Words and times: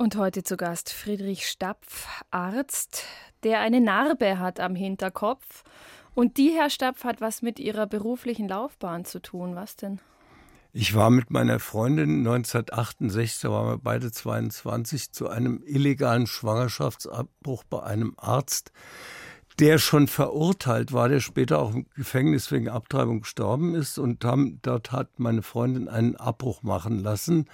Und 0.00 0.16
heute 0.16 0.42
zu 0.42 0.56
Gast 0.56 0.90
Friedrich 0.90 1.46
Stapf, 1.46 2.06
Arzt, 2.30 3.04
der 3.42 3.60
eine 3.60 3.82
Narbe 3.82 4.38
hat 4.38 4.58
am 4.58 4.74
Hinterkopf. 4.74 5.62
Und 6.14 6.38
die, 6.38 6.52
Herr 6.56 6.70
Stapf, 6.70 7.04
hat 7.04 7.20
was 7.20 7.42
mit 7.42 7.58
Ihrer 7.58 7.86
beruflichen 7.86 8.48
Laufbahn 8.48 9.04
zu 9.04 9.20
tun. 9.20 9.56
Was 9.56 9.76
denn? 9.76 10.00
Ich 10.72 10.94
war 10.94 11.10
mit 11.10 11.30
meiner 11.30 11.58
Freundin 11.58 12.20
1968, 12.20 13.42
da 13.42 13.50
waren 13.50 13.68
wir 13.68 13.76
beide 13.76 14.10
22, 14.10 15.12
zu 15.12 15.28
einem 15.28 15.62
illegalen 15.66 16.26
Schwangerschaftsabbruch 16.26 17.64
bei 17.64 17.82
einem 17.82 18.14
Arzt, 18.16 18.72
der 19.58 19.76
schon 19.76 20.08
verurteilt 20.08 20.94
war, 20.94 21.10
der 21.10 21.20
später 21.20 21.58
auch 21.58 21.74
im 21.74 21.84
Gefängnis 21.94 22.50
wegen 22.50 22.70
Abtreibung 22.70 23.20
gestorben 23.20 23.74
ist. 23.74 23.98
Und 23.98 24.24
haben, 24.24 24.60
dort 24.62 24.92
hat 24.92 25.18
meine 25.18 25.42
Freundin 25.42 25.88
einen 25.88 26.16
Abbruch 26.16 26.62
machen 26.62 27.00
lassen. 27.00 27.50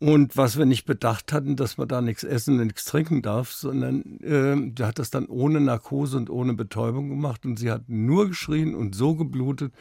Und 0.00 0.36
was 0.36 0.56
wir 0.56 0.64
nicht 0.64 0.84
bedacht 0.84 1.32
hatten, 1.32 1.56
dass 1.56 1.76
man 1.76 1.88
da 1.88 2.00
nichts 2.00 2.22
essen 2.22 2.60
und 2.60 2.66
nichts 2.66 2.84
trinken 2.84 3.20
darf, 3.20 3.50
sondern 3.50 4.20
äh, 4.20 4.70
der 4.72 4.86
hat 4.86 5.00
das 5.00 5.10
dann 5.10 5.26
ohne 5.26 5.60
Narkose 5.60 6.16
und 6.16 6.30
ohne 6.30 6.54
Betäubung 6.54 7.08
gemacht 7.08 7.44
und 7.44 7.58
sie 7.58 7.70
hat 7.70 7.88
nur 7.88 8.28
geschrien 8.28 8.76
und 8.76 8.94
so 8.94 9.16
geblutet. 9.16 9.72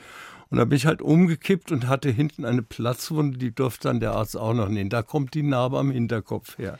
Und 0.49 0.57
da 0.57 0.65
bin 0.65 0.77
ich 0.77 0.87
halt 0.87 1.03
umgekippt 1.03 1.71
und 1.71 1.87
hatte 1.87 2.09
hinten 2.09 2.45
eine 2.45 2.63
Platzwunde, 2.63 3.37
die 3.37 3.53
durfte 3.53 3.89
dann 3.89 3.99
der 3.99 4.13
Arzt 4.13 4.37
auch 4.37 4.53
noch 4.53 4.69
nehmen. 4.69 4.89
Da 4.89 5.03
kommt 5.03 5.35
die 5.35 5.43
Narbe 5.43 5.77
am 5.77 5.91
Hinterkopf 5.91 6.57
her. 6.57 6.79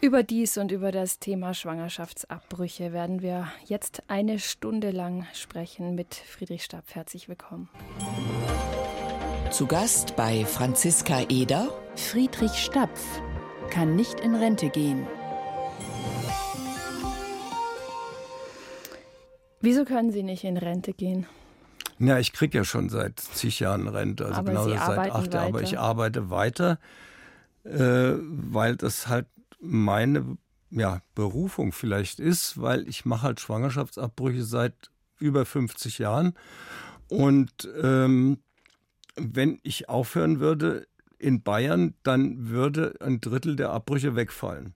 Über 0.00 0.22
dies 0.22 0.58
und 0.58 0.72
über 0.72 0.90
das 0.90 1.18
Thema 1.18 1.54
Schwangerschaftsabbrüche 1.54 2.92
werden 2.92 3.22
wir 3.22 3.46
jetzt 3.66 4.02
eine 4.08 4.38
Stunde 4.38 4.90
lang 4.90 5.26
sprechen 5.32 5.94
mit 5.94 6.14
Friedrich 6.14 6.64
Stab. 6.64 6.84
Herzlich 6.92 7.28
willkommen. 7.28 7.68
Zu 9.54 9.68
Gast 9.68 10.16
bei 10.16 10.44
Franziska 10.44 11.26
Eder. 11.28 11.72
Friedrich 11.94 12.54
Stapf 12.54 13.00
kann 13.70 13.94
nicht 13.94 14.18
in 14.18 14.34
Rente 14.34 14.68
gehen. 14.68 15.06
Wieso 19.60 19.84
können 19.84 20.10
Sie 20.10 20.24
nicht 20.24 20.42
in 20.42 20.56
Rente 20.56 20.92
gehen? 20.92 21.26
Ja, 22.00 22.18
ich 22.18 22.32
kriege 22.32 22.58
ja 22.58 22.64
schon 22.64 22.88
seit 22.88 23.20
zig 23.20 23.60
Jahren 23.60 23.86
Rente, 23.86 24.26
also 24.26 24.40
aber 24.40 24.50
genau 24.50 24.64
Sie 24.64 24.70
seit 24.70 25.12
acht 25.12 25.32
Jahren. 25.32 25.46
Aber 25.46 25.62
ich 25.62 25.78
arbeite 25.78 26.30
weiter, 26.30 26.80
äh, 27.62 28.14
weil 28.18 28.74
das 28.74 29.06
halt 29.06 29.28
meine 29.60 30.36
ja, 30.70 31.00
Berufung 31.14 31.70
vielleicht 31.70 32.18
ist, 32.18 32.60
weil 32.60 32.88
ich 32.88 33.04
mache 33.04 33.22
halt 33.22 33.38
Schwangerschaftsabbrüche 33.38 34.42
seit 34.42 34.90
über 35.20 35.46
50 35.46 35.98
Jahren. 35.98 36.34
Und 37.08 37.68
ähm, 37.80 38.38
wenn 39.16 39.58
ich 39.62 39.88
aufhören 39.88 40.40
würde 40.40 40.86
in 41.18 41.42
Bayern, 41.42 41.94
dann 42.02 42.48
würde 42.48 42.94
ein 43.00 43.20
Drittel 43.20 43.56
der 43.56 43.70
Abbrüche 43.70 44.16
wegfallen. 44.16 44.74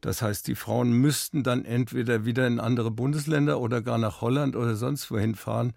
Das 0.00 0.20
heißt, 0.20 0.48
die 0.48 0.54
Frauen 0.54 0.92
müssten 0.92 1.42
dann 1.42 1.64
entweder 1.64 2.24
wieder 2.24 2.46
in 2.46 2.60
andere 2.60 2.90
Bundesländer 2.90 3.58
oder 3.60 3.80
gar 3.80 3.96
nach 3.98 4.20
Holland 4.20 4.54
oder 4.54 4.76
sonst 4.76 5.10
wohin 5.10 5.34
fahren, 5.34 5.72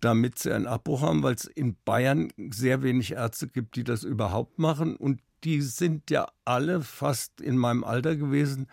damit 0.00 0.38
sie 0.38 0.52
einen 0.52 0.66
Abbruch 0.66 1.02
haben, 1.02 1.22
weil 1.22 1.34
es 1.34 1.44
in 1.44 1.76
Bayern 1.84 2.32
sehr 2.50 2.82
wenig 2.82 3.12
Ärzte 3.12 3.48
gibt, 3.48 3.76
die 3.76 3.84
das 3.84 4.04
überhaupt 4.04 4.58
machen. 4.58 4.96
Und 4.96 5.20
die 5.44 5.60
sind 5.60 6.10
ja 6.10 6.28
alle 6.44 6.80
fast 6.80 7.40
in 7.40 7.58
meinem 7.58 7.84
Alter 7.84 8.16
gewesen 8.16 8.68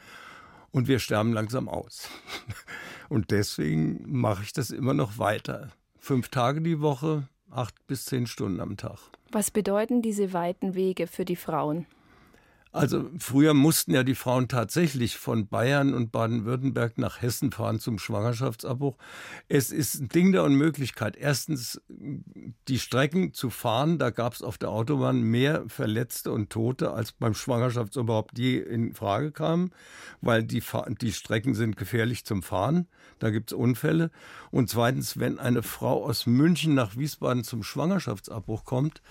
und 0.72 0.88
wir 0.88 1.00
sterben 1.00 1.34
langsam 1.34 1.70
aus. 1.70 2.10
Und 3.10 3.32
deswegen 3.32 4.04
mache 4.08 4.44
ich 4.44 4.52
das 4.52 4.72
immer 4.72 4.94
noch 4.94 5.20
weiter. 5.20 5.72
Fünf 6.00 6.30
Tage 6.30 6.62
die 6.62 6.82
Woche, 6.82 7.28
acht 7.50 7.76
bis 7.88 8.06
zehn 8.06 8.28
Stunden 8.28 8.60
am 8.60 8.78
Tag. 8.78 9.00
Was 9.32 9.52
bedeuten 9.52 10.02
diese 10.02 10.34
weiten 10.34 10.76
Wege 10.76 11.08
für 11.08 11.26
die 11.26 11.36
Frauen? 11.36 11.88
Also 12.76 13.10
früher 13.20 13.54
mussten 13.54 13.94
ja 13.94 14.04
die 14.04 14.16
Frauen 14.16 14.50
tatsächlich 14.50 15.16
von 15.16 15.48
Bayern 15.48 15.94
und 15.94 16.12
Baden-Württemberg 16.12 16.98
nach 16.98 17.22
Hessen 17.22 17.54
fahren 17.54 17.80
zum 17.80 18.00
Schwangerschaftsabbruch. 18.00 18.98
Es 19.48 19.72
ist 19.72 19.96
ein 19.96 20.10
Ding 20.10 20.34
der 20.34 20.44
Unmöglichkeit. 20.44 21.16
Erstens 21.16 21.82
die 21.88 22.80
Strecken 22.80 23.34
zu 23.34 23.50
fahren, 23.50 23.98
da 23.98 24.10
gab 24.10 24.34
es 24.34 24.42
auf 24.42 24.58
der 24.58 24.72
Autobahn 24.72 25.22
mehr 25.22 25.64
Verletzte 25.70 26.34
und 26.34 26.50
Tote, 26.50 26.92
als 26.92 27.14
beim 27.14 27.34
Schwangerschaftsabbruch 27.34 28.28
je 28.36 28.58
in 28.58 28.94
Frage 28.94 29.32
kamen, 29.32 29.72
weil 30.20 30.44
die, 30.44 30.62
die 31.00 31.14
Strecken 31.14 31.56
sind 31.56 31.78
gefährlich 31.78 32.26
zum 32.26 32.44
Fahren. 32.44 32.90
Da 33.20 33.30
gibt 33.30 33.54
es 33.54 33.58
Unfälle. 33.58 34.12
Und 34.52 34.70
zweitens, 34.70 35.18
wenn 35.18 35.40
eine 35.40 35.64
Frau 35.64 36.04
aus 36.04 36.26
München 36.26 36.74
nach 36.74 36.98
Wiesbaden 36.98 37.46
zum 37.46 37.64
Schwangerschaftsabbruch 37.64 38.66
kommt, 38.66 39.02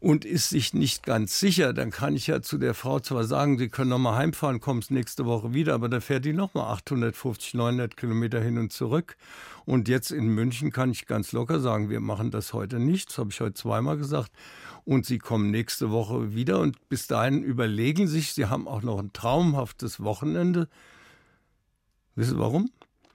und 0.00 0.24
ist 0.24 0.48
sich 0.48 0.72
nicht 0.72 1.04
ganz 1.04 1.38
sicher, 1.38 1.74
dann 1.74 1.90
kann 1.90 2.16
ich 2.16 2.26
ja 2.26 2.40
zu 2.40 2.56
der 2.56 2.72
Frau 2.72 3.00
zwar 3.00 3.24
sagen, 3.24 3.58
sie 3.58 3.68
können 3.68 3.90
nochmal 3.90 4.16
heimfahren, 4.16 4.58
kommst 4.60 4.90
nächste 4.90 5.26
Woche 5.26 5.52
wieder, 5.52 5.74
aber 5.74 5.90
dann 5.90 6.00
fährt 6.00 6.24
die 6.24 6.32
nochmal 6.32 6.72
850, 6.72 7.52
900 7.52 7.98
Kilometer 7.98 8.40
hin 8.40 8.56
und 8.56 8.72
zurück. 8.72 9.18
Und 9.66 9.88
jetzt 9.88 10.10
in 10.10 10.28
München 10.28 10.72
kann 10.72 10.90
ich 10.90 11.06
ganz 11.06 11.32
locker 11.32 11.60
sagen, 11.60 11.90
wir 11.90 12.00
machen 12.00 12.30
das 12.30 12.54
heute 12.54 12.78
nicht. 12.78 13.10
Das 13.10 13.18
habe 13.18 13.30
ich 13.30 13.40
heute 13.40 13.54
zweimal 13.54 13.98
gesagt. 13.98 14.32
Und 14.84 15.04
sie 15.04 15.18
kommen 15.18 15.50
nächste 15.50 15.90
Woche 15.90 16.34
wieder 16.34 16.60
und 16.60 16.88
bis 16.88 17.06
dahin 17.06 17.42
überlegen 17.42 18.08
sich, 18.08 18.32
sie 18.32 18.46
haben 18.46 18.66
auch 18.66 18.82
noch 18.82 18.98
ein 18.98 19.12
traumhaftes 19.12 20.02
Wochenende. 20.02 20.68
Wissen 22.14 22.36
Sie 22.36 22.38
warum? 22.38 22.70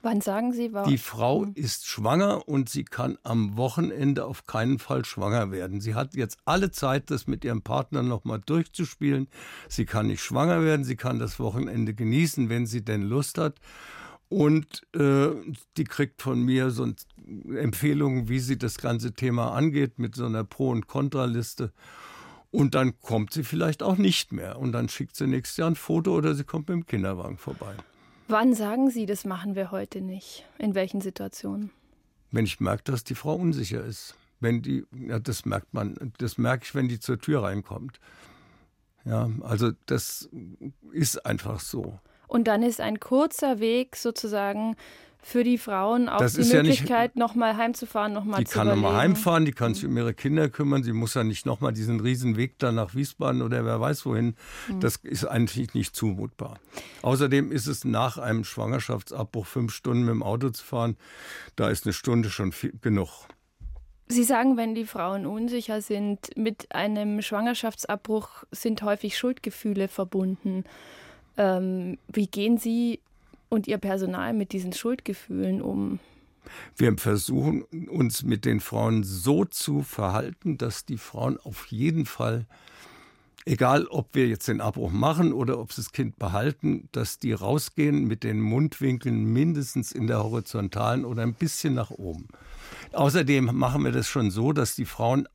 Wann 0.05 0.21
sagen 0.21 0.53
Sie 0.53 0.71
warum? 0.71 0.87
Die 0.87 0.99
Frau 0.99 1.45
ist 1.55 1.87
schwanger 1.87 2.47
und 2.47 2.69
sie 2.69 2.83
kann 2.83 3.17
am 3.23 3.57
Wochenende 3.57 4.25
auf 4.25 4.45
keinen 4.45 4.77
Fall 4.77 5.03
schwanger 5.03 5.49
werden. 5.49 5.81
Sie 5.81 5.95
hat 5.95 6.13
jetzt 6.13 6.37
alle 6.45 6.69
Zeit, 6.69 7.09
das 7.09 7.25
mit 7.25 7.43
ihrem 7.43 7.63
Partner 7.63 8.03
nochmal 8.03 8.39
durchzuspielen. 8.45 9.27
Sie 9.67 9.85
kann 9.85 10.05
nicht 10.05 10.21
schwanger 10.21 10.63
werden, 10.63 10.83
sie 10.83 10.95
kann 10.95 11.17
das 11.17 11.39
Wochenende 11.39 11.95
genießen, 11.95 12.49
wenn 12.49 12.67
sie 12.67 12.85
denn 12.85 13.01
Lust 13.01 13.39
hat. 13.39 13.55
Und 14.29 14.83
äh, 14.95 15.29
die 15.75 15.85
kriegt 15.85 16.21
von 16.21 16.39
mir 16.39 16.69
so 16.69 16.87
Empfehlungen, 17.57 18.29
wie 18.29 18.39
sie 18.39 18.59
das 18.59 18.77
ganze 18.77 19.11
Thema 19.13 19.53
angeht, 19.53 19.97
mit 19.97 20.13
so 20.13 20.27
einer 20.27 20.43
Pro- 20.43 20.69
und 20.69 20.85
Kontraliste. 20.85 21.73
Und 22.51 22.75
dann 22.75 22.99
kommt 23.01 23.33
sie 23.33 23.43
vielleicht 23.43 23.81
auch 23.81 23.97
nicht 23.97 24.33
mehr. 24.33 24.59
Und 24.59 24.71
dann 24.71 24.87
schickt 24.87 25.15
sie 25.15 25.25
nächstes 25.25 25.57
Jahr 25.57 25.71
ein 25.71 25.75
Foto 25.75 26.15
oder 26.15 26.35
sie 26.35 26.43
kommt 26.43 26.69
mit 26.69 26.75
dem 26.75 26.85
Kinderwagen 26.85 27.39
vorbei. 27.39 27.75
Wann 28.27 28.55
sagen 28.55 28.89
Sie, 28.89 29.05
das 29.05 29.23
machen 29.23 29.55
wir 29.55 29.71
heute 29.71 30.01
nicht? 30.01 30.45
In 30.57 30.73
welchen 30.73 30.99
Situationen? 30.99 31.69
Wenn 32.31 32.45
ich 32.45 32.59
merke, 32.59 32.83
dass 32.91 33.03
die 33.03 33.15
Frau 33.15 33.35
unsicher 33.35 33.83
ist. 33.83 34.15
Wenn 34.39 34.61
die, 34.61 34.85
ja, 35.07 35.19
das 35.19 35.45
merkt 35.45 35.73
man, 35.73 36.13
das 36.17 36.37
merke 36.37 36.65
ich, 36.65 36.75
wenn 36.75 36.87
die 36.87 36.99
zur 36.99 37.19
Tür 37.19 37.43
reinkommt. 37.43 37.99
Ja, 39.05 39.29
also 39.41 39.71
das 39.85 40.29
ist 40.91 41.25
einfach 41.25 41.59
so. 41.59 41.99
Und 42.27 42.47
dann 42.47 42.63
ist 42.63 42.81
ein 42.81 42.99
kurzer 42.99 43.59
Weg 43.59 43.95
sozusagen 43.95 44.75
für 45.25 45.43
die 45.43 45.57
Frauen 45.57 46.07
auch 46.07 46.19
das 46.19 46.33
die 46.33 46.43
Möglichkeit, 46.43 47.15
ja 47.15 47.19
nochmal 47.19 47.57
heimzufahren, 47.57 48.13
nochmal 48.13 48.43
zu 48.43 48.43
Die 48.43 48.59
kann 48.59 48.67
nochmal 48.67 48.95
heimfahren, 48.97 49.43
die 49.43 49.53
kann 49.53 49.73
sich 49.73 49.83
um 49.83 49.97
ihre 49.97 50.13
Kinder 50.13 50.49
kümmern, 50.49 50.83
sie 50.83 50.93
muss 50.93 51.15
ja 51.15 51.23
nicht 51.23 51.47
nochmal 51.47 51.73
diesen 51.73 51.99
riesen 51.99 52.37
Weg 52.37 52.59
da 52.59 52.71
nach 52.71 52.93
Wiesbaden 52.93 53.41
oder 53.41 53.65
wer 53.65 53.81
weiß 53.81 54.05
wohin. 54.05 54.35
Mhm. 54.67 54.81
Das 54.81 54.97
ist 54.97 55.25
eigentlich 55.25 55.73
nicht 55.73 55.95
zumutbar. 55.95 56.59
Außerdem 57.01 57.51
ist 57.51 57.65
es 57.65 57.85
nach 57.85 58.19
einem 58.19 58.43
Schwangerschaftsabbruch 58.43 59.47
fünf 59.47 59.73
Stunden 59.73 60.01
mit 60.03 60.11
dem 60.11 60.21
Auto 60.21 60.51
zu 60.51 60.63
fahren, 60.63 60.95
da 61.55 61.71
ist 61.71 61.87
eine 61.87 61.93
Stunde 61.93 62.29
schon 62.29 62.51
viel, 62.51 62.73
genug. 62.79 63.25
Sie 64.07 64.23
sagen, 64.23 64.57
wenn 64.57 64.75
die 64.75 64.85
Frauen 64.85 65.25
unsicher 65.25 65.81
sind, 65.81 66.37
mit 66.37 66.71
einem 66.71 67.23
Schwangerschaftsabbruch 67.23 68.43
sind 68.51 68.83
häufig 68.83 69.17
Schuldgefühle 69.17 69.87
verbunden. 69.87 70.65
Ähm, 71.35 71.97
wie 72.09 72.27
gehen 72.27 72.59
Sie 72.59 72.99
und 73.49 73.67
Ihr 73.67 73.77
Personal 73.77 74.33
mit 74.33 74.51
diesen 74.51 74.73
Schuldgefühlen 74.73 75.61
um? 75.61 75.99
Wir 76.77 76.95
versuchen 76.97 77.63
uns 77.89 78.23
mit 78.23 78.45
den 78.45 78.59
Frauen 78.59 79.03
so 79.03 79.45
zu 79.45 79.81
verhalten, 79.81 80.57
dass 80.57 80.85
die 80.85 80.97
Frauen 80.97 81.37
auf 81.39 81.67
jeden 81.67 82.05
Fall, 82.05 82.45
egal 83.45 83.87
ob 83.87 84.13
wir 84.13 84.27
jetzt 84.27 84.47
den 84.47 84.61
Abbruch 84.61 84.91
machen 84.91 85.33
oder 85.33 85.59
ob 85.59 85.73
sie 85.73 85.81
das 85.81 85.91
Kind 85.91 86.17
behalten, 86.19 86.87
dass 86.91 87.19
die 87.19 87.33
rausgehen 87.33 88.05
mit 88.05 88.23
den 88.23 88.41
Mundwinkeln 88.41 89.25
mindestens 89.25 89.91
in 89.91 90.07
der 90.07 90.23
horizontalen 90.23 91.05
oder 91.05 91.23
ein 91.23 91.33
bisschen 91.33 91.73
nach 91.73 91.91
oben. 91.91 92.27
Außerdem 92.93 93.45
machen 93.53 93.83
wir 93.83 93.91
das 93.91 94.07
schon 94.07 94.31
so, 94.31 94.51
dass 94.51 94.75
die 94.75 94.85
Frauen 94.85 95.27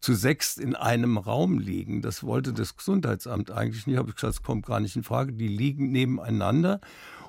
zu 0.00 0.14
sechs 0.14 0.58
in 0.58 0.74
einem 0.74 1.16
Raum 1.16 1.58
liegen. 1.58 2.02
Das 2.02 2.24
wollte 2.24 2.52
das 2.52 2.76
Gesundheitsamt 2.76 3.50
eigentlich 3.50 3.86
nicht. 3.86 3.96
Habe 3.96 4.10
ich 4.10 4.16
gesagt, 4.16 4.34
es 4.34 4.42
kommt 4.42 4.66
gar 4.66 4.78
nicht 4.78 4.96
in 4.96 5.02
Frage. 5.02 5.32
Die 5.32 5.48
liegen 5.48 5.92
nebeneinander 5.92 6.80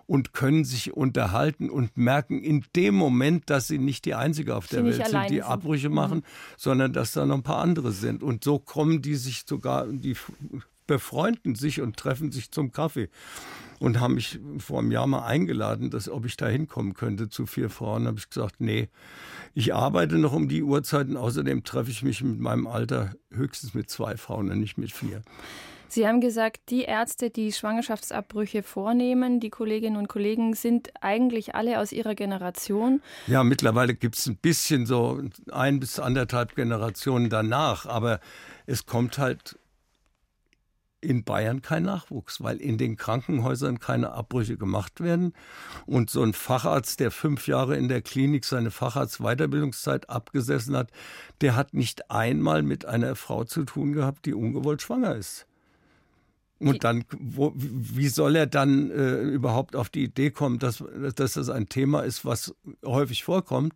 und 0.08 0.34
können 0.34 0.66
sich 0.66 0.94
unterhalten 0.94 1.70
und 1.70 1.98
merken 1.98 2.42
in 2.42 2.64
dem 2.76 2.96
Moment, 2.96 3.50
dass 3.50 3.68
sie 3.68 3.78
nicht 3.78 4.06
die 4.06 4.16
Einzige 4.16 4.56
auf 4.56 4.68
der 4.68 4.84
sie 4.84 5.00
Welt 5.00 5.08
sind, 5.08 5.30
die 5.30 5.44
Abbrüche 5.44 5.84
sind. 5.84 5.94
machen, 5.94 6.18
mhm. 6.20 6.24
sondern 6.58 6.94
dass 6.94 7.12
da 7.14 7.26
noch 7.26 7.36
ein 7.36 7.44
paar 7.44 7.60
andere 7.62 7.92
sind. 7.92 8.24
Und 8.24 8.44
so 8.44 8.60
kommen 8.60 9.02
die 9.02 9.16
sich 9.16 9.44
sogar, 9.48 9.88
die 9.88 10.16
befreunden 10.88 11.56
sich 11.56 11.82
und 11.82 11.98
treffen 11.98 12.32
sich 12.32 12.52
zum 12.52 12.72
Kaffee 12.72 13.10
und 13.80 14.00
haben 14.00 14.16
mich 14.16 14.40
vor 14.60 14.80
einem 14.80 14.92
Jahr 14.92 15.08
mal 15.08 15.26
eingeladen, 15.26 15.90
dass 15.90 16.10
ob 16.10 16.26
ich 16.26 16.38
da 16.38 16.48
hinkommen 16.48 16.94
könnte 16.94 17.30
zu 17.30 17.46
vier 17.46 17.70
Frauen. 17.70 18.08
habe 18.08 18.20
ich 18.20 18.30
gesagt, 18.30 18.56
nee, 18.60 18.90
ich 19.54 19.74
arbeite 19.74 20.18
noch 20.18 20.34
um 20.34 20.48
die 20.48 20.64
Uhrzeiten. 20.64 21.18
Außerdem 21.18 21.64
treffe 21.64 21.92
ich 21.92 22.04
mich 22.04 22.24
mit 22.24 22.40
meinem 22.40 22.68
Alter 22.68 23.16
höchstens 23.32 23.74
mit 23.74 23.90
zwei 23.90 24.18
Frauen 24.18 24.52
und 24.52 24.60
nicht 24.60 24.78
mit 24.78 24.92
vier. 24.92 25.24
Sie 25.88 26.08
haben 26.08 26.22
gesagt, 26.22 26.70
die 26.70 26.84
Ärzte, 26.84 27.30
die 27.30 27.52
Schwangerschaftsabbrüche 27.52 28.64
vornehmen, 28.64 29.40
die 29.40 29.50
Kolleginnen 29.50 29.98
und 29.98 30.08
Kollegen, 30.08 30.54
sind 30.54 30.92
eigentlich 31.02 31.56
alle 31.56 31.80
aus 31.80 31.92
ihrer 31.92 32.16
Generation. 32.16 33.02
Ja, 33.28 33.44
mittlerweile 33.44 33.96
gibt 33.96 34.16
es 34.18 34.28
ein 34.28 34.38
bisschen 34.38 34.86
so 34.86 35.22
ein 35.52 35.80
bis 35.80 36.00
anderthalb 36.00 36.56
Generationen 36.56 37.30
danach, 37.30 37.86
aber 37.86 38.20
es 38.66 38.86
kommt 38.86 39.18
halt 39.18 39.58
in 41.06 41.24
Bayern 41.24 41.62
kein 41.62 41.84
Nachwuchs, 41.84 42.42
weil 42.42 42.58
in 42.58 42.78
den 42.78 42.98
Krankenhäusern 42.98 43.80
keine 43.80 44.12
Abbrüche 44.12 44.58
gemacht 44.58 45.02
werden. 45.02 45.34
Und 45.86 46.10
so 46.10 46.24
ein 46.24 46.34
Facharzt, 46.34 47.00
der 47.00 47.12
fünf 47.12 47.48
Jahre 47.48 47.78
in 47.78 47.88
der 47.88 48.02
Klinik 48.02 48.44
seine 48.44 48.72
Facharztweiterbildungszeit 48.72 50.10
abgesessen 50.10 50.76
hat, 50.76 50.90
der 51.42 51.56
hat 51.56 51.74
nicht 51.74 52.10
einmal 52.12 52.64
mit 52.64 52.86
einer 52.86 53.16
Frau 53.16 53.44
zu 53.44 53.64
tun 53.64 53.94
gehabt, 53.94 54.26
die 54.26 54.34
ungewollt 54.34 54.82
schwanger 54.82 55.16
ist. 55.16 55.46
Und 56.70 56.84
dann, 56.84 57.06
wo, 57.20 57.54
wie 57.56 58.08
soll 58.08 58.36
er 58.36 58.48
dann 58.48 58.92
äh, 58.92 59.22
überhaupt 59.22 59.76
auf 59.76 59.90
die 59.90 60.04
Idee 60.04 60.32
kommen, 60.32 60.60
dass, 60.60 60.84
dass 61.16 61.34
das 61.34 61.50
ein 61.50 61.70
Thema 61.70 62.02
ist, 62.02 62.26
was 62.26 62.56
häufig 62.84 63.24
vorkommt? 63.24 63.74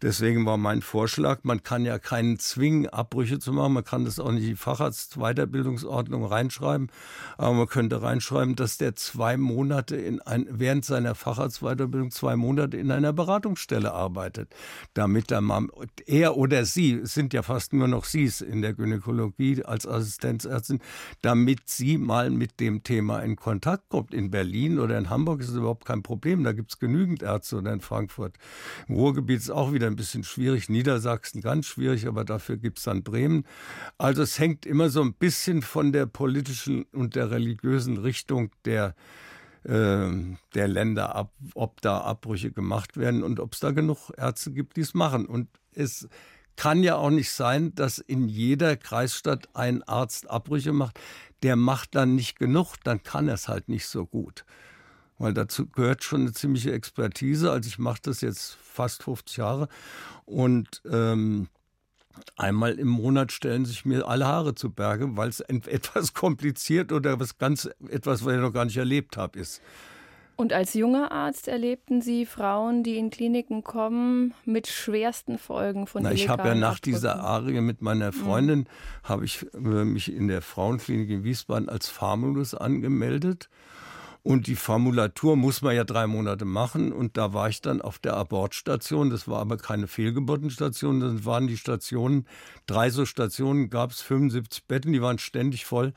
Deswegen 0.00 0.46
war 0.46 0.56
mein 0.56 0.82
Vorschlag, 0.82 1.40
man 1.42 1.62
kann 1.62 1.84
ja 1.84 1.98
keinen 1.98 2.38
zwingen, 2.38 2.88
Abbrüche 2.88 3.38
zu 3.38 3.52
machen. 3.52 3.72
Man 3.72 3.84
kann 3.84 4.04
das 4.04 4.20
auch 4.20 4.30
nicht 4.30 4.44
in 4.44 4.50
die 4.50 4.56
Facharzt-Weiterbildungsordnung 4.56 6.24
reinschreiben. 6.24 6.90
Aber 7.36 7.54
man 7.54 7.66
könnte 7.66 8.02
reinschreiben, 8.02 8.54
dass 8.54 8.78
der 8.78 8.94
zwei 8.94 9.36
Monate 9.36 9.96
in 9.96 10.20
ein, 10.20 10.46
während 10.50 10.84
seiner 10.84 11.14
Facharztweiterbildung 11.14 12.10
zwei 12.10 12.36
Monate 12.36 12.76
in 12.76 12.92
einer 12.92 13.12
Beratungsstelle 13.12 13.92
arbeitet. 13.92 14.54
Damit 14.94 15.30
der 15.30 15.40
Mann, 15.40 15.68
er 16.06 16.36
oder 16.36 16.64
sie, 16.64 16.92
es 16.92 17.14
sind 17.14 17.34
ja 17.34 17.42
fast 17.42 17.72
nur 17.72 17.88
noch 17.88 18.04
sie 18.04 18.28
in 18.40 18.62
der 18.62 18.74
Gynäkologie 18.74 19.64
als 19.64 19.86
Assistenzärztin, 19.86 20.80
damit 21.22 21.68
sie 21.68 21.98
mal 21.98 22.30
mit 22.30 22.60
dem 22.60 22.82
Thema 22.82 23.20
in 23.20 23.36
Kontakt 23.36 23.88
kommt. 23.88 24.14
In 24.14 24.30
Berlin 24.30 24.78
oder 24.78 24.98
in 24.98 25.10
Hamburg 25.10 25.40
ist 25.40 25.48
es 25.48 25.56
überhaupt 25.56 25.84
kein 25.84 26.02
Problem. 26.02 26.44
Da 26.44 26.52
gibt 26.52 26.70
es 26.70 26.78
genügend 26.78 27.22
Ärzte 27.22 27.56
oder 27.56 27.72
in 27.72 27.80
Frankfurt. 27.80 28.36
Im 28.86 28.96
Ruhrgebiet 28.96 29.40
ist 29.40 29.50
auch 29.50 29.72
wieder 29.72 29.87
ein 29.88 29.96
bisschen 29.96 30.24
schwierig, 30.24 30.68
Niedersachsen 30.68 31.40
ganz 31.40 31.66
schwierig, 31.66 32.06
aber 32.06 32.24
dafür 32.24 32.56
gibt 32.56 32.78
es 32.78 32.84
dann 32.84 33.02
Bremen. 33.02 33.44
Also 33.98 34.22
es 34.22 34.38
hängt 34.38 34.66
immer 34.66 34.88
so 34.90 35.02
ein 35.02 35.14
bisschen 35.14 35.62
von 35.62 35.92
der 35.92 36.06
politischen 36.06 36.84
und 36.92 37.16
der 37.16 37.30
religiösen 37.30 37.96
Richtung 37.96 38.52
der, 38.64 38.94
äh, 39.64 40.08
der 40.54 40.68
Länder 40.68 41.14
ab, 41.14 41.32
ob 41.54 41.80
da 41.80 41.98
Abbrüche 42.02 42.52
gemacht 42.52 42.96
werden 42.96 43.22
und 43.22 43.40
ob 43.40 43.54
es 43.54 43.60
da 43.60 43.72
genug 43.72 44.10
Ärzte 44.16 44.52
gibt, 44.52 44.76
die 44.76 44.82
es 44.82 44.94
machen. 44.94 45.26
Und 45.26 45.48
es 45.74 46.08
kann 46.56 46.82
ja 46.82 46.96
auch 46.96 47.10
nicht 47.10 47.30
sein, 47.30 47.74
dass 47.74 47.98
in 47.98 48.28
jeder 48.28 48.76
Kreisstadt 48.76 49.48
ein 49.54 49.82
Arzt 49.82 50.30
Abbrüche 50.30 50.72
macht. 50.72 50.98
Der 51.42 51.56
macht 51.56 51.94
dann 51.94 52.14
nicht 52.14 52.38
genug, 52.38 52.76
dann 52.84 53.02
kann 53.02 53.28
er 53.28 53.34
es 53.34 53.48
halt 53.48 53.68
nicht 53.68 53.86
so 53.86 54.06
gut 54.06 54.44
weil 55.18 55.34
dazu 55.34 55.66
gehört 55.66 56.04
schon 56.04 56.22
eine 56.22 56.32
ziemliche 56.32 56.72
Expertise. 56.72 57.50
Also 57.50 57.68
ich 57.68 57.78
mache 57.78 58.00
das 58.02 58.20
jetzt 58.20 58.56
fast 58.62 59.02
50 59.02 59.36
Jahre 59.36 59.68
und 60.24 60.82
ähm, 60.90 61.48
einmal 62.36 62.78
im 62.78 62.88
Monat 62.88 63.32
stellen 63.32 63.64
sich 63.64 63.84
mir 63.84 64.06
alle 64.06 64.26
Haare 64.26 64.54
zu 64.54 64.70
Berge, 64.70 65.16
weil 65.16 65.28
es 65.28 65.40
etwas 65.48 66.14
kompliziert 66.14 66.92
oder 66.92 67.20
was 67.20 67.38
ganz 67.38 67.68
etwas, 67.88 68.24
was 68.24 68.34
ich 68.34 68.40
noch 68.40 68.52
gar 68.52 68.64
nicht 68.64 68.76
erlebt 68.76 69.16
habe, 69.16 69.38
ist. 69.38 69.60
Und 70.40 70.52
als 70.52 70.74
junger 70.74 71.10
Arzt 71.10 71.48
erlebten 71.48 72.00
Sie 72.00 72.24
Frauen, 72.24 72.84
die 72.84 72.96
in 72.96 73.10
Kliniken 73.10 73.64
kommen, 73.64 74.34
mit 74.44 74.68
schwersten 74.68 75.36
Folgen 75.36 75.88
von 75.88 76.04
Na, 76.04 76.12
Ich 76.12 76.28
habe 76.28 76.46
ja 76.46 76.54
nach 76.54 76.76
Abdrücken. 76.76 76.94
dieser 76.94 77.18
Arie 77.18 77.60
mit 77.60 77.82
meiner 77.82 78.12
mhm. 78.12 78.16
Freundin, 78.16 78.58
mhm. 78.60 78.66
habe 79.02 79.24
ich 79.24 79.44
äh, 79.52 79.58
mich 79.58 80.14
in 80.14 80.28
der 80.28 80.40
Frauenklinik 80.40 81.10
in 81.10 81.24
Wiesbaden 81.24 81.68
als 81.68 81.88
Famulus 81.88 82.54
angemeldet. 82.54 83.48
Und 84.28 84.46
die 84.46 84.56
Formulatur 84.56 85.36
muss 85.36 85.62
man 85.62 85.74
ja 85.74 85.84
drei 85.84 86.06
Monate 86.06 86.44
machen. 86.44 86.92
Und 86.92 87.16
da 87.16 87.32
war 87.32 87.48
ich 87.48 87.62
dann 87.62 87.80
auf 87.80 87.98
der 87.98 88.12
Abortstation. 88.12 89.08
Das 89.08 89.26
war 89.26 89.40
aber 89.40 89.56
keine 89.56 89.86
Fehlgeburtenstation. 89.86 91.00
Das 91.00 91.24
waren 91.24 91.46
die 91.46 91.56
Stationen, 91.56 92.26
drei 92.66 92.90
so 92.90 93.06
Stationen 93.06 93.70
gab 93.70 93.90
es 93.90 94.02
75 94.02 94.66
Betten, 94.66 94.92
die 94.92 95.00
waren 95.00 95.18
ständig 95.18 95.64
voll 95.64 95.94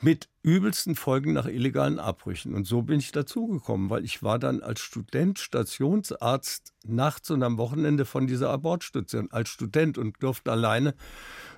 mit 0.00 0.28
übelsten 0.42 0.94
Folgen 0.94 1.32
nach 1.32 1.46
illegalen 1.46 1.98
Abbrüchen. 1.98 2.54
Und 2.54 2.66
so 2.66 2.82
bin 2.82 2.98
ich 2.98 3.12
dazugekommen, 3.12 3.90
weil 3.90 4.04
ich 4.04 4.22
war 4.22 4.38
dann 4.38 4.62
als 4.62 4.80
Student 4.80 5.38
Stationsarzt 5.38 6.72
nachts 6.86 7.30
und 7.30 7.42
am 7.42 7.58
Wochenende 7.58 8.04
von 8.04 8.26
dieser 8.26 8.50
Abortstation 8.50 9.30
als 9.30 9.48
Student 9.48 9.98
und 9.98 10.22
durfte 10.22 10.52
alleine 10.52 10.94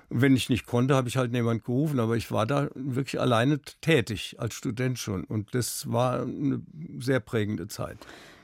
wenn 0.09 0.35
ich 0.35 0.49
nicht 0.49 0.65
konnte, 0.65 0.95
habe 0.95 1.07
ich 1.07 1.17
halt 1.17 1.33
jemand 1.33 1.63
gerufen, 1.63 1.99
aber 1.99 2.17
ich 2.17 2.31
war 2.31 2.45
da 2.45 2.69
wirklich 2.73 3.21
alleine 3.21 3.61
tätig, 3.81 4.35
als 4.39 4.55
Student 4.55 4.97
schon. 4.97 5.23
Und 5.23 5.53
das 5.53 5.91
war 5.91 6.23
eine 6.23 6.61
sehr 6.97 7.19
prägende 7.19 7.67
Zeit. 7.67 7.97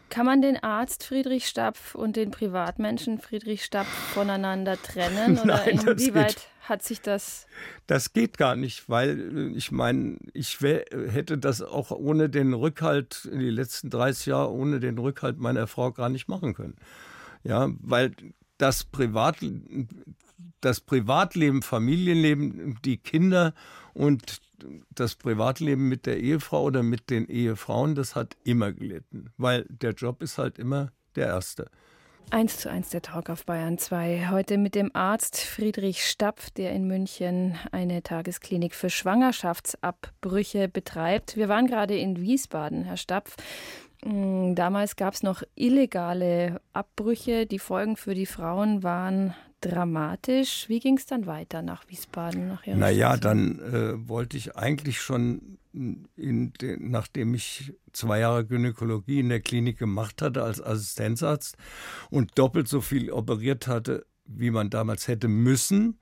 Kann 0.10 0.25
man 0.25 0.42
den 0.42 0.57
Arzt 0.57 1.04
Friedrich 1.04 1.48
Stapf 1.48 1.96
und 1.96 2.16
den 2.16 2.31
Privatmenschen 2.31 3.19
Friedrich 3.19 3.66
Stapf 3.66 3.88
voneinander 3.88 4.81
trennen? 4.81 5.40
Oder 5.44 5.66
Nein, 5.66 5.80
inwieweit 5.80 6.48
hat 6.62 6.84
sich 6.84 7.02
das. 7.02 7.48
Das 7.88 8.13
geht 8.13 8.38
gar 8.38 8.56
nicht, 8.56 8.90
weil 8.90 9.54
ich 9.56 9.72
meine, 9.72 10.18
ich 10.34 10.60
hätte 10.62 11.38
das 11.38 11.62
auch 11.62 11.92
ohne 11.92 12.30
den 12.30 12.54
Rückhalt, 12.54 13.28
in 13.31 13.40
die 13.40 13.50
letzten 13.50 13.90
30 13.90 14.28
Jahre, 14.28 14.52
ohne 14.52 14.80
den 14.80 14.98
Rückhalt 14.98 15.38
meiner 15.38 15.68
Frau 15.68 15.92
gar 15.92 16.10
nicht 16.10 16.28
machen 16.28 16.54
können. 16.54 16.75
Ja, 17.44 17.69
weil 17.80 18.12
das 18.57 18.84
Privat, 18.84 19.38
das 20.62 20.80
Privatleben, 20.80 21.62
Familienleben, 21.62 22.80
die 22.84 22.98
Kinder 22.98 23.54
und 23.94 24.42
das 24.90 25.16
Privatleben 25.16 25.88
mit 25.88 26.06
der 26.06 26.19
Ehefrau 26.19 26.63
oder 26.63 26.84
mit 26.84 27.10
den 27.10 27.28
Ehefrauen, 27.28 27.96
das 27.96 28.16
hat 28.16 28.38
immer 28.44 28.72
gelitten, 28.74 29.31
weil 29.38 29.66
der 29.69 29.92
Job 29.92 30.22
ist 30.22 30.38
halt 30.38 30.60
immer 30.60 30.92
der 31.16 31.28
erste. 31.28 31.69
Eins 32.31 32.57
zu 32.57 32.72
eins 32.72 32.90
der 32.90 33.04
Talk 33.04 33.30
auf 33.30 33.46
Bayern 33.46 33.78
2. 33.78 34.30
Heute 34.31 34.57
mit 34.57 34.74
dem 34.74 34.90
Arzt 34.96 35.40
Friedrich 35.40 36.04
Stapf, 36.04 36.50
der 36.50 36.72
in 36.72 36.88
München 36.88 37.56
eine 37.72 38.02
Tagesklinik 38.02 38.74
für 38.74 38.90
Schwangerschaftsabbrüche 38.90 40.68
betreibt. 40.68 41.38
Wir 41.38 41.50
waren 41.50 41.68
gerade 41.68 41.96
in 41.96 42.19
Wiesbaden, 42.19 42.84
Herr 42.84 42.98
Stapf. 42.98 43.36
Mm, 44.04 44.56
damals 44.56 44.96
gab 44.96 45.13
es 45.13 45.24
noch 45.24 45.44
illegale 45.54 46.62
Abbrüche. 46.74 47.46
Die 47.46 47.60
Folgen 47.60 47.96
für 47.96 48.16
die 48.16 48.25
Frauen 48.25 48.81
waren 48.81 49.36
dramatisch. 49.65 50.69
Wie 50.69 50.79
ging 50.79 50.97
es 50.97 51.06
dann 51.06 51.25
weiter 51.25 51.62
nach 51.62 51.88
Wiesbaden? 51.88 52.47
Nach 52.47 52.65
naja, 52.65 53.17
dann 53.17 53.59
äh, 53.59 54.07
wollte 54.07 54.38
ich 54.38 54.56
eigentlich 54.56 55.01
schon, 55.01 55.57
de, 55.73 56.77
nachdem 56.79 57.33
ich 57.33 57.73
zwei 57.91 58.19
Jahre 58.19 58.45
Gynäkologie 58.45 59.19
in 59.19 59.30
der 59.30 59.42
Klinik 59.42 59.78
gemacht 59.78 60.21
hatte 60.21 60.44
als 60.44 60.61
Assistenzarzt 60.61 61.57
und 62.09 62.37
doppelt 62.37 62.68
so 62.68 62.81
viel 62.81 63.11
operiert 63.11 63.68
hatte, 63.68 64.06
wie 64.25 64.51
man 64.51 64.69
damals 64.69 65.07
hätte 65.07 65.28
müssen, 65.28 65.97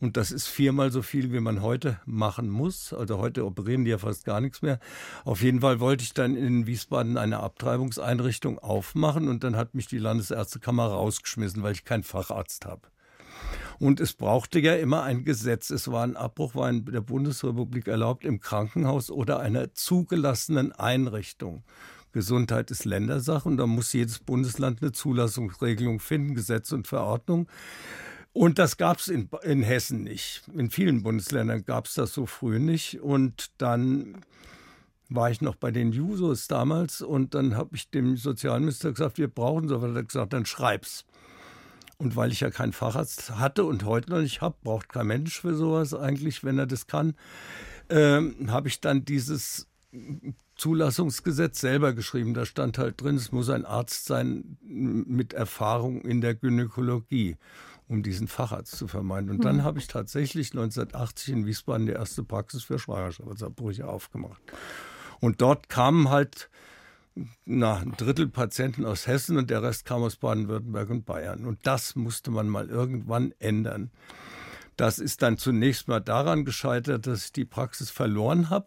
und 0.00 0.18
das 0.18 0.32
ist 0.32 0.48
viermal 0.48 0.90
so 0.90 1.00
viel, 1.00 1.32
wie 1.32 1.40
man 1.40 1.62
heute 1.62 1.98
machen 2.04 2.50
muss. 2.50 2.92
Also 2.92 3.16
heute 3.16 3.46
operieren 3.46 3.86
die 3.86 3.90
ja 3.90 3.96
fast 3.96 4.26
gar 4.26 4.40
nichts 4.42 4.60
mehr. 4.60 4.78
Auf 5.24 5.40
jeden 5.40 5.62
Fall 5.62 5.80
wollte 5.80 6.04
ich 6.04 6.12
dann 6.12 6.36
in 6.36 6.66
Wiesbaden 6.66 7.16
eine 7.16 7.40
Abtreibungseinrichtung 7.40 8.58
aufmachen 8.58 9.28
und 9.28 9.44
dann 9.44 9.56
hat 9.56 9.74
mich 9.74 9.86
die 9.86 9.96
Landesärztekammer 9.96 10.88
rausgeschmissen, 10.88 11.62
weil 11.62 11.72
ich 11.72 11.86
keinen 11.86 12.02
Facharzt 12.02 12.66
habe. 12.66 12.82
Und 13.78 14.00
es 14.00 14.12
brauchte 14.12 14.60
ja 14.60 14.74
immer 14.74 15.02
ein 15.02 15.24
Gesetz. 15.24 15.70
Es 15.70 15.90
war 15.90 16.04
ein 16.04 16.16
Abbruch, 16.16 16.54
war 16.54 16.70
in 16.70 16.84
der 16.84 17.00
Bundesrepublik 17.00 17.88
erlaubt 17.88 18.24
im 18.24 18.40
Krankenhaus 18.40 19.10
oder 19.10 19.40
einer 19.40 19.72
zugelassenen 19.74 20.72
Einrichtung. 20.72 21.64
Gesundheit 22.12 22.70
ist 22.70 22.84
Ländersache 22.84 23.48
und 23.48 23.56
da 23.56 23.66
muss 23.66 23.92
jedes 23.92 24.20
Bundesland 24.20 24.80
eine 24.80 24.92
Zulassungsregelung 24.92 25.98
finden, 25.98 26.34
Gesetz 26.34 26.70
und 26.70 26.86
Verordnung. 26.86 27.48
Und 28.32 28.58
das 28.58 28.76
gab 28.76 28.98
es 28.98 29.08
in, 29.08 29.28
in 29.42 29.62
Hessen 29.62 30.02
nicht. 30.02 30.42
In 30.54 30.70
vielen 30.70 31.02
Bundesländern 31.02 31.64
gab 31.64 31.86
es 31.86 31.94
das 31.94 32.12
so 32.12 32.26
früh 32.26 32.58
nicht. 32.58 33.00
Und 33.00 33.50
dann 33.58 34.22
war 35.08 35.30
ich 35.30 35.40
noch 35.40 35.54
bei 35.56 35.70
den 35.70 35.92
Jusos 35.92 36.48
damals 36.48 37.00
und 37.00 37.34
dann 37.34 37.56
habe 37.56 37.76
ich 37.76 37.90
dem 37.90 38.16
Sozialminister 38.16 38.90
gesagt, 38.90 39.18
wir 39.18 39.28
brauchen 39.28 39.68
so. 39.68 39.80
Er 39.80 39.94
hat 39.94 40.08
gesagt, 40.08 40.32
dann 40.32 40.46
schreib's. 40.46 41.04
Und 41.96 42.16
weil 42.16 42.32
ich 42.32 42.40
ja 42.40 42.50
keinen 42.50 42.72
Facharzt 42.72 43.38
hatte 43.38 43.64
und 43.64 43.84
heute 43.84 44.10
noch 44.10 44.20
nicht 44.20 44.40
habe, 44.40 44.56
braucht 44.62 44.88
kein 44.88 45.06
Mensch 45.06 45.40
für 45.40 45.54
sowas 45.54 45.94
eigentlich, 45.94 46.44
wenn 46.44 46.58
er 46.58 46.66
das 46.66 46.86
kann, 46.86 47.14
ähm, 47.88 48.50
habe 48.50 48.68
ich 48.68 48.80
dann 48.80 49.04
dieses 49.04 49.68
Zulassungsgesetz 50.56 51.60
selber 51.60 51.92
geschrieben. 51.92 52.34
Da 52.34 52.46
stand 52.46 52.78
halt 52.78 53.00
drin, 53.00 53.16
es 53.16 53.32
muss 53.32 53.48
ein 53.50 53.64
Arzt 53.64 54.06
sein 54.06 54.58
mit 54.62 55.32
Erfahrung 55.32 56.00
in 56.02 56.20
der 56.20 56.34
Gynäkologie, 56.34 57.36
um 57.88 58.02
diesen 58.02 58.28
Facharzt 58.28 58.76
zu 58.76 58.88
vermeiden. 58.88 59.30
Und 59.30 59.44
dann 59.44 59.58
hm. 59.58 59.64
habe 59.64 59.78
ich 59.78 59.86
tatsächlich 59.86 60.50
1980 60.52 61.34
in 61.34 61.46
Wiesbaden 61.46 61.86
die 61.86 61.92
erste 61.92 62.24
Praxis 62.24 62.64
für 62.64 62.78
Schwangerschaftsabbrüche 62.78 63.86
aufgemacht. 63.86 64.42
Und 65.20 65.40
dort 65.40 65.68
kamen 65.68 66.10
halt 66.10 66.50
na, 67.44 67.76
ein 67.76 67.92
Drittel 67.96 68.28
Patienten 68.28 68.84
aus 68.84 69.06
Hessen 69.06 69.36
und 69.36 69.50
der 69.50 69.62
Rest 69.62 69.84
kam 69.84 70.02
aus 70.02 70.16
Baden-Württemberg 70.16 70.90
und 70.90 71.06
Bayern. 71.06 71.44
Und 71.44 71.60
das 71.64 71.94
musste 71.94 72.30
man 72.30 72.48
mal 72.48 72.68
irgendwann 72.68 73.32
ändern. 73.38 73.90
Das 74.76 74.98
ist 74.98 75.22
dann 75.22 75.38
zunächst 75.38 75.86
mal 75.86 76.00
daran 76.00 76.44
gescheitert, 76.44 77.06
dass 77.06 77.26
ich 77.26 77.32
die 77.32 77.44
Praxis 77.44 77.90
verloren 77.90 78.50
habe 78.50 78.66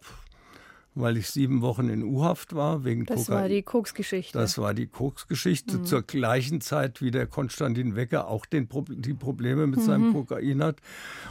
weil 1.00 1.16
ich 1.16 1.28
sieben 1.28 1.62
Wochen 1.62 1.88
in 1.88 2.02
U-Haft 2.02 2.54
war 2.54 2.84
wegen 2.84 3.06
Das 3.06 3.26
Kokain. 3.26 3.42
war 3.42 3.48
die 3.48 3.62
Koksgeschichte. 3.62 4.38
Das 4.38 4.58
war 4.58 4.74
die 4.74 4.86
Koksgeschichte. 4.86 5.78
Mhm. 5.78 5.84
Zur 5.84 6.02
gleichen 6.02 6.60
Zeit, 6.60 7.00
wie 7.00 7.10
der 7.10 7.26
Konstantin 7.26 7.94
Wecker 7.94 8.28
auch 8.28 8.46
den, 8.46 8.68
die 8.90 9.14
Probleme 9.14 9.66
mit 9.66 9.80
mhm. 9.80 9.84
seinem 9.84 10.12
Kokain 10.12 10.62
hat. 10.62 10.80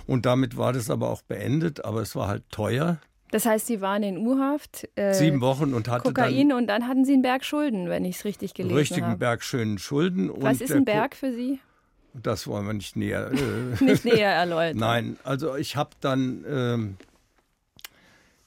Und 0.06 0.26
damit 0.26 0.58
war 0.58 0.74
das 0.74 0.90
aber 0.90 1.10
auch 1.10 1.22
beendet. 1.22 1.86
Aber 1.86 2.02
es 2.02 2.16
war 2.16 2.28
halt 2.28 2.50
teuer. 2.50 3.00
Das 3.32 3.46
heißt, 3.46 3.68
Sie 3.68 3.82
waren 3.82 4.04
in 4.04 4.18
U-Haft. 4.18 4.88
Äh, 4.96 5.14
Sieben 5.14 5.42
Wochen 5.42 5.74
und 5.74 5.90
hatte 5.90 6.04
Kokain 6.04 6.50
dann 6.50 6.58
und 6.60 6.68
dann 6.68 6.88
hatten 6.88 7.04
Sie 7.04 7.14
einen 7.14 7.22
Berg 7.22 7.44
Schulden, 7.44 7.90
wenn 7.90 8.06
ich 8.06 8.18
es 8.18 8.26
richtig 8.26 8.54
gelesen 8.54 8.72
habe. 8.72 8.82
Richtigen 8.82 9.20
Berg 9.20 9.44
schönen 9.44 9.78
Schulden. 9.80 10.32
Was 10.36 10.62
ist 10.62 10.72
ein 10.72 10.86
Berg 10.86 11.16
für 11.16 11.34
Sie? 11.34 11.60
Das 12.14 12.48
wollen 12.48 12.66
wir 12.66 12.74
nicht 12.74 12.96
näher. 12.96 13.32
Äh, 13.32 13.84
nicht 13.84 14.06
näher 14.06 14.32
erläutern. 14.32 14.80
Nein, 14.80 15.18
also 15.24 15.56
ich 15.56 15.76
habe 15.76 15.92
dann 16.00 16.46
ähm, 16.48 16.98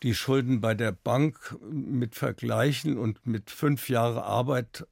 die 0.03 0.15
Schulden 0.15 0.61
bei 0.61 0.75
der 0.75 0.93
Bank 0.93 1.57
mit 1.71 2.15
Vergleichen 2.15 2.97
und 2.99 3.27
mit 3.27 3.51
fünf 3.51 3.89
Jahren 3.91 4.17
Arbeit 4.17 4.87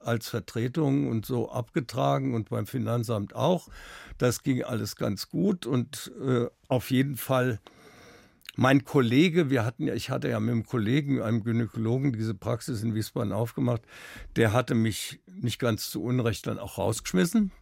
als 0.00 0.28
Vertretung 0.28 1.08
und 1.08 1.26
so 1.26 1.50
abgetragen 1.50 2.34
und 2.34 2.50
beim 2.50 2.66
Finanzamt 2.66 3.34
auch. 3.34 3.68
Das 4.18 4.42
ging 4.42 4.62
alles 4.62 4.96
ganz 4.96 5.28
gut 5.28 5.66
und 5.66 6.12
äh, 6.20 6.46
auf 6.68 6.90
jeden 6.90 7.16
Fall 7.16 7.60
mein 8.56 8.84
Kollege, 8.84 9.50
wir 9.50 9.64
hatten 9.64 9.84
ja, 9.84 9.94
ich 9.94 10.10
hatte 10.10 10.28
ja 10.28 10.40
mit 10.40 10.52
einem 10.52 10.66
Kollegen, 10.66 11.20
einem 11.20 11.42
Gynäkologen, 11.42 12.12
diese 12.12 12.34
Praxis 12.34 12.82
in 12.82 12.94
Wiesbaden 12.94 13.32
aufgemacht, 13.32 13.82
der 14.36 14.52
hatte 14.52 14.74
mich 14.74 15.20
nicht 15.26 15.58
ganz 15.58 15.90
zu 15.90 16.02
Unrecht 16.02 16.46
dann 16.46 16.58
auch 16.58 16.78
rausgeschmissen. 16.78 17.52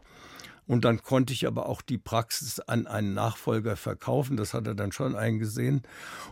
Und 0.68 0.84
dann 0.84 1.02
konnte 1.02 1.32
ich 1.32 1.46
aber 1.48 1.68
auch 1.68 1.82
die 1.82 1.98
Praxis 1.98 2.60
an 2.60 2.86
einen 2.86 3.14
Nachfolger 3.14 3.76
verkaufen. 3.76 4.36
Das 4.36 4.54
hat 4.54 4.66
er 4.68 4.76
dann 4.76 4.92
schon 4.92 5.16
eingesehen. 5.16 5.82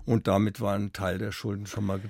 Und 0.06 0.28
damit 0.28 0.60
war 0.60 0.76
ein 0.76 0.92
Teil 0.92 1.18
der 1.18 1.32
Schulden 1.32 1.66
schon 1.66 1.84
mal 1.84 2.00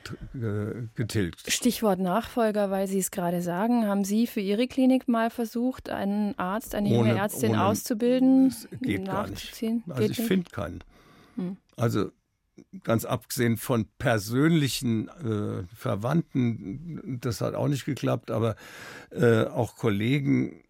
getilgt. 0.95 1.50
Stichwort 1.50 1.99
Nachfolger, 1.99 2.71
weil 2.71 2.87
Sie 2.88 2.99
es 2.99 3.11
gerade 3.11 3.40
sagen. 3.40 3.87
Haben 3.87 4.04
Sie 4.04 4.26
für 4.26 4.40
Ihre 4.40 4.69
Klinik 4.69 5.09
mal 5.09 5.30
versucht, 5.30 5.88
einen 5.88 6.38
Arzt, 6.38 6.75
eine 6.75 6.90
junge 6.90 7.16
Ärztin 7.16 7.52
ohne, 7.52 7.64
auszubilden? 7.64 8.54
Geht 8.83 9.07
gar 9.07 9.26
nicht. 9.26 9.64
Also 9.88 10.02
geht 10.02 10.11
ich 10.11 10.21
finde 10.21 10.50
keinen. 10.50 10.85
Hm. 11.37 11.57
Also 11.76 12.11
ganz 12.85 13.05
abgesehen 13.05 13.57
von 13.57 13.87
persönlichen 13.99 15.09
äh, 15.09 15.64
Verwandten, 15.75 17.19
das 17.21 17.40
hat 17.40 17.55
auch 17.55 17.69
nicht 17.69 17.85
geklappt, 17.85 18.31
aber 18.31 18.57
äh, 19.11 19.45
auch 19.45 19.76
Kollegen 19.76 20.62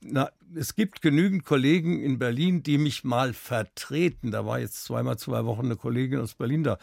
na, 0.00 0.30
es 0.54 0.74
gibt 0.74 1.02
genügend 1.02 1.44
Kollegen 1.44 2.00
in 2.00 2.18
Berlin, 2.18 2.62
die 2.62 2.78
mich 2.78 3.04
mal 3.04 3.32
vertreten. 3.32 4.30
Da 4.30 4.46
war 4.46 4.58
jetzt 4.58 4.84
zweimal 4.84 5.18
zwei 5.18 5.44
Wochen 5.44 5.66
eine 5.66 5.76
Kollegin 5.76 6.20
aus 6.20 6.34
Berlin 6.34 6.64
da. 6.64 6.78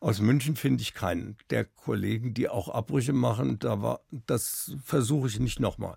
Aus 0.00 0.20
München 0.20 0.56
finde 0.56 0.82
ich 0.82 0.94
keinen 0.94 1.36
der 1.50 1.64
Kollegen, 1.64 2.34
die 2.34 2.48
auch 2.48 2.68
Abbrüche 2.68 3.12
machen. 3.12 3.58
Da 3.58 3.82
war, 3.82 4.00
das 4.10 4.76
versuche 4.84 5.28
ich 5.28 5.40
nicht 5.40 5.60
nochmal. 5.60 5.96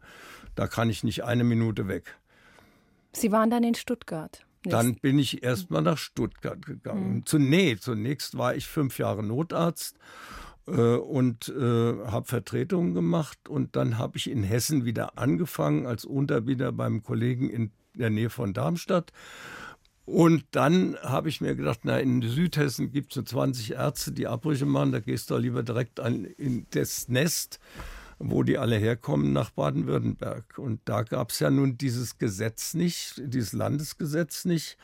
Da 0.56 0.68
kann 0.68 0.90
ich 0.90 1.04
nicht 1.04 1.24
eine 1.24 1.44
Minute 1.44 1.88
weg. 1.88 2.18
Sie 3.14 3.32
waren 3.32 3.50
dann 3.50 3.64
in 3.64 3.76
Stuttgart. 3.76 4.46
Dann 4.64 4.96
bin 4.96 5.20
ich 5.20 5.44
erstmal 5.44 5.82
nach 5.82 5.98
Stuttgart 5.98 6.66
gegangen. 6.66 7.16
Mhm. 7.16 7.26
Zunächst, 7.26 7.84
zunächst 7.84 8.38
war 8.38 8.56
ich 8.56 8.68
fünf 8.68 8.98
Jahre 8.98 9.24
Notarzt 9.24 9.98
äh, 10.68 10.72
und 10.72 11.50
äh, 11.50 12.06
habe 12.06 12.26
Vertretungen 12.26 12.94
gemacht 12.94 13.50
und 13.50 13.76
dann 13.76 13.98
habe 13.98 14.18
ich 14.18 14.30
in 14.30 14.44
Hessen 14.44 14.86
wieder 14.86 15.18
angefangen 15.18 15.86
als 15.86 16.06
Unterbieter 16.06 16.72
beim 16.72 17.04
Kollegen 17.04 17.50
in 17.50 17.72
der 17.96 18.10
Nähe 18.10 18.30
von 18.30 18.54
Darmstadt. 18.54 19.12
Und 20.06 20.44
dann 20.52 20.98
habe 21.02 21.30
ich 21.30 21.40
mir 21.40 21.56
gedacht, 21.56 21.82
na, 21.84 21.98
in 21.98 22.22
Südhessen 22.22 22.92
gibt 22.92 23.12
es 23.12 23.16
so 23.16 23.22
20 23.22 23.72
Ärzte, 23.74 24.12
die 24.12 24.28
Abbrüche 24.28 24.66
machen, 24.66 24.92
da 24.92 25.00
gehst 25.00 25.30
du 25.30 25.38
lieber 25.38 25.64
direkt 25.64 26.00
an, 26.02 26.26
in 26.26 26.66
das 26.72 27.08
Nest, 27.08 27.60
wo 28.24 28.44
die 28.44 28.58
alle 28.58 28.78
herkommen, 28.78 29.34
nach 29.34 29.52
Baden-Württemberg. 29.52 30.58
Und 30.58 30.80
da 30.86 31.04
gab 31.04 31.32
es 31.32 31.40
ja 31.40 31.50
nun 31.50 31.78
dieses 31.78 32.18
Gesetz 32.18 32.74
nicht, 32.74 33.22
dieses 33.26 33.54
Landesgesetz 33.54 34.46
nicht. 34.46 34.78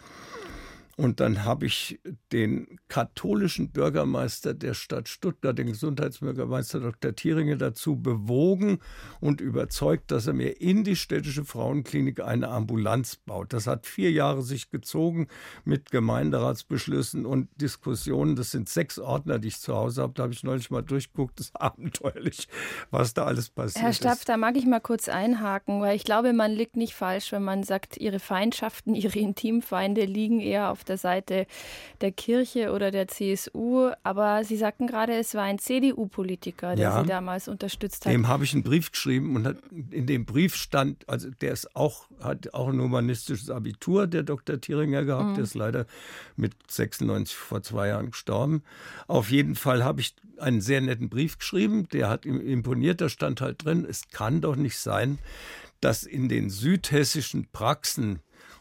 Und 1.00 1.22
dann 1.22 1.46
habe 1.46 1.66
ich 1.66 2.02
den 2.34 2.78
katholischen 2.90 3.72
Bürgermeister 3.72 4.54
der 4.54 4.74
Stadt 4.74 5.08
Stuttgart, 5.08 5.58
den 5.58 5.68
Gesundheitsbürgermeister 5.68 6.82
Dr. 6.82 7.16
Thieringe, 7.16 7.56
dazu 7.56 7.96
bewogen 7.96 8.80
und 9.22 9.40
überzeugt, 9.40 10.12
dass 10.12 10.28
er 10.28 10.34
mir 10.34 10.60
in 10.60 10.84
die 10.84 10.98
städtische 10.98 11.46
Frauenklinik 11.46 12.20
eine 12.20 12.50
Ambulanz 12.50 13.16
baut. 13.16 13.54
Das 13.54 13.66
hat 13.66 13.88
vier 13.88 14.12
Jahre 14.12 14.42
sich 14.42 14.72
gezogen 14.72 15.30
mit 15.64 15.90
Gemeinderatsbeschlüssen 15.90 17.26
und 17.26 17.48
Diskussionen. 17.56 18.36
Das 18.36 18.52
sind 18.52 18.68
sechs 18.68 19.00
Ordner, 19.00 19.40
die 19.40 19.48
ich 19.48 19.62
zu 19.62 19.76
Hause 19.76 20.02
habe. 20.02 20.12
Da 20.16 20.24
habe 20.24 20.34
ich 20.34 20.44
neulich 20.44 20.70
mal 20.70 20.82
durchgeguckt. 20.82 21.40
Das 21.40 21.46
ist 21.46 21.56
abenteuerlich, 21.62 22.50
was 22.92 23.14
da 23.14 23.24
alles 23.24 23.50
passiert 23.50 23.86
Herr 23.86 23.94
Stapp, 23.94 24.26
da 24.26 24.36
mag 24.36 24.58
ich 24.58 24.66
mal 24.66 24.82
kurz 24.82 25.08
einhaken, 25.08 25.80
weil 25.80 25.96
ich 25.96 26.04
glaube, 26.04 26.34
man 26.34 26.52
liegt 26.52 26.76
nicht 26.76 26.94
falsch, 26.94 27.32
wenn 27.32 27.44
man 27.44 27.64
sagt, 27.64 27.96
Ihre 27.96 28.20
Feindschaften, 28.20 28.96
Ihre 28.96 29.18
Intimfeinde 29.18 30.04
liegen 30.04 30.42
eher 30.42 30.72
auf 30.72 30.89
der 30.90 30.98
Seite 30.98 31.46
der 32.02 32.12
Kirche 32.12 32.72
oder 32.72 32.92
der 32.92 33.08
CSU. 33.08 33.92
Aber 34.04 34.44
Sie 34.44 34.58
sagten 34.58 34.88
gerade, 34.88 35.14
es 35.14 35.36
war 35.36 35.44
ein 35.44 35.60
CDU-Politiker, 35.60 36.76
der 36.76 36.90
ja, 36.90 37.02
Sie 37.02 37.08
damals 37.08 37.48
unterstützt 37.48 38.06
hat. 38.06 38.14
Dem 38.14 38.28
habe 38.28 38.44
ich 38.44 38.54
einen 38.54 38.64
Brief 38.64 38.92
geschrieben 38.92 39.36
und 39.36 39.58
in 39.92 40.08
dem 40.08 40.26
Brief 40.26 40.56
stand, 40.56 41.08
also 41.08 41.30
der 41.30 41.54
ist 41.54 41.76
auch, 41.76 42.08
hat 42.22 42.54
auch 42.54 42.70
ein 42.70 42.82
humanistisches 42.82 43.50
Abitur, 43.50 44.08
der 44.08 44.24
Dr. 44.24 44.60
Thiringer 44.60 45.06
gehabt, 45.06 45.30
mhm. 45.30 45.36
der 45.36 45.44
ist 45.44 45.56
leider 45.56 45.86
mit 46.36 46.54
96 46.70 47.36
vor 47.36 47.62
zwei 47.62 47.90
Jahren 47.90 48.12
gestorben. 48.12 48.64
Auf 49.08 49.30
jeden 49.32 49.56
Fall 49.56 49.84
habe 49.84 50.02
ich 50.02 50.16
einen 50.38 50.62
sehr 50.62 50.82
netten 50.82 51.10
Brief 51.10 51.38
geschrieben, 51.38 51.88
der 51.90 52.10
hat 52.10 52.26
ihm 52.26 52.40
imponiert, 52.40 53.02
da 53.02 53.10
stand 53.10 53.42
halt 53.42 53.64
drin, 53.64 53.86
es 53.88 54.10
kann 54.10 54.42
doch 54.42 54.56
nicht 54.56 54.78
sein, 54.78 55.20
dass 55.82 56.04
in 56.04 56.30
den 56.30 56.50
südhessischen 56.50 57.48
Praxen 57.52 58.20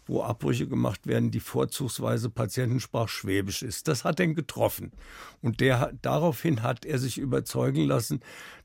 wo 0.09 0.23
Abbrüche 0.23 0.67
gemacht 0.67 1.07
werden, 1.07 1.31
die 1.31 1.41
vorzugsweise 1.41 2.31
Patientensprach 2.31 3.09
Schwäbisch 3.09 3.63
ist. 3.63 3.89
Das 3.89 4.05
hat 4.05 4.21
ihn 4.21 4.35
getroffen. 4.35 4.93
Und 5.43 5.61
der, 5.61 5.93
daraufhin 6.03 6.63
hat 6.63 6.85
er 6.85 6.99
sich 6.99 7.19
überzeugen 7.19 7.85
lassen, 7.85 8.21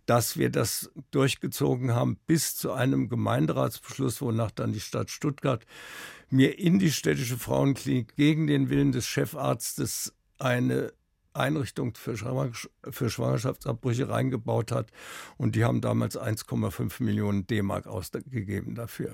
dass 0.05 0.37
wir 0.37 0.49
das 0.49 0.91
durchgezogen 1.11 1.93
haben 1.93 2.17
bis 2.25 2.55
zu 2.55 2.71
einem 2.71 3.09
Gemeinderatsbeschluss, 3.09 4.21
wonach 4.21 4.51
dann 4.51 4.73
die 4.73 4.79
Stadt 4.79 5.09
Stuttgart 5.09 5.65
mir 6.29 6.57
in 6.57 6.79
die 6.79 6.91
städtische 6.91 7.37
Frauenklinik 7.37 8.15
gegen 8.15 8.47
den 8.47 8.69
Willen 8.69 8.91
des 8.91 9.05
Chefarztes 9.05 10.13
eine 10.39 10.91
Einrichtung 11.33 11.93
für, 11.95 12.15
Schwangerschaftsabbrüche 12.17 14.09
reingebaut 14.09 14.71
hat. 14.71 14.91
Und 15.37 15.55
die 15.55 15.63
haben 15.63 15.81
damals 15.81 16.17
1,5 16.17 17.01
Millionen 17.03 17.47
D-Mark 17.47 17.87
ausgegeben 17.87 18.75
dafür. 18.75 19.13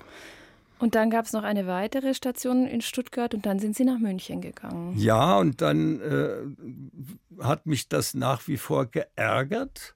Und 0.80 0.96
dann 0.96 1.10
gab 1.10 1.26
es 1.26 1.34
noch 1.34 1.44
eine 1.44 1.68
weitere 1.68 2.14
Station 2.14 2.66
in 2.66 2.82
Stuttgart 2.82 3.34
und 3.34 3.46
dann 3.46 3.60
sind 3.60 3.76
Sie 3.76 3.84
nach 3.84 4.00
München 4.00 4.42
gegangen. 4.42 4.98
Ja, 4.98 5.38
und 5.38 5.62
dann 5.62 6.00
äh, 6.00 7.44
hat 7.44 7.66
mich 7.66 7.90
das 7.90 8.14
nach 8.14 8.48
wie 8.48 8.58
vor 8.58 8.86
geärgert, 8.86 9.96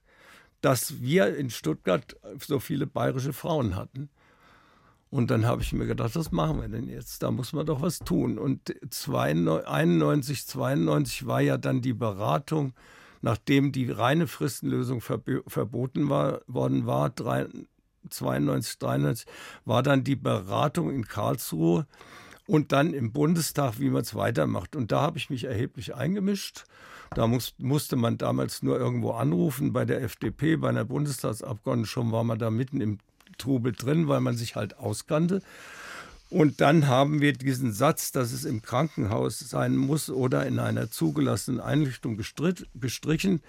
dass 0.60 1.00
wir 1.00 1.36
in 1.36 1.50
Stuttgart 1.50 2.16
so 2.38 2.58
viele 2.58 2.86
bayerische 2.86 3.32
Frauen 3.32 3.76
hatten. 3.76 4.10
Und 5.10 5.30
dann 5.30 5.46
habe 5.46 5.62
ich 5.62 5.72
mir 5.72 5.86
gedacht, 5.86 6.16
was 6.16 6.32
machen 6.32 6.60
wir 6.60 6.68
denn 6.68 6.88
jetzt? 6.88 7.22
Da 7.22 7.30
muss 7.30 7.52
man 7.52 7.64
doch 7.64 7.80
was 7.80 8.00
tun. 8.00 8.36
Und 8.36 8.74
91, 8.82 10.46
92 10.46 11.26
war 11.26 11.40
ja 11.40 11.56
dann 11.56 11.82
die 11.82 11.92
Beratung, 11.92 12.72
nachdem 13.22 13.70
die 13.70 13.90
reine 13.90 14.26
Fristenlösung 14.26 15.00
verboten 15.00 16.08
war, 16.08 16.40
worden 16.48 16.86
war, 16.86 17.10
92, 18.10 18.78
93 18.78 19.26
war 19.64 19.82
dann 19.82 20.04
die 20.04 20.16
Beratung 20.16 20.90
in 20.90 21.06
Karlsruhe 21.06 21.86
und 22.46 22.72
dann 22.72 22.92
im 22.92 23.12
Bundestag, 23.12 23.78
wie 23.78 23.90
man 23.90 24.02
es 24.02 24.14
weitermacht. 24.14 24.76
Und 24.76 24.92
da 24.92 25.00
habe 25.00 25.18
ich 25.18 25.30
mich 25.30 25.44
erheblich 25.44 25.94
eingemischt. 25.94 26.64
Da 27.14 27.26
muss, 27.26 27.54
musste 27.58 27.96
man 27.96 28.18
damals 28.18 28.62
nur 28.62 28.78
irgendwo 28.78 29.12
anrufen 29.12 29.72
bei 29.72 29.84
der 29.84 30.02
FDP, 30.02 30.56
bei 30.56 30.68
einer 30.68 30.84
Bundestagsabgeordneten. 30.84 31.86
Schon 31.86 32.12
war 32.12 32.24
man 32.24 32.38
da 32.38 32.50
mitten 32.50 32.80
im 32.80 32.98
Trubel 33.38 33.72
drin, 33.72 34.08
weil 34.08 34.20
man 34.20 34.36
sich 34.36 34.56
halt 34.56 34.78
auskannte. 34.78 35.42
Und 36.30 36.60
dann 36.60 36.88
haben 36.88 37.20
wir 37.20 37.32
diesen 37.32 37.72
Satz, 37.72 38.10
dass 38.10 38.32
es 38.32 38.44
im 38.44 38.62
Krankenhaus 38.62 39.38
sein 39.38 39.76
muss 39.76 40.10
oder 40.10 40.46
in 40.46 40.58
einer 40.58 40.90
zugelassenen 40.90 41.60
Einrichtung 41.60 42.16
gestrichen. 42.16 43.40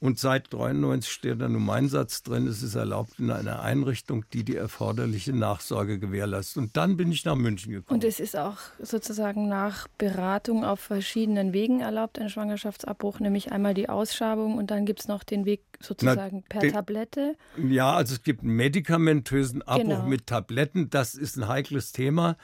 Und 0.00 0.18
seit 0.18 0.52
93 0.52 1.10
steht 1.10 1.40
da 1.40 1.48
nun 1.48 1.64
mein 1.64 1.88
Satz 1.88 2.22
drin, 2.22 2.46
es 2.46 2.62
ist 2.62 2.74
erlaubt 2.74 3.18
in 3.18 3.30
einer 3.30 3.60
Einrichtung, 3.60 4.24
die 4.32 4.44
die 4.44 4.56
erforderliche 4.56 5.32
Nachsorge 5.32 5.98
gewährleistet. 5.98 6.62
Und 6.62 6.76
dann 6.76 6.96
bin 6.96 7.10
ich 7.10 7.24
nach 7.24 7.34
München 7.34 7.72
gekommen. 7.72 7.96
Und 7.96 8.04
es 8.04 8.20
ist 8.20 8.36
auch 8.36 8.58
sozusagen 8.78 9.48
nach 9.48 9.88
Beratung 9.98 10.64
auf 10.64 10.80
verschiedenen 10.80 11.52
Wegen 11.52 11.80
erlaubt, 11.80 12.18
ein 12.18 12.28
Schwangerschaftsabbruch, 12.28 13.20
nämlich 13.20 13.52
einmal 13.52 13.74
die 13.74 13.88
Ausschabung 13.88 14.58
und 14.58 14.70
dann 14.70 14.86
gibt 14.86 15.00
es 15.00 15.08
noch 15.08 15.24
den 15.24 15.44
Weg 15.44 15.62
sozusagen 15.80 16.42
Na, 16.42 16.48
per 16.48 16.60
den, 16.60 16.72
Tablette. 16.72 17.36
Ja, 17.68 17.94
also 17.94 18.14
es 18.14 18.22
gibt 18.22 18.42
einen 18.42 18.56
medikamentösen 18.56 19.62
Abbruch 19.62 19.84
genau. 19.84 20.06
mit 20.06 20.26
Tabletten. 20.26 20.90
Das 20.90 21.14
ist 21.14 21.36
ein 21.36 21.48
heikles 21.48 21.92
Thema. 21.92 22.36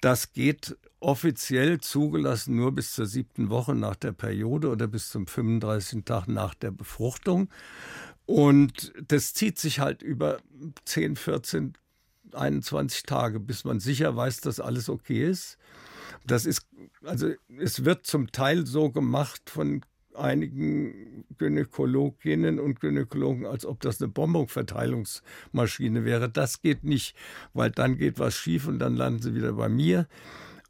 Das 0.00 0.32
geht 0.32 0.76
offiziell 1.02 1.80
zugelassen 1.80 2.56
nur 2.56 2.72
bis 2.72 2.92
zur 2.92 3.06
siebten 3.06 3.50
Woche 3.50 3.74
nach 3.74 3.96
der 3.96 4.12
Periode 4.12 4.68
oder 4.68 4.86
bis 4.86 5.10
zum 5.10 5.26
35. 5.26 6.04
Tag 6.04 6.28
nach 6.28 6.54
der 6.54 6.70
Befruchtung. 6.70 7.48
Und 8.24 8.92
das 9.08 9.34
zieht 9.34 9.58
sich 9.58 9.80
halt 9.80 10.02
über 10.02 10.38
10, 10.84 11.16
14, 11.16 11.74
21 12.32 13.02
Tage, 13.02 13.40
bis 13.40 13.64
man 13.64 13.80
sicher 13.80 14.16
weiß, 14.16 14.40
dass 14.40 14.60
alles 14.60 14.88
okay 14.88 15.28
ist. 15.28 15.58
Das 16.24 16.46
ist, 16.46 16.66
also 17.02 17.30
es 17.58 17.84
wird 17.84 18.06
zum 18.06 18.30
Teil 18.30 18.66
so 18.66 18.90
gemacht 18.90 19.50
von 19.50 19.82
einigen 20.14 21.24
Gynäkologinnen 21.38 22.60
und 22.60 22.80
Gynäkologen, 22.80 23.46
als 23.46 23.66
ob 23.66 23.80
das 23.80 24.00
eine 24.00 24.08
Bonbonverteilungsmaschine 24.08 26.04
wäre. 26.04 26.28
Das 26.28 26.60
geht 26.60 26.84
nicht, 26.84 27.16
weil 27.54 27.70
dann 27.70 27.96
geht 27.96 28.18
was 28.18 28.34
schief 28.34 28.68
und 28.68 28.78
dann 28.78 28.94
landen 28.94 29.22
sie 29.22 29.34
wieder 29.34 29.54
bei 29.54 29.68
mir. 29.68 30.06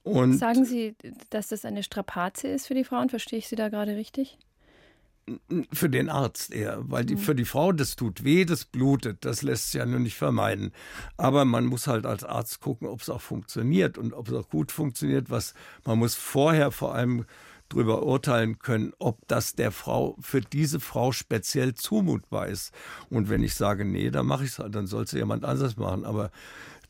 Und 0.03 0.35
Sagen 0.35 0.65
Sie, 0.65 0.97
dass 1.31 1.49
das 1.49 1.65
eine 1.65 1.83
Strapaze 1.83 2.49
ist 2.49 2.67
für 2.67 2.75
die 2.75 2.85
Frauen? 2.85 3.09
Verstehe 3.09 3.39
ich 3.39 3.49
Sie 3.49 3.57
da 3.57 3.69
gerade 3.69 3.97
richtig? 3.97 4.39
Für 5.73 5.89
den 5.89 6.09
Arzt 6.09 6.53
eher, 6.53 6.79
weil 6.83 7.05
die, 7.05 7.15
mhm. 7.15 7.21
für 7.21 7.35
die 7.37 7.45
Frau, 7.45 7.71
das 7.71 7.95
tut 7.95 8.25
weh, 8.25 8.45
das 8.45 8.65
blutet, 8.65 9.25
das 9.25 9.43
lässt 9.43 9.71
sich 9.71 9.79
ja 9.79 9.87
nur 9.87 10.01
nicht 10.01 10.17
vermeiden. 10.17 10.73
Aber 11.17 11.45
man 11.45 11.67
muss 11.67 11.87
halt 11.87 12.07
als 12.07 12.25
Arzt 12.25 12.61
gucken, 12.61 12.89
ob 12.89 13.03
es 13.03 13.09
auch 13.09 13.21
funktioniert 13.21 13.99
und 13.99 14.15
ob 14.15 14.29
es 14.29 14.35
auch 14.35 14.49
gut 14.49 14.73
funktioniert. 14.73 15.31
Was 15.31 15.55
man 15.85 16.01
muss 16.01 16.17
vorher 16.17 16.73
vor 16.73 16.97
allem 16.97 17.25
darüber 17.69 18.03
urteilen 18.03 18.59
können, 18.59 18.93
ob 18.99 19.27
das 19.29 19.55
der 19.55 19.71
Frau 19.71 20.17
für 20.21 20.41
diese 20.41 20.81
Frau 20.81 21.13
speziell 21.13 21.75
zumutbar 21.75 22.49
ist. 22.49 22.73
Und 23.09 23.29
wenn 23.29 23.45
ich 23.45 23.55
sage, 23.55 23.85
nee, 23.85 24.11
dann 24.11 24.27
mache 24.27 24.45
ich 24.45 24.51
es 24.51 24.59
halt, 24.59 24.75
dann 24.75 24.89
soll 24.89 25.05
es 25.05 25.13
jemand 25.13 25.45
anders 25.45 25.77
machen. 25.77 26.05
Aber 26.05 26.33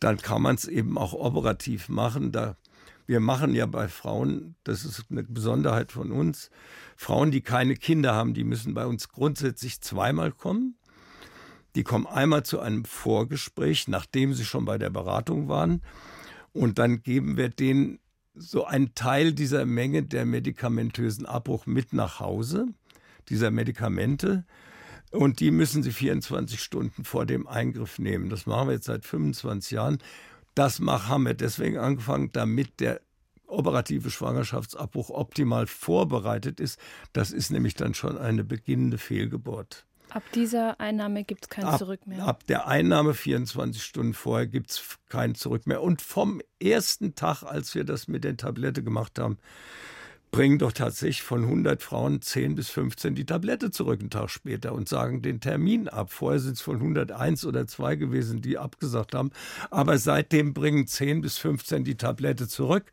dann 0.00 0.16
kann 0.16 0.40
man 0.40 0.56
es 0.56 0.66
eben 0.66 0.96
auch 0.96 1.12
operativ 1.12 1.90
machen. 1.90 2.32
Da 2.32 2.56
wir 3.06 3.20
machen 3.20 3.54
ja 3.54 3.66
bei 3.66 3.88
Frauen, 3.88 4.54
das 4.64 4.84
ist 4.84 5.04
eine 5.10 5.24
Besonderheit 5.24 5.92
von 5.92 6.12
uns, 6.12 6.50
Frauen, 6.96 7.30
die 7.30 7.40
keine 7.40 7.74
Kinder 7.74 8.14
haben, 8.14 8.34
die 8.34 8.44
müssen 8.44 8.74
bei 8.74 8.86
uns 8.86 9.08
grundsätzlich 9.08 9.80
zweimal 9.80 10.32
kommen. 10.32 10.76
Die 11.74 11.84
kommen 11.84 12.06
einmal 12.06 12.44
zu 12.44 12.60
einem 12.60 12.84
Vorgespräch, 12.84 13.88
nachdem 13.88 14.34
sie 14.34 14.44
schon 14.44 14.64
bei 14.64 14.76
der 14.78 14.90
Beratung 14.90 15.48
waren. 15.48 15.82
Und 16.52 16.78
dann 16.78 17.02
geben 17.02 17.36
wir 17.36 17.48
denen 17.48 17.98
so 18.34 18.64
einen 18.64 18.94
Teil 18.94 19.32
dieser 19.32 19.64
Menge 19.64 20.02
der 20.02 20.26
medikamentösen 20.26 21.26
Abbruch 21.26 21.66
mit 21.66 21.92
nach 21.92 22.20
Hause, 22.20 22.66
dieser 23.28 23.50
Medikamente. 23.50 24.44
Und 25.10 25.40
die 25.40 25.50
müssen 25.50 25.82
sie 25.82 25.92
24 25.92 26.60
Stunden 26.60 27.04
vor 27.04 27.26
dem 27.26 27.46
Eingriff 27.46 27.98
nehmen. 27.98 28.30
Das 28.30 28.46
machen 28.46 28.68
wir 28.68 28.74
jetzt 28.74 28.86
seit 28.86 29.04
25 29.04 29.72
Jahren. 29.72 29.98
Das 30.54 30.80
haben 30.80 31.24
wir 31.24 31.34
deswegen 31.34 31.78
angefangen, 31.78 32.30
damit 32.32 32.80
der 32.80 33.00
operative 33.46 34.10
Schwangerschaftsabbruch 34.10 35.10
optimal 35.10 35.66
vorbereitet 35.66 36.60
ist. 36.60 36.78
Das 37.12 37.30
ist 37.30 37.50
nämlich 37.50 37.74
dann 37.74 37.94
schon 37.94 38.18
eine 38.18 38.44
beginnende 38.44 38.98
Fehlgeburt. 38.98 39.86
Ab 40.10 40.24
dieser 40.34 40.78
Einnahme 40.78 41.24
gibt 41.24 41.44
es 41.44 41.48
kein 41.48 41.64
ab, 41.64 41.78
Zurück 41.78 42.06
mehr. 42.06 42.26
Ab 42.26 42.44
der 42.46 42.66
Einnahme 42.66 43.14
24 43.14 43.82
Stunden 43.82 44.12
vorher 44.12 44.46
gibt 44.46 44.70
es 44.70 44.98
kein 45.08 45.34
Zurück 45.34 45.66
mehr. 45.66 45.82
Und 45.82 46.02
vom 46.02 46.42
ersten 46.60 47.14
Tag, 47.14 47.42
als 47.42 47.74
wir 47.74 47.84
das 47.84 48.08
mit 48.08 48.24
der 48.24 48.36
Tablette 48.36 48.82
gemacht 48.82 49.18
haben, 49.18 49.38
bringen 50.32 50.58
doch 50.58 50.72
tatsächlich 50.72 51.22
von 51.22 51.44
100 51.44 51.82
Frauen 51.82 52.22
10 52.22 52.54
bis 52.54 52.70
15 52.70 53.14
die 53.14 53.26
Tablette 53.26 53.70
zurück 53.70 54.00
einen 54.00 54.10
Tag 54.10 54.30
später 54.30 54.72
und 54.72 54.88
sagen 54.88 55.20
den 55.20 55.40
Termin 55.40 55.88
ab. 55.88 56.10
Vorher 56.10 56.40
sind 56.40 56.54
es 56.54 56.62
von 56.62 56.76
101 56.76 57.44
oder 57.44 57.66
2 57.66 57.96
gewesen, 57.96 58.40
die 58.40 58.56
abgesagt 58.56 59.14
haben. 59.14 59.30
Aber 59.70 59.98
seitdem 59.98 60.54
bringen 60.54 60.86
10 60.86 61.20
bis 61.20 61.36
15 61.36 61.84
die 61.84 61.96
Tablette 61.96 62.48
zurück 62.48 62.90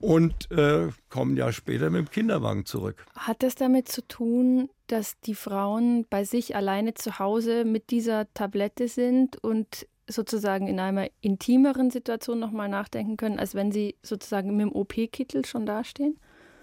und 0.00 0.50
äh, 0.50 0.88
kommen 1.10 1.36
ja 1.36 1.52
später 1.52 1.90
mit 1.90 2.06
dem 2.06 2.10
Kinderwagen 2.10 2.64
zurück. 2.64 3.04
Hat 3.14 3.42
das 3.42 3.54
damit 3.54 3.88
zu 3.88 4.06
tun, 4.08 4.70
dass 4.86 5.20
die 5.20 5.34
Frauen 5.34 6.06
bei 6.08 6.24
sich 6.24 6.56
alleine 6.56 6.94
zu 6.94 7.18
Hause 7.18 7.66
mit 7.66 7.90
dieser 7.90 8.32
Tablette 8.32 8.88
sind 8.88 9.36
und 9.44 9.86
sozusagen 10.08 10.68
in 10.68 10.80
einer 10.80 11.08
intimeren 11.20 11.90
Situation 11.90 12.38
nochmal 12.38 12.70
nachdenken 12.70 13.18
können, 13.18 13.38
als 13.38 13.54
wenn 13.54 13.72
sie 13.72 13.96
sozusagen 14.02 14.56
mit 14.56 14.66
dem 14.66 14.72
OP-Kittel 14.72 15.44
schon 15.44 15.66
dastehen? 15.66 16.18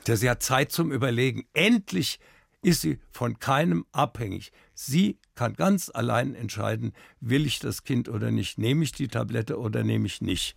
Der 0.08 0.18
sie 0.18 0.30
hat 0.30 0.44
Zeit 0.44 0.72
zum 0.72 0.92
Überlegen. 0.92 1.46
Endlich 1.54 2.20
ist 2.62 2.82
sie 2.82 3.00
von 3.12 3.40
keinem 3.40 3.86
abhängig. 3.92 4.52
Sie 4.74 5.20
kann 5.36 5.54
ganz 5.54 5.92
allein 5.94 6.34
entscheiden, 6.34 6.94
will 7.20 7.46
ich 7.46 7.60
das 7.60 7.84
Kind 7.84 8.10
oder 8.10 8.32
nicht, 8.32 8.58
nehme 8.58 8.84
ich 8.84 8.92
die 8.92 9.08
Tablette 9.08 9.60
oder 9.60 9.84
nehme 9.84 10.08
ich 10.08 10.22
nicht. 10.22 10.56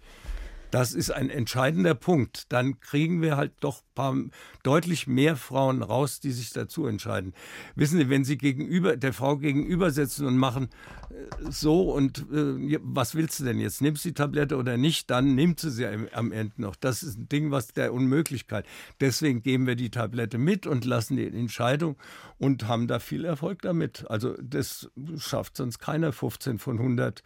Das 0.70 0.92
ist 0.92 1.10
ein 1.10 1.30
entscheidender 1.30 1.94
Punkt. 1.94 2.52
Dann 2.52 2.80
kriegen 2.80 3.22
wir 3.22 3.36
halt 3.36 3.52
doch 3.60 3.82
paar, 3.94 4.14
deutlich 4.62 5.06
mehr 5.06 5.36
Frauen 5.36 5.82
raus, 5.82 6.20
die 6.20 6.30
sich 6.30 6.50
dazu 6.50 6.86
entscheiden. 6.86 7.34
Wissen 7.74 7.98
Sie, 7.98 8.08
wenn 8.08 8.24
Sie 8.24 8.38
gegenüber 8.38 8.96
der 8.96 9.12
Frau 9.12 9.36
gegenüber 9.36 9.90
sitzen 9.90 10.26
und 10.26 10.36
machen 10.36 10.68
äh, 11.10 11.50
so 11.50 11.90
und 11.90 12.18
äh, 12.32 12.78
was 12.82 13.14
willst 13.14 13.40
du 13.40 13.44
denn 13.44 13.58
jetzt? 13.58 13.82
Nimmst 13.82 14.04
du 14.04 14.10
die 14.10 14.14
Tablette 14.14 14.56
oder 14.56 14.76
nicht? 14.76 15.10
Dann 15.10 15.34
nimmt 15.34 15.60
sie 15.60 15.70
sie 15.70 15.86
am, 15.86 16.08
am 16.12 16.32
Ende 16.32 16.54
noch. 16.58 16.76
Das 16.76 17.02
ist 17.02 17.18
ein 17.18 17.28
Ding, 17.28 17.50
was 17.50 17.68
der 17.68 17.92
Unmöglichkeit. 17.92 18.66
Deswegen 19.00 19.42
geben 19.42 19.66
wir 19.66 19.74
die 19.74 19.90
Tablette 19.90 20.38
mit 20.38 20.66
und 20.66 20.84
lassen 20.84 21.16
die 21.16 21.26
Entscheidung 21.26 21.96
und 22.38 22.68
haben 22.68 22.86
da 22.86 22.98
viel 22.98 23.24
Erfolg 23.24 23.62
damit. 23.62 24.08
Also 24.08 24.34
das 24.40 24.90
schafft 25.16 25.56
sonst 25.56 25.78
keiner 25.78 26.12
15 26.12 26.58
von 26.58 26.78
100 26.78 27.22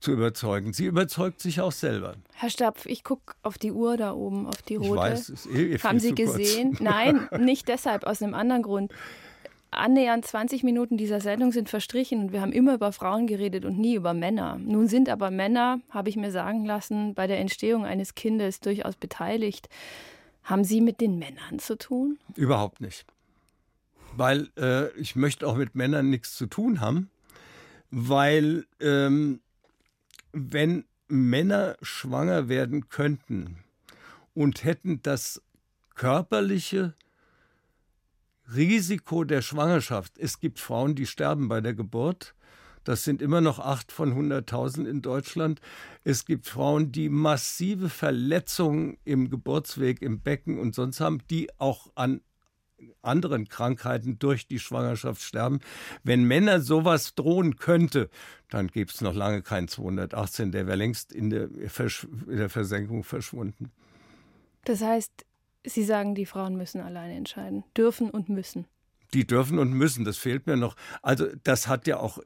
zu 0.00 0.12
überzeugen. 0.12 0.72
Sie 0.72 0.86
überzeugt 0.86 1.40
sich 1.40 1.60
auch 1.60 1.72
selber. 1.72 2.14
Herr 2.34 2.50
Stapf, 2.50 2.86
ich 2.86 3.02
gucke 3.04 3.34
auf 3.42 3.58
die 3.58 3.72
Uhr 3.72 3.96
da 3.96 4.12
oben, 4.12 4.46
auf 4.46 4.62
die 4.62 4.76
rote. 4.76 4.90
Ich 4.90 4.96
weiß, 4.96 5.28
ist 5.30 5.46
eh 5.46 5.78
Haben 5.78 5.98
Sie 5.98 6.14
gesehen? 6.14 6.70
Kurz. 6.70 6.80
Nein, 6.80 7.28
nicht 7.38 7.68
deshalb, 7.68 8.04
aus 8.04 8.22
einem 8.22 8.34
anderen 8.34 8.62
Grund. 8.62 8.92
Annähernd 9.70 10.24
20 10.24 10.62
Minuten 10.62 10.96
dieser 10.96 11.20
Sendung 11.20 11.52
sind 11.52 11.68
verstrichen 11.68 12.20
und 12.20 12.32
wir 12.32 12.40
haben 12.40 12.52
immer 12.52 12.74
über 12.74 12.90
Frauen 12.92 13.26
geredet 13.26 13.64
und 13.64 13.78
nie 13.78 13.96
über 13.96 14.14
Männer. 14.14 14.58
Nun 14.58 14.88
sind 14.88 15.10
aber 15.10 15.30
Männer, 15.30 15.80
habe 15.90 16.08
ich 16.08 16.16
mir 16.16 16.30
sagen 16.30 16.64
lassen, 16.64 17.14
bei 17.14 17.26
der 17.26 17.38
Entstehung 17.38 17.84
eines 17.84 18.14
Kindes 18.14 18.60
durchaus 18.60 18.96
beteiligt. 18.96 19.68
Haben 20.42 20.64
Sie 20.64 20.80
mit 20.80 21.02
den 21.02 21.18
Männern 21.18 21.58
zu 21.58 21.76
tun? 21.76 22.18
Überhaupt 22.34 22.80
nicht. 22.80 23.04
Weil 24.16 24.48
äh, 24.56 24.90
ich 24.98 25.16
möchte 25.16 25.46
auch 25.46 25.56
mit 25.56 25.74
Männern 25.74 26.08
nichts 26.08 26.34
zu 26.34 26.46
tun 26.46 26.80
haben, 26.80 27.10
weil 27.90 28.64
ähm, 28.80 29.40
wenn 30.32 30.84
Männer 31.08 31.76
schwanger 31.82 32.48
werden 32.48 32.88
könnten 32.88 33.58
und 34.34 34.64
hätten 34.64 35.02
das 35.02 35.42
körperliche 35.94 36.94
Risiko 38.54 39.24
der 39.24 39.42
Schwangerschaft. 39.42 40.18
Es 40.18 40.40
gibt 40.40 40.58
Frauen, 40.58 40.94
die 40.94 41.06
sterben 41.06 41.48
bei 41.48 41.60
der 41.60 41.74
Geburt. 41.74 42.34
Das 42.84 43.04
sind 43.04 43.20
immer 43.20 43.40
noch 43.40 43.58
acht 43.58 43.92
von 43.92 44.14
100.000 44.14 44.86
in 44.86 45.02
Deutschland. 45.02 45.60
Es 46.04 46.24
gibt 46.24 46.46
Frauen, 46.46 46.90
die 46.90 47.10
massive 47.10 47.90
Verletzungen 47.90 48.96
im 49.04 49.28
Geburtsweg, 49.28 50.00
im 50.00 50.20
Becken 50.20 50.58
und 50.58 50.74
sonst 50.74 51.00
haben, 51.00 51.20
die 51.28 51.50
auch 51.58 51.90
an 51.96 52.22
anderen 53.02 53.48
Krankheiten 53.48 54.18
durch 54.18 54.46
die 54.46 54.58
Schwangerschaft 54.58 55.22
sterben. 55.22 55.60
Wenn 56.04 56.24
Männer 56.24 56.60
sowas 56.60 57.14
drohen 57.14 57.56
könnte, 57.56 58.10
dann 58.48 58.68
gäbe 58.68 58.90
es 58.90 59.00
noch 59.00 59.14
lange 59.14 59.42
keinen 59.42 59.68
218, 59.68 60.52
der 60.52 60.66
wäre 60.66 60.76
längst 60.76 61.12
in 61.12 61.30
der, 61.30 61.48
in 61.50 62.36
der 62.36 62.48
Versenkung 62.48 63.04
verschwunden. 63.04 63.70
Das 64.64 64.82
heißt, 64.82 65.24
Sie 65.64 65.84
sagen, 65.84 66.14
die 66.14 66.26
Frauen 66.26 66.56
müssen 66.56 66.80
alleine 66.80 67.14
entscheiden, 67.14 67.64
dürfen 67.76 68.10
und 68.10 68.28
müssen. 68.28 68.66
Die 69.14 69.26
dürfen 69.26 69.58
und 69.58 69.72
müssen, 69.72 70.04
das 70.04 70.18
fehlt 70.18 70.46
mir 70.46 70.56
noch. 70.56 70.76
Also 71.02 71.26
das 71.42 71.66
hat 71.66 71.86
ja 71.86 71.98
auch 71.98 72.18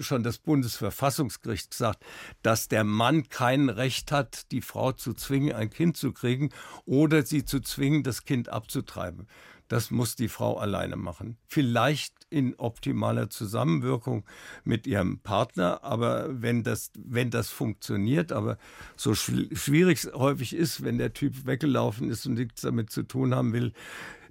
schon 0.00 0.22
das 0.22 0.38
Bundesverfassungsgericht 0.38 1.70
gesagt, 1.70 2.04
dass 2.42 2.68
der 2.68 2.84
Mann 2.84 3.28
kein 3.28 3.68
Recht 3.68 4.12
hat, 4.12 4.50
die 4.52 4.60
Frau 4.60 4.92
zu 4.92 5.14
zwingen, 5.14 5.54
ein 5.54 5.70
Kind 5.70 5.96
zu 5.96 6.12
kriegen 6.12 6.50
oder 6.84 7.24
sie 7.24 7.44
zu 7.44 7.60
zwingen, 7.60 8.02
das 8.02 8.24
Kind 8.24 8.48
abzutreiben. 8.48 9.26
Das 9.68 9.90
muss 9.90 10.16
die 10.16 10.28
Frau 10.28 10.58
alleine 10.58 10.96
machen. 10.96 11.36
Vielleicht 11.46 12.14
in 12.30 12.54
optimaler 12.56 13.30
Zusammenwirkung 13.30 14.24
mit 14.64 14.86
ihrem 14.86 15.20
Partner, 15.20 15.82
aber 15.82 16.42
wenn 16.42 16.62
das, 16.62 16.90
wenn 16.96 17.30
das 17.30 17.50
funktioniert, 17.50 18.32
aber 18.32 18.58
so 18.96 19.14
schwierig 19.14 20.04
es 20.04 20.12
häufig 20.12 20.54
ist, 20.54 20.82
wenn 20.84 20.98
der 20.98 21.12
Typ 21.12 21.46
weggelaufen 21.46 22.10
ist 22.10 22.26
und 22.26 22.34
nichts 22.34 22.62
damit 22.62 22.90
zu 22.90 23.04
tun 23.04 23.34
haben 23.34 23.52
will, 23.52 23.72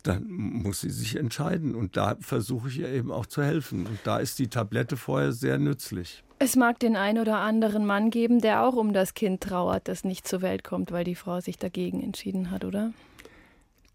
dann 0.03 0.29
muss 0.29 0.81
sie 0.81 0.89
sich 0.89 1.15
entscheiden. 1.15 1.75
Und 1.75 1.97
da 1.97 2.17
versuche 2.19 2.67
ich 2.67 2.79
ihr 2.79 2.89
eben 2.89 3.11
auch 3.11 3.25
zu 3.25 3.41
helfen. 3.41 3.87
Und 3.87 3.99
da 4.03 4.19
ist 4.19 4.37
die 4.37 4.49
Tablette 4.49 4.97
vorher 4.97 5.31
sehr 5.31 5.57
nützlich. 5.57 6.23
Es 6.39 6.55
mag 6.57 6.77
den 6.79 6.97
einen 6.97 7.19
oder 7.19 7.37
anderen 7.37 7.85
Mann 7.85 8.09
geben, 8.09 8.41
der 8.41 8.63
auch 8.63 8.75
um 8.75 8.91
das 8.91 9.13
Kind 9.13 9.41
trauert, 9.41 9.87
das 9.87 10.03
nicht 10.03 10.27
zur 10.27 10.41
Welt 10.41 10.63
kommt, 10.63 10.91
weil 10.91 11.05
die 11.05 11.15
Frau 11.15 11.39
sich 11.39 11.57
dagegen 11.57 12.03
entschieden 12.03 12.51
hat, 12.51 12.65
oder? 12.65 12.91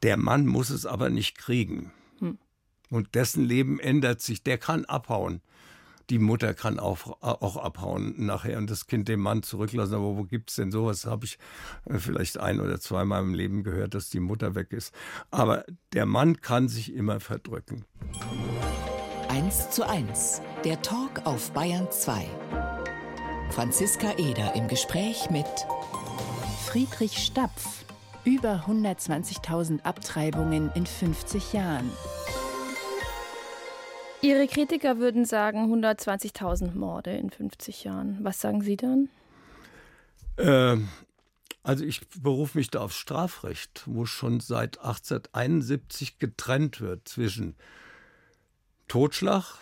Der 0.03 0.17
Mann 0.17 0.47
muss 0.47 0.71
es 0.71 0.87
aber 0.87 1.11
nicht 1.11 1.39
kriegen. 1.39 1.93
Hm. 2.21 2.39
Und 2.91 3.15
dessen 3.15 3.45
Leben 3.45 3.79
ändert 3.81 4.21
sich. 4.21 4.43
Der 4.43 4.59
kann 4.59 4.85
abhauen. 4.85 5.41
die 6.11 6.19
Mutter 6.19 6.55
kann 6.55 6.79
auch, 6.79 7.21
auch 7.21 7.57
abhauen 7.57 8.15
nachher 8.25 8.57
und 8.59 8.71
das 8.71 8.87
Kind 8.87 9.09
dem 9.09 9.21
Mann 9.21 9.43
zurücklassen. 9.43 9.95
Aber 9.95 10.17
wo 10.17 10.25
gibt 10.25 10.51
es 10.51 10.57
denn 10.57 10.71
sowas? 10.71 11.05
Habe 11.05 11.27
ich 11.27 11.39
äh, 11.85 11.99
vielleicht 11.99 12.39
ein 12.39 12.61
oder 12.61 12.81
zweimal 12.81 13.23
im 13.23 13.35
Leben 13.35 13.63
gehört, 13.63 13.95
dass 13.95 14.09
die 14.09 14.21
Mutter 14.21 14.55
weg 14.55 14.73
ist. 14.73 14.95
Aber 15.31 15.65
der 15.93 16.07
Mann 16.07 16.41
kann 16.41 16.69
sich 16.69 16.95
immer 16.95 17.21
verdrücken. 17.21 17.85
1 19.29 19.71
zu 19.71 19.87
1. 19.87 20.41
Der 20.65 20.81
Talk 20.81 21.27
auf 21.27 21.53
Bayern 21.53 21.89
2. 21.91 22.27
Franziska 23.51 24.13
Eder 24.17 24.55
im 24.55 24.69
Gespräch 24.69 25.29
mit 25.31 25.47
Friedrich 26.67 27.19
Stapf. 27.19 27.85
Über 28.29 28.67
120.000 28.69 29.85
Abtreibungen 29.85 30.71
in 30.75 30.85
50 30.85 31.55
Jahren. 31.55 31.91
Ihre 34.21 34.47
Kritiker 34.47 34.99
würden 34.99 35.25
sagen 35.25 35.73
120.000 35.73 36.75
Morde 36.75 37.17
in 37.17 37.31
50 37.31 37.85
Jahren. 37.85 38.19
Was 38.21 38.39
sagen 38.39 38.61
Sie 38.61 38.77
dann? 38.77 39.09
Ähm, 40.37 40.91
also 41.63 41.87
ich 41.87 42.07
berufe 42.21 42.59
mich 42.59 42.69
da 42.69 42.81
auf 42.81 42.93
Strafrecht, 42.93 43.85
wo 43.87 44.05
schon 44.05 44.41
seit 44.41 44.77
1871 44.77 46.19
getrennt 46.19 46.83
wird 46.83 47.09
zwischen 47.09 47.57
Totschlag, 48.89 49.55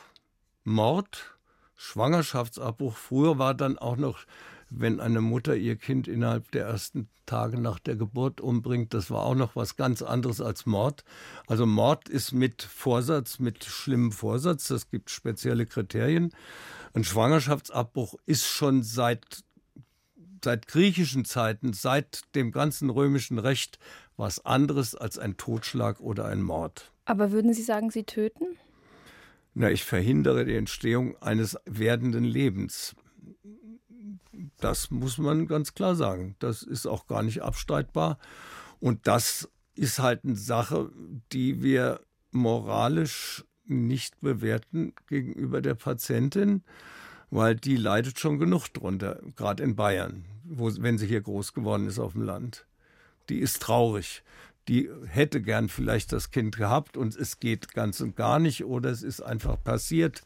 Mord, 0.64 1.36
Schwangerschaftsabbruch. 1.76 2.96
Früher 2.96 3.38
war 3.38 3.54
dann 3.54 3.78
auch 3.78 3.96
noch 3.96 4.26
wenn 4.70 5.00
eine 5.00 5.20
Mutter 5.20 5.56
ihr 5.56 5.76
Kind 5.76 6.08
innerhalb 6.08 6.50
der 6.50 6.66
ersten 6.66 7.08
Tage 7.24 7.60
nach 7.60 7.78
der 7.78 7.96
Geburt 7.96 8.40
umbringt, 8.40 8.94
das 8.94 9.10
war 9.10 9.24
auch 9.24 9.34
noch 9.34 9.56
was 9.56 9.76
ganz 9.76 10.02
anderes 10.02 10.40
als 10.40 10.66
Mord. 10.66 11.04
Also 11.46 11.66
Mord 11.66 12.08
ist 12.08 12.32
mit 12.32 12.62
Vorsatz, 12.62 13.38
mit 13.38 13.64
schlimmem 13.64 14.12
Vorsatz, 14.12 14.68
das 14.68 14.90
gibt 14.90 15.10
spezielle 15.10 15.66
Kriterien. 15.66 16.32
Ein 16.94 17.04
Schwangerschaftsabbruch 17.04 18.14
ist 18.26 18.46
schon 18.46 18.82
seit 18.82 19.44
seit 20.44 20.68
griechischen 20.68 21.24
Zeiten, 21.24 21.72
seit 21.72 22.22
dem 22.36 22.52
ganzen 22.52 22.88
römischen 22.90 23.38
Recht 23.38 23.80
was 24.16 24.44
anderes 24.44 24.94
als 24.94 25.18
ein 25.18 25.36
Totschlag 25.36 25.98
oder 25.98 26.26
ein 26.26 26.40
Mord. 26.40 26.92
Aber 27.04 27.32
würden 27.32 27.52
Sie 27.52 27.62
sagen, 27.62 27.90
Sie 27.90 28.04
töten? 28.04 28.56
Na, 29.54 29.70
ich 29.70 29.84
verhindere 29.84 30.44
die 30.44 30.54
Entstehung 30.54 31.16
eines 31.20 31.56
werdenden 31.64 32.24
Lebens. 32.24 32.94
Das 34.58 34.90
muss 34.90 35.18
man 35.18 35.46
ganz 35.46 35.74
klar 35.74 35.94
sagen. 35.94 36.36
Das 36.38 36.62
ist 36.62 36.86
auch 36.86 37.06
gar 37.06 37.22
nicht 37.22 37.42
abstreitbar. 37.42 38.18
Und 38.80 39.06
das 39.06 39.48
ist 39.74 39.98
halt 39.98 40.24
eine 40.24 40.36
Sache, 40.36 40.90
die 41.32 41.62
wir 41.62 42.00
moralisch 42.30 43.44
nicht 43.64 44.20
bewerten 44.20 44.94
gegenüber 45.08 45.60
der 45.60 45.74
Patientin, 45.74 46.62
weil 47.30 47.56
die 47.56 47.76
leidet 47.76 48.18
schon 48.18 48.38
genug 48.38 48.68
drunter, 48.68 49.20
gerade 49.34 49.62
in 49.62 49.76
Bayern, 49.76 50.24
wo, 50.44 50.70
wenn 50.78 50.98
sie 50.98 51.06
hier 51.06 51.20
groß 51.20 51.52
geworden 51.52 51.86
ist 51.86 51.98
auf 51.98 52.12
dem 52.12 52.22
Land. 52.22 52.66
Die 53.28 53.38
ist 53.38 53.60
traurig. 53.60 54.22
Die 54.68 54.88
hätte 55.06 55.40
gern 55.40 55.68
vielleicht 55.68 56.12
das 56.12 56.30
Kind 56.30 56.56
gehabt 56.56 56.96
und 56.96 57.14
es 57.16 57.38
geht 57.38 57.72
ganz 57.72 58.00
und 58.00 58.16
gar 58.16 58.38
nicht 58.38 58.64
oder 58.64 58.90
es 58.90 59.02
ist 59.02 59.20
einfach 59.20 59.62
passiert. 59.62 60.22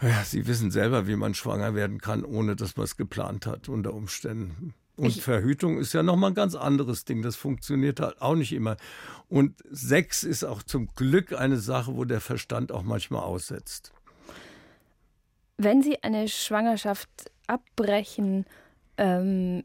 Ja, 0.00 0.22
Sie 0.24 0.46
wissen 0.46 0.70
selber, 0.70 1.06
wie 1.06 1.16
man 1.16 1.34
schwanger 1.34 1.74
werden 1.74 2.00
kann, 2.00 2.24
ohne 2.24 2.54
dass 2.54 2.76
man 2.76 2.84
es 2.84 2.96
geplant 2.96 3.46
hat 3.46 3.68
unter 3.68 3.94
Umständen. 3.94 4.74
Und 4.96 5.08
ich 5.08 5.22
Verhütung 5.22 5.78
ist 5.78 5.92
ja 5.92 6.02
nochmal 6.02 6.32
ein 6.32 6.34
ganz 6.34 6.54
anderes 6.54 7.04
Ding. 7.04 7.22
Das 7.22 7.36
funktioniert 7.36 8.00
halt 8.00 8.20
auch 8.20 8.34
nicht 8.34 8.52
immer. 8.52 8.76
Und 9.28 9.62
Sex 9.70 10.24
ist 10.24 10.44
auch 10.44 10.62
zum 10.62 10.88
Glück 10.94 11.32
eine 11.32 11.56
Sache, 11.56 11.96
wo 11.96 12.04
der 12.04 12.20
Verstand 12.20 12.72
auch 12.72 12.82
manchmal 12.82 13.22
aussetzt. 13.22 13.92
Wenn 15.56 15.82
Sie 15.82 16.02
eine 16.02 16.28
Schwangerschaft 16.28 17.08
abbrechen 17.46 18.44
ähm, 18.96 19.64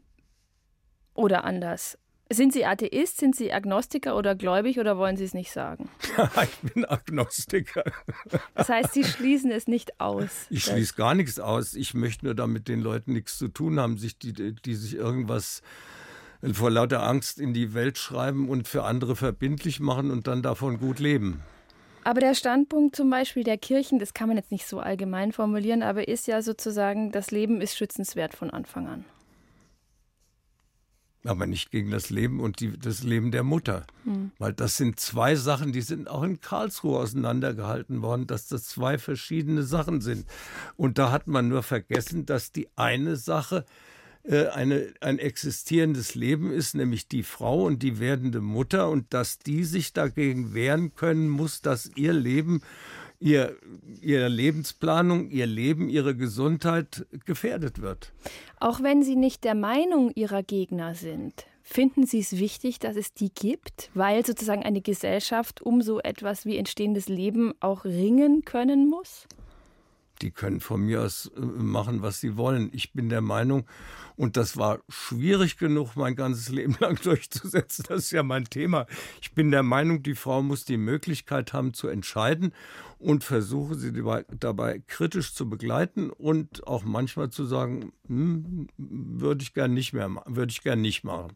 oder 1.14 1.44
anders, 1.44 1.98
sind 2.34 2.52
Sie 2.52 2.64
Atheist, 2.64 3.18
sind 3.18 3.34
Sie 3.34 3.52
Agnostiker 3.52 4.16
oder 4.16 4.34
gläubig 4.34 4.78
oder 4.78 4.98
wollen 4.98 5.16
Sie 5.16 5.24
es 5.24 5.34
nicht 5.34 5.50
sagen? 5.52 5.88
ich 6.42 6.72
bin 6.72 6.84
Agnostiker. 6.84 7.84
Das 8.54 8.68
heißt, 8.68 8.92
Sie 8.92 9.04
schließen 9.04 9.50
es 9.50 9.66
nicht 9.66 10.00
aus. 10.00 10.46
Ich 10.50 10.64
schließe 10.64 10.94
gar 10.94 11.14
nichts 11.14 11.40
aus. 11.40 11.74
Ich 11.74 11.94
möchte 11.94 12.26
nur 12.26 12.34
damit 12.34 12.68
den 12.68 12.80
Leuten 12.80 13.12
nichts 13.12 13.38
zu 13.38 13.48
tun 13.48 13.80
haben, 13.80 13.98
sich 13.98 14.18
die, 14.18 14.32
die 14.32 14.74
sich 14.74 14.94
irgendwas 14.94 15.62
vor 16.52 16.70
lauter 16.70 17.02
Angst 17.02 17.40
in 17.40 17.54
die 17.54 17.72
Welt 17.72 17.96
schreiben 17.96 18.48
und 18.48 18.68
für 18.68 18.84
andere 18.84 19.16
verbindlich 19.16 19.80
machen 19.80 20.10
und 20.10 20.26
dann 20.26 20.42
davon 20.42 20.78
gut 20.78 20.98
leben. 20.98 21.42
Aber 22.04 22.20
der 22.20 22.34
Standpunkt 22.34 22.94
zum 22.96 23.08
Beispiel 23.08 23.44
der 23.44 23.56
Kirchen, 23.56 23.98
das 23.98 24.12
kann 24.12 24.28
man 24.28 24.36
jetzt 24.36 24.52
nicht 24.52 24.66
so 24.66 24.78
allgemein 24.78 25.32
formulieren, 25.32 25.82
aber 25.82 26.06
ist 26.06 26.26
ja 26.26 26.42
sozusagen, 26.42 27.12
das 27.12 27.30
Leben 27.30 27.62
ist 27.62 27.78
schützenswert 27.78 28.34
von 28.34 28.50
Anfang 28.50 28.86
an 28.86 29.04
aber 31.24 31.46
nicht 31.46 31.70
gegen 31.70 31.90
das 31.90 32.10
Leben 32.10 32.40
und 32.40 32.60
die, 32.60 32.78
das 32.78 33.02
Leben 33.02 33.30
der 33.30 33.42
Mutter. 33.42 33.86
Mhm. 34.04 34.30
Weil 34.38 34.52
das 34.52 34.76
sind 34.76 35.00
zwei 35.00 35.34
Sachen, 35.36 35.72
die 35.72 35.80
sind 35.80 36.08
auch 36.08 36.22
in 36.22 36.40
Karlsruhe 36.40 36.98
auseinandergehalten 36.98 38.02
worden, 38.02 38.26
dass 38.26 38.46
das 38.46 38.64
zwei 38.64 38.98
verschiedene 38.98 39.62
Sachen 39.62 40.00
sind. 40.00 40.26
Und 40.76 40.98
da 40.98 41.10
hat 41.10 41.26
man 41.26 41.48
nur 41.48 41.62
vergessen, 41.62 42.26
dass 42.26 42.52
die 42.52 42.68
eine 42.76 43.16
Sache 43.16 43.64
äh, 44.24 44.46
eine, 44.48 44.92
ein 45.00 45.18
existierendes 45.18 46.14
Leben 46.14 46.50
ist, 46.50 46.74
nämlich 46.74 47.08
die 47.08 47.22
Frau 47.22 47.64
und 47.64 47.82
die 47.82 47.98
werdende 47.98 48.40
Mutter 48.40 48.88
und 48.88 49.12
dass 49.12 49.38
die 49.38 49.64
sich 49.64 49.92
dagegen 49.92 50.54
wehren 50.54 50.94
können 50.94 51.28
muss, 51.28 51.60
dass 51.60 51.90
ihr 51.94 52.12
Leben 52.12 52.62
ihr, 53.20 53.56
ihre 54.00 54.28
Lebensplanung, 54.28 55.30
ihr 55.30 55.46
Leben, 55.46 55.88
ihre 55.88 56.14
Gesundheit 56.16 57.06
gefährdet 57.24 57.80
wird. 57.80 58.12
Auch 58.60 58.82
wenn 58.82 59.02
Sie 59.02 59.16
nicht 59.16 59.44
der 59.44 59.54
Meinung 59.54 60.10
Ihrer 60.14 60.42
Gegner 60.42 60.94
sind, 60.94 61.46
finden 61.62 62.06
Sie 62.06 62.20
es 62.20 62.38
wichtig, 62.38 62.78
dass 62.78 62.96
es 62.96 63.14
die 63.14 63.32
gibt, 63.32 63.90
weil 63.94 64.24
sozusagen 64.24 64.62
eine 64.62 64.80
Gesellschaft 64.80 65.62
um 65.62 65.82
so 65.82 66.00
etwas 66.00 66.44
wie 66.44 66.56
entstehendes 66.56 67.08
Leben 67.08 67.54
auch 67.60 67.84
ringen 67.84 68.44
können 68.44 68.88
muss? 68.88 69.26
Die 70.22 70.30
können 70.30 70.60
von 70.60 70.82
mir 70.82 71.02
aus 71.02 71.30
äh, 71.36 71.40
machen, 71.40 72.02
was 72.02 72.20
sie 72.20 72.36
wollen. 72.36 72.70
Ich 72.72 72.92
bin 72.92 73.08
der 73.08 73.20
Meinung, 73.20 73.66
und 74.16 74.36
das 74.36 74.56
war 74.56 74.80
schwierig 74.88 75.58
genug, 75.58 75.96
mein 75.96 76.14
ganzes 76.14 76.48
Leben 76.50 76.76
lang 76.80 77.00
durchzusetzen. 77.02 77.84
Das 77.88 78.04
ist 78.04 78.10
ja 78.12 78.22
mein 78.22 78.44
Thema. 78.44 78.86
Ich 79.20 79.32
bin 79.32 79.50
der 79.50 79.62
Meinung, 79.62 80.02
die 80.02 80.14
Frau 80.14 80.42
muss 80.42 80.64
die 80.64 80.76
Möglichkeit 80.76 81.52
haben 81.52 81.74
zu 81.74 81.88
entscheiden 81.88 82.52
und 82.98 83.24
versuche 83.24 83.74
sie 83.74 83.92
dabei 84.38 84.82
kritisch 84.86 85.34
zu 85.34 85.48
begleiten 85.48 86.10
und 86.10 86.66
auch 86.66 86.84
manchmal 86.84 87.30
zu 87.30 87.44
sagen, 87.44 87.92
hm, 88.06 88.68
würde 88.78 89.42
ich 89.42 89.52
gern 89.52 89.74
nicht 89.74 89.92
mehr, 89.92 90.08
würde 90.26 90.50
ich 90.50 90.62
gern 90.62 90.80
nicht 90.80 91.04
machen. 91.04 91.32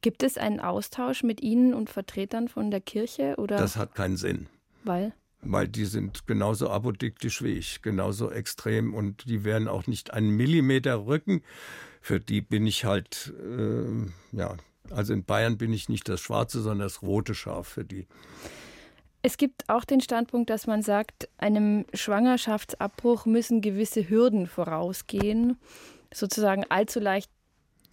Gibt 0.00 0.22
es 0.22 0.38
einen 0.38 0.60
Austausch 0.60 1.22
mit 1.22 1.40
Ihnen 1.40 1.74
und 1.74 1.90
Vertretern 1.90 2.48
von 2.48 2.70
der 2.70 2.80
Kirche 2.80 3.36
oder? 3.38 3.56
Das 3.56 3.76
hat 3.76 3.94
keinen 3.94 4.16
Sinn. 4.16 4.48
Weil? 4.84 5.14
Weil 5.42 5.68
die 5.68 5.84
sind 5.84 6.26
genauso 6.26 6.70
apodiktisch 6.70 7.42
wie 7.42 7.52
ich, 7.52 7.82
genauso 7.82 8.30
extrem 8.30 8.94
und 8.94 9.28
die 9.28 9.44
werden 9.44 9.68
auch 9.68 9.86
nicht 9.86 10.12
einen 10.12 10.30
Millimeter 10.30 11.06
rücken. 11.06 11.42
Für 12.00 12.20
die 12.20 12.40
bin 12.40 12.66
ich 12.66 12.84
halt, 12.84 13.32
äh, 13.40 14.36
ja, 14.36 14.56
also 14.90 15.12
in 15.12 15.24
Bayern 15.24 15.58
bin 15.58 15.72
ich 15.72 15.88
nicht 15.88 16.08
das 16.08 16.20
schwarze, 16.20 16.60
sondern 16.60 16.86
das 16.86 17.02
rote 17.02 17.34
Schaf 17.34 17.68
für 17.68 17.84
die. 17.84 18.06
Es 19.22 19.36
gibt 19.36 19.68
auch 19.68 19.84
den 19.84 20.00
Standpunkt, 20.00 20.50
dass 20.50 20.66
man 20.66 20.82
sagt, 20.82 21.28
einem 21.38 21.86
Schwangerschaftsabbruch 21.94 23.24
müssen 23.24 23.60
gewisse 23.60 24.08
Hürden 24.08 24.48
vorausgehen. 24.48 25.58
Sozusagen 26.12 26.64
allzu 26.68 26.98
leicht 26.98 27.30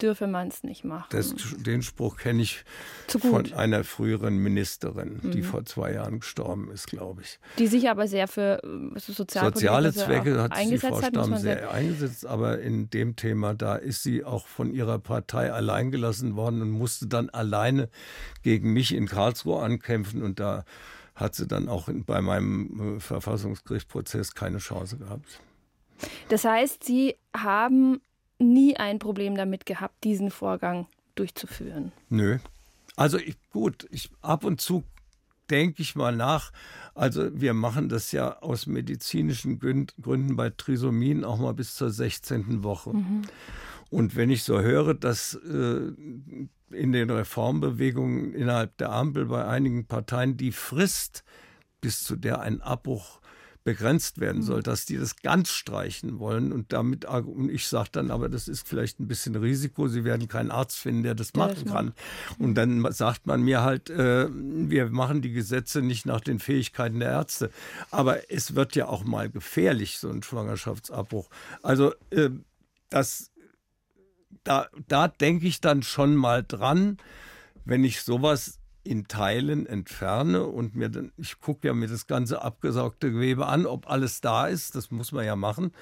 dürfe 0.02 0.26
man 0.26 0.48
es 0.48 0.62
nicht 0.62 0.84
machen. 0.84 1.08
Das, 1.10 1.34
den 1.56 1.82
Spruch 1.82 2.16
kenne 2.16 2.42
ich 2.42 2.64
von 3.08 3.52
einer 3.52 3.84
früheren 3.84 4.36
Ministerin, 4.36 5.20
mhm. 5.22 5.30
die 5.30 5.42
vor 5.42 5.64
zwei 5.64 5.92
Jahren 5.92 6.20
gestorben 6.20 6.70
ist, 6.70 6.86
glaube 6.86 7.22
ich. 7.22 7.38
Die 7.58 7.66
sich 7.66 7.88
aber 7.88 8.06
sehr 8.08 8.28
für 8.28 8.62
äh, 8.62 8.98
soziale 8.98 9.92
Zwecke 9.92 10.42
hat 10.42 10.56
sie 10.56 10.78
Frau 10.78 11.00
Stamm 11.00 11.36
sehr 11.36 11.70
eingesetzt, 11.70 12.26
aber 12.26 12.60
in 12.60 12.90
dem 12.90 13.16
Thema, 13.16 13.54
da 13.54 13.76
ist 13.76 14.02
sie 14.02 14.24
auch 14.24 14.46
von 14.46 14.72
ihrer 14.72 14.98
Partei 14.98 15.52
alleingelassen 15.52 16.36
worden 16.36 16.62
und 16.62 16.70
musste 16.70 17.06
dann 17.06 17.30
alleine 17.30 17.88
gegen 18.42 18.72
mich 18.72 18.94
in 18.94 19.06
Karlsruhe 19.06 19.62
ankämpfen 19.62 20.22
und 20.22 20.40
da 20.40 20.64
hat 21.14 21.34
sie 21.34 21.46
dann 21.46 21.68
auch 21.68 21.88
bei 22.06 22.20
meinem 22.20 22.96
äh, 22.96 23.00
Verfassungsgerichtsprozess 23.00 24.34
keine 24.34 24.58
Chance 24.58 24.96
gehabt. 24.96 25.40
Das 26.28 26.44
heißt, 26.44 26.82
Sie 26.84 27.16
haben 27.36 28.00
nie 28.40 28.76
ein 28.76 28.98
Problem 28.98 29.36
damit 29.36 29.66
gehabt, 29.66 30.02
diesen 30.04 30.30
Vorgang 30.30 30.86
durchzuführen. 31.14 31.92
Nö. 32.08 32.38
Also 32.96 33.18
ich, 33.18 33.36
gut, 33.50 33.86
ich 33.90 34.10
ab 34.20 34.44
und 34.44 34.60
zu 34.60 34.84
denke 35.50 35.82
ich 35.82 35.96
mal 35.96 36.14
nach. 36.14 36.52
Also 36.94 37.28
wir 37.38 37.54
machen 37.54 37.88
das 37.88 38.12
ja 38.12 38.38
aus 38.38 38.66
medizinischen 38.66 39.58
Gründen 39.58 40.36
bei 40.36 40.50
Trisomien 40.50 41.24
auch 41.24 41.38
mal 41.38 41.54
bis 41.54 41.74
zur 41.74 41.90
16. 41.90 42.62
Woche. 42.62 42.94
Mhm. 42.94 43.22
Und 43.90 44.14
wenn 44.14 44.30
ich 44.30 44.44
so 44.44 44.60
höre, 44.60 44.94
dass 44.94 45.34
äh, 45.34 45.92
in 46.70 46.92
den 46.92 47.10
Reformbewegungen 47.10 48.32
innerhalb 48.32 48.76
der 48.78 48.92
Ampel 48.92 49.26
bei 49.26 49.44
einigen 49.44 49.86
Parteien 49.86 50.36
die 50.36 50.52
Frist, 50.52 51.24
bis 51.80 52.04
zu 52.04 52.14
der 52.14 52.40
ein 52.40 52.60
Abbruch 52.60 53.19
begrenzt 53.64 54.20
werden 54.20 54.42
soll, 54.42 54.58
mhm. 54.58 54.64
dass 54.64 54.86
die 54.86 54.96
das 54.96 55.16
ganz 55.16 55.50
streichen 55.50 56.18
wollen 56.18 56.52
und 56.52 56.72
damit 56.72 57.04
und 57.04 57.50
ich 57.50 57.66
sage 57.66 57.90
dann, 57.92 58.10
aber 58.10 58.28
das 58.28 58.48
ist 58.48 58.66
vielleicht 58.66 59.00
ein 59.00 59.08
bisschen 59.08 59.36
Risiko, 59.36 59.88
sie 59.88 60.04
werden 60.04 60.28
keinen 60.28 60.50
Arzt 60.50 60.78
finden, 60.78 61.02
der 61.02 61.14
das 61.14 61.34
machen 61.34 61.66
kann. 61.66 61.92
Und 62.38 62.54
dann 62.54 62.90
sagt 62.92 63.26
man 63.26 63.42
mir 63.42 63.62
halt, 63.62 63.90
äh, 63.90 64.28
wir 64.30 64.90
machen 64.90 65.20
die 65.20 65.32
Gesetze 65.32 65.82
nicht 65.82 66.06
nach 66.06 66.20
den 66.20 66.38
Fähigkeiten 66.38 67.00
der 67.00 67.10
Ärzte, 67.10 67.50
aber 67.90 68.30
es 68.30 68.54
wird 68.54 68.76
ja 68.76 68.86
auch 68.86 69.04
mal 69.04 69.28
gefährlich 69.28 69.98
so 69.98 70.08
ein 70.08 70.22
Schwangerschaftsabbruch. 70.22 71.28
Also 71.62 71.92
äh, 72.10 72.30
das 72.88 73.30
da, 74.44 74.68
da 74.88 75.08
denke 75.08 75.46
ich 75.46 75.60
dann 75.60 75.82
schon 75.82 76.16
mal 76.16 76.42
dran, 76.42 76.98
wenn 77.64 77.84
ich 77.84 78.02
sowas 78.02 78.59
in 78.82 79.08
Teilen 79.08 79.66
entferne 79.66 80.44
und 80.44 80.74
mir 80.74 80.88
dann, 80.88 81.12
ich 81.16 81.40
gucke 81.40 81.68
ja 81.68 81.74
mir 81.74 81.88
das 81.88 82.06
ganze 82.06 82.42
abgesaugte 82.42 83.12
Gewebe 83.12 83.46
an, 83.46 83.66
ob 83.66 83.90
alles 83.90 84.20
da 84.20 84.46
ist, 84.46 84.74
das 84.74 84.90
muss 84.90 85.12
man 85.12 85.26
ja 85.26 85.36
machen. 85.36 85.72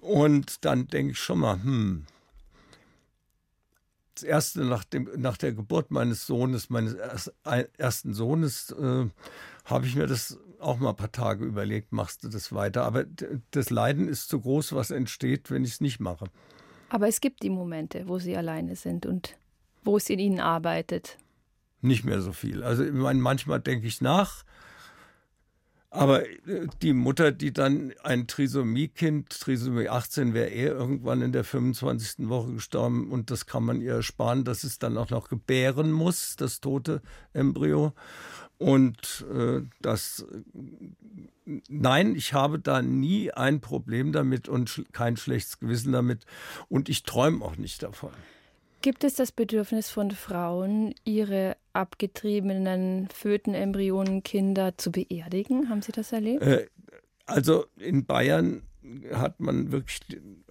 Und 0.00 0.64
dann 0.64 0.88
denke 0.88 1.12
ich 1.12 1.18
schon 1.18 1.40
mal, 1.40 1.62
hm, 1.62 2.06
das 4.14 4.22
erste 4.24 4.64
nach, 4.64 4.84
dem, 4.84 5.08
nach 5.16 5.36
der 5.36 5.52
Geburt 5.52 5.90
meines 5.90 6.26
Sohnes, 6.26 6.70
meines 6.70 6.96
ersten 7.76 8.14
Sohnes, 8.14 8.70
äh, 8.72 9.06
habe 9.64 9.86
ich 9.86 9.94
mir 9.94 10.06
das 10.06 10.38
auch 10.58 10.78
mal 10.78 10.90
ein 10.90 10.96
paar 10.96 11.12
Tage 11.12 11.44
überlegt, 11.44 11.92
machst 11.92 12.24
du 12.24 12.28
das 12.28 12.52
weiter. 12.52 12.84
Aber 12.84 13.04
das 13.50 13.70
Leiden 13.70 14.08
ist 14.08 14.28
zu 14.28 14.40
groß, 14.40 14.72
was 14.72 14.90
entsteht, 14.90 15.50
wenn 15.50 15.64
ich 15.64 15.72
es 15.72 15.80
nicht 15.80 16.00
mache. 16.00 16.26
Aber 16.88 17.06
es 17.06 17.20
gibt 17.20 17.42
die 17.42 17.50
Momente, 17.50 18.08
wo 18.08 18.18
Sie 18.18 18.36
alleine 18.36 18.74
sind 18.74 19.06
und 19.06 19.36
wo 19.84 19.98
es 19.98 20.10
in 20.10 20.18
Ihnen 20.18 20.40
arbeitet. 20.40 21.18
Nicht 21.80 22.04
mehr 22.04 22.20
so 22.20 22.32
viel. 22.32 22.62
Also 22.62 22.84
ich 22.84 22.92
meine, 22.92 23.20
manchmal 23.20 23.60
denke 23.60 23.86
ich 23.86 24.00
nach. 24.00 24.44
Aber 25.90 26.28
äh, 26.28 26.66
die 26.82 26.92
Mutter, 26.92 27.32
die 27.32 27.52
dann 27.52 27.92
ein 28.02 28.26
Trisomie-Kind, 28.26 29.30
Trisomie 29.30 29.88
18, 29.88 30.34
wäre 30.34 30.50
eh 30.50 30.66
irgendwann 30.66 31.22
in 31.22 31.32
der 31.32 31.44
25. 31.44 32.28
Woche 32.28 32.52
gestorben 32.52 33.10
und 33.10 33.30
das 33.30 33.46
kann 33.46 33.64
man 33.64 33.80
ihr 33.80 33.94
ersparen, 33.94 34.44
dass 34.44 34.64
es 34.64 34.78
dann 34.78 34.98
auch 34.98 35.10
noch 35.10 35.28
gebären 35.28 35.90
muss, 35.92 36.36
das 36.36 36.60
tote 36.60 37.00
Embryo. 37.32 37.94
Und 38.58 39.24
äh, 39.32 39.62
das, 39.80 40.26
nein, 41.68 42.16
ich 42.16 42.34
habe 42.34 42.58
da 42.58 42.82
nie 42.82 43.30
ein 43.30 43.60
Problem 43.60 44.12
damit 44.12 44.48
und 44.48 44.84
kein 44.92 45.16
schlechtes 45.16 45.60
Gewissen 45.60 45.92
damit 45.92 46.26
und 46.68 46.88
ich 46.88 47.04
träume 47.04 47.44
auch 47.44 47.56
nicht 47.56 47.84
davon. 47.84 48.10
Gibt 48.82 49.04
es 49.04 49.14
das 49.14 49.32
Bedürfnis 49.32 49.90
von 49.90 50.10
Frauen, 50.10 50.94
ihre 51.04 51.56
abgetriebenen 51.78 53.08
Fötenembryonen-Kinder 53.08 54.76
zu 54.76 54.92
beerdigen? 54.92 55.68
Haben 55.70 55.82
Sie 55.82 55.92
das 55.92 56.12
erlebt? 56.12 56.42
Äh, 56.42 56.66
also 57.26 57.66
in 57.76 58.04
Bayern 58.04 58.62
hat 59.12 59.40
man 59.40 59.70
wirklich, 59.70 60.00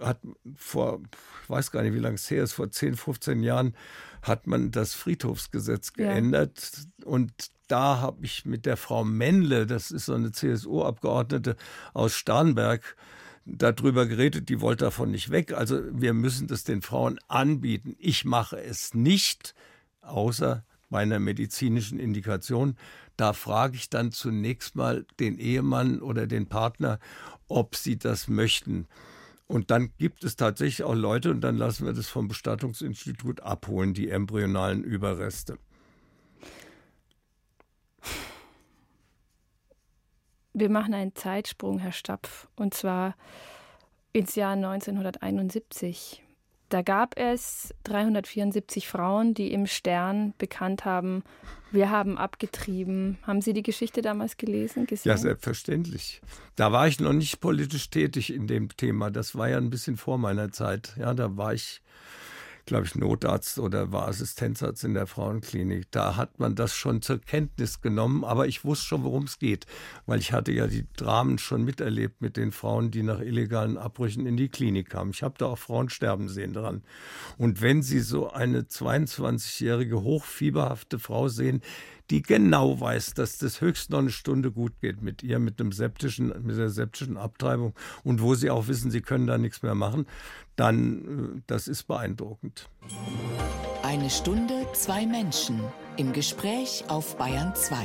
hat 0.00 0.20
vor, 0.54 1.00
ich 1.42 1.50
weiß 1.50 1.70
gar 1.70 1.82
nicht, 1.82 1.94
wie 1.94 1.98
lange 1.98 2.16
es 2.16 2.30
her 2.30 2.44
ist, 2.44 2.52
vor 2.52 2.70
10, 2.70 2.96
15 2.96 3.42
Jahren 3.42 3.74
hat 4.22 4.46
man 4.46 4.70
das 4.70 4.94
Friedhofsgesetz 4.94 5.92
geändert 5.92 6.72
ja. 7.00 7.06
und 7.06 7.32
da 7.68 8.00
habe 8.00 8.24
ich 8.24 8.44
mit 8.44 8.64
der 8.64 8.76
Frau 8.76 9.04
Mendle, 9.04 9.66
das 9.66 9.90
ist 9.90 10.06
so 10.06 10.14
eine 10.14 10.32
CSU-Abgeordnete 10.32 11.56
aus 11.92 12.14
Starnberg, 12.14 12.96
darüber 13.44 14.06
geredet, 14.06 14.48
die 14.48 14.60
wollte 14.60 14.84
davon 14.84 15.10
nicht 15.10 15.30
weg. 15.30 15.52
Also 15.52 15.80
wir 15.90 16.12
müssen 16.12 16.48
das 16.48 16.64
den 16.64 16.82
Frauen 16.82 17.18
anbieten. 17.28 17.96
Ich 17.98 18.24
mache 18.24 18.60
es 18.60 18.94
nicht, 18.94 19.54
außer 20.00 20.64
bei 20.90 21.00
einer 21.00 21.18
medizinischen 21.18 21.98
Indikation. 21.98 22.76
Da 23.16 23.32
frage 23.32 23.76
ich 23.76 23.90
dann 23.90 24.12
zunächst 24.12 24.76
mal 24.76 25.06
den 25.20 25.38
Ehemann 25.38 26.00
oder 26.00 26.26
den 26.26 26.48
Partner, 26.48 26.98
ob 27.48 27.76
sie 27.76 27.98
das 27.98 28.28
möchten. 28.28 28.86
Und 29.46 29.70
dann 29.70 29.92
gibt 29.96 30.24
es 30.24 30.36
tatsächlich 30.36 30.84
auch 30.84 30.94
Leute, 30.94 31.30
und 31.30 31.40
dann 31.40 31.56
lassen 31.56 31.86
wir 31.86 31.94
das 31.94 32.06
vom 32.06 32.28
Bestattungsinstitut 32.28 33.40
abholen, 33.40 33.94
die 33.94 34.10
embryonalen 34.10 34.84
Überreste. 34.84 35.58
Wir 40.52 40.70
machen 40.70 40.92
einen 40.92 41.14
Zeitsprung, 41.14 41.78
Herr 41.78 41.92
Stapf, 41.92 42.48
und 42.56 42.74
zwar 42.74 43.14
ins 44.12 44.34
Jahr 44.34 44.52
1971. 44.52 46.22
Da 46.68 46.82
gab 46.82 47.16
es 47.16 47.74
374 47.84 48.88
Frauen, 48.88 49.32
die 49.32 49.52
im 49.52 49.66
Stern 49.66 50.34
bekannt 50.36 50.84
haben, 50.84 51.22
wir 51.70 51.90
haben 51.90 52.16
abgetrieben. 52.16 53.18
Haben 53.22 53.42
Sie 53.42 53.52
die 53.52 53.62
Geschichte 53.62 54.00
damals 54.00 54.36
gelesen? 54.36 54.86
Gesehen? 54.86 55.10
Ja, 55.10 55.16
selbstverständlich. 55.18 56.22
Da 56.56 56.72
war 56.72 56.88
ich 56.88 56.98
noch 56.98 57.12
nicht 57.12 57.40
politisch 57.40 57.90
tätig 57.90 58.32
in 58.32 58.46
dem 58.46 58.74
Thema. 58.76 59.10
Das 59.10 59.34
war 59.34 59.48
ja 59.48 59.58
ein 59.58 59.70
bisschen 59.70 59.96
vor 59.96 60.18
meiner 60.18 60.50
Zeit. 60.50 60.94
Ja, 60.98 61.12
da 61.14 61.36
war 61.36 61.52
ich 61.52 61.82
glaube 62.68 62.86
ich, 62.86 62.94
Notarzt 62.94 63.58
oder 63.58 63.92
war 63.92 64.06
Assistenzarzt 64.08 64.84
in 64.84 64.94
der 64.94 65.06
Frauenklinik. 65.06 65.90
Da 65.90 66.16
hat 66.16 66.38
man 66.38 66.54
das 66.54 66.74
schon 66.74 67.02
zur 67.02 67.18
Kenntnis 67.18 67.80
genommen, 67.80 68.24
aber 68.24 68.46
ich 68.46 68.64
wusste 68.64 68.86
schon, 68.86 69.02
worum 69.02 69.24
es 69.24 69.38
geht, 69.38 69.66
weil 70.06 70.20
ich 70.20 70.32
hatte 70.32 70.52
ja 70.52 70.66
die 70.66 70.86
Dramen 70.96 71.38
schon 71.38 71.64
miterlebt 71.64 72.20
mit 72.20 72.36
den 72.36 72.52
Frauen, 72.52 72.90
die 72.90 73.02
nach 73.02 73.20
illegalen 73.20 73.78
Abbrüchen 73.78 74.26
in 74.26 74.36
die 74.36 74.48
Klinik 74.48 74.90
kamen. 74.90 75.10
Ich 75.10 75.22
habe 75.22 75.34
da 75.38 75.46
auch 75.46 75.58
Frauen 75.58 75.88
sterben 75.88 76.28
sehen 76.28 76.52
dran. 76.52 76.82
Und 77.38 77.62
wenn 77.62 77.82
Sie 77.82 78.00
so 78.00 78.30
eine 78.30 78.62
22-jährige 78.62 80.02
hochfieberhafte 80.02 80.98
Frau 80.98 81.28
sehen, 81.28 81.62
die 82.10 82.22
genau 82.22 82.80
weiß, 82.80 83.14
dass 83.14 83.38
das 83.38 83.60
höchst 83.60 83.90
noch 83.90 83.98
eine 83.98 84.10
Stunde 84.10 84.50
gut 84.50 84.80
geht 84.80 85.02
mit 85.02 85.22
ihr, 85.22 85.38
mit 85.38 85.60
dem 85.60 85.72
septischen, 85.72 86.32
mit 86.42 86.56
der 86.56 86.70
septischen 86.70 87.16
Abtreibung 87.16 87.74
und 88.04 88.22
wo 88.22 88.34
sie 88.34 88.50
auch 88.50 88.66
wissen, 88.68 88.90
sie 88.90 89.00
können 89.00 89.26
da 89.26 89.38
nichts 89.38 89.62
mehr 89.62 89.74
machen, 89.74 90.06
dann 90.56 91.36
äh, 91.36 91.42
das 91.46 91.68
ist 91.68 91.84
beeindruckend. 91.84 92.68
Eine 93.82 94.10
Stunde, 94.10 94.66
zwei 94.72 95.06
Menschen 95.06 95.60
im 95.96 96.12
Gespräch 96.12 96.84
auf 96.88 97.16
Bayern 97.16 97.54
2. 97.54 97.76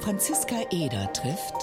Franziska 0.00 0.56
Eder 0.70 1.12
trifft 1.12 1.54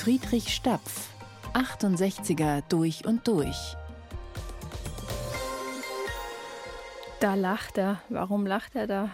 Friedrich 0.00 0.54
Stapf, 0.54 1.08
68er 1.54 2.62
durch 2.68 3.04
und 3.04 3.26
durch. 3.26 3.76
Da 7.20 7.34
lacht 7.34 7.78
er. 7.78 8.00
Warum 8.08 8.46
lacht 8.46 8.76
er 8.76 8.86
da? 8.86 9.10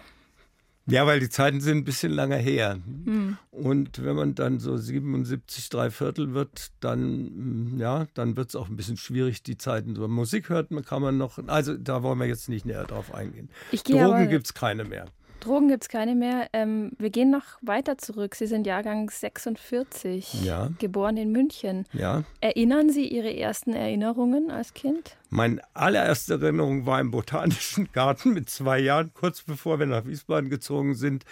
Ja, 0.87 1.07
weil 1.07 1.19
die 1.19 1.31
Zeiten 1.31 1.61
sind 1.61 1.79
ein 1.79 1.85
bisschen 1.85 2.13
lange 2.13 2.37
her. 2.37 2.79
Mhm. 2.85 3.39
Und 3.51 4.05
wenn 4.05 4.17
man 4.17 4.35
dann 4.35 4.61
so 4.61 4.77
77, 4.77 5.71
drei 5.71 5.91
Viertel 5.91 6.35
wird, 6.35 6.73
dann, 6.81 7.75
mm, 7.75 7.81
ja, 7.81 8.07
dann 8.13 8.37
wird 8.37 8.51
es 8.51 8.57
auch 8.57 8.69
ein 8.69 8.77
bisschen 8.77 8.99
schwierig, 8.99 9.43
die 9.43 9.57
Zeiten. 9.57 9.97
So 9.97 10.07
Musik 10.09 10.51
hört 10.51 10.71
man, 10.71 10.85
kann 10.85 11.01
man 11.01 11.17
noch, 11.17 11.39
also 11.47 11.75
da 11.77 12.03
wollen 12.03 12.19
wir 12.19 12.27
jetzt 12.27 12.51
nicht 12.51 12.67
näher 12.67 12.85
drauf 12.85 13.15
eingehen. 13.15 13.49
Drogen 13.85 14.29
gibt 14.29 14.47
es 14.47 14.55
keine 14.55 14.85
mehr. 14.85 15.07
Drogen 15.45 15.69
gibt 15.69 15.85
es 15.85 15.89
keine 15.89 16.15
mehr. 16.15 16.49
Ähm, 16.55 16.93
wir 16.99 17.11
gehen 17.11 17.31
noch 17.31 17.45
weiter 17.61 17.99
zurück. 17.99 18.35
Sie 18.35 18.47
sind 18.47 18.67
Jahrgang 18.67 19.11
46, 19.11 20.43
ja. 20.43 20.71
geboren 20.79 21.19
in 21.19 21.33
München. 21.33 21.85
Ja. 21.93 22.25
Erinnern 22.41 22.89
Sie 22.89 23.07
Ihre 23.07 23.37
ersten 23.37 23.75
Erinnerungen 23.75 24.51
als 24.51 24.73
Kind? 24.73 25.19
Meine 25.29 25.61
allererste 25.75 26.35
Erinnerung 26.35 26.87
war 26.87 26.99
im 26.99 27.11
Botanischen 27.11 27.91
Garten 27.93 28.33
mit 28.33 28.49
zwei 28.49 28.79
Jahren, 28.79 29.13
kurz 29.13 29.43
bevor 29.43 29.79
wir 29.79 29.87
nach 29.87 30.07
Wiesbaden 30.07 30.49
gezogen 30.49 30.95
sind. 30.95 31.25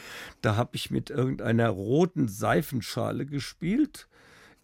Da 0.42 0.57
habe 0.57 0.70
ich 0.75 0.90
mit 0.90 1.09
irgendeiner 1.09 1.70
roten 1.70 2.29
Seifenschale 2.29 3.25
gespielt 3.25 4.09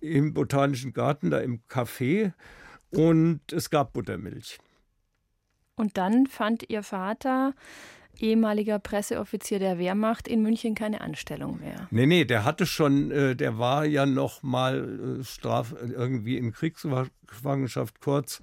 im 0.01 0.35
Botanischen 0.35 0.93
Garten, 0.93 1.31
da 1.31 1.39
im 1.39 1.63
Café. 1.71 2.33
Und 2.91 3.41
es 3.53 3.71
gab 3.71 3.95
Buttermilch. 3.95 4.59
Und 5.77 5.97
dann 5.97 6.27
fand 6.27 6.69
Ihr 6.69 6.83
Vater 6.83 7.55
ehemaliger 8.21 8.79
Presseoffizier 8.79 9.59
der 9.59 9.79
Wehrmacht 9.79 10.29
in 10.29 10.43
München 10.43 10.75
keine 10.75 11.01
Anstellung 11.01 11.61
mehr. 11.61 11.89
Nee, 11.91 12.07
nee, 12.07 12.25
der 12.25 12.45
hatte 12.45 12.67
schon, 12.67 13.11
äh, 13.11 13.37
der 13.37 13.59
war 13.59 13.85
ja 13.85 14.07
noch 14.07 14.43
mal 14.43 15.21
äh, 15.21 15.25
straf 15.25 15.75
irgendwie 15.81 16.37
in 16.37 16.53
Kriegsgefangenschaft 16.53 18.01
kurz 18.01 18.41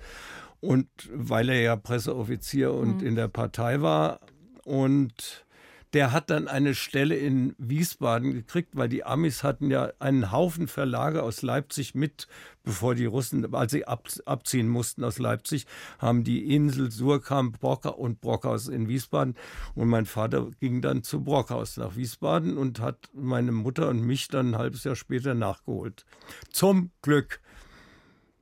und 0.61 0.87
weil 1.13 1.49
er 1.49 1.61
ja 1.61 1.75
Presseoffizier 1.75 2.73
und 2.73 3.01
mhm. 3.01 3.07
in 3.07 3.15
der 3.15 3.27
Partei 3.27 3.81
war 3.81 4.19
und 4.63 5.45
der 5.95 6.11
hat 6.11 6.29
dann 6.29 6.49
eine 6.49 6.75
Stelle 6.75 7.15
in 7.15 7.55
Wiesbaden 7.57 8.33
gekriegt, 8.33 8.75
weil 8.75 8.89
die 8.89 9.05
Amis 9.05 9.43
hatten 9.43 9.71
ja 9.71 9.93
einen 9.99 10.29
Haufen 10.29 10.67
Verlage 10.67 11.23
aus 11.23 11.41
Leipzig 11.41 11.95
mit, 11.95 12.27
bevor 12.63 12.95
die 12.95 13.05
Russen, 13.05 13.55
als 13.55 13.71
sie 13.71 13.87
ab, 13.87 14.09
abziehen 14.25 14.67
mussten 14.67 15.05
aus 15.05 15.19
Leipzig, 15.19 15.67
haben 15.97 16.25
die 16.25 16.53
Insel 16.53 16.91
Surkamp, 16.91 17.61
Brockhaus 17.61 17.95
und 17.95 18.19
Brockhaus 18.19 18.67
in 18.67 18.89
Wiesbaden. 18.89 19.35
Und 19.73 19.87
mein 19.87 20.05
Vater 20.05 20.51
ging 20.59 20.81
dann 20.81 21.01
zu 21.01 21.23
Brockhaus 21.23 21.77
nach 21.77 21.95
Wiesbaden 21.95 22.57
und 22.57 22.81
hat 22.81 23.07
meine 23.13 23.53
Mutter 23.53 23.87
und 23.87 24.01
mich 24.01 24.27
dann 24.27 24.51
ein 24.51 24.57
halbes 24.57 24.83
Jahr 24.83 24.97
später 24.97 25.33
nachgeholt. 25.33 26.05
Zum 26.51 26.91
Glück. 27.03 27.39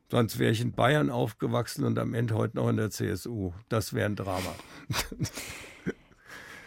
Sonst 0.10 0.40
wäre 0.40 0.54
ich 0.54 0.62
in 0.62 0.72
Bayern 0.72 1.12
aufgewachsen 1.12 1.84
und 1.84 2.00
am 2.00 2.16
Ende 2.16 2.34
heute 2.34 2.58
noch 2.58 2.70
in 2.70 2.78
der 2.78 2.90
CSU. 2.90 3.54
Das 3.70 3.94
wäre 3.94 4.08
ein 4.08 4.16
Drama. 4.16 4.56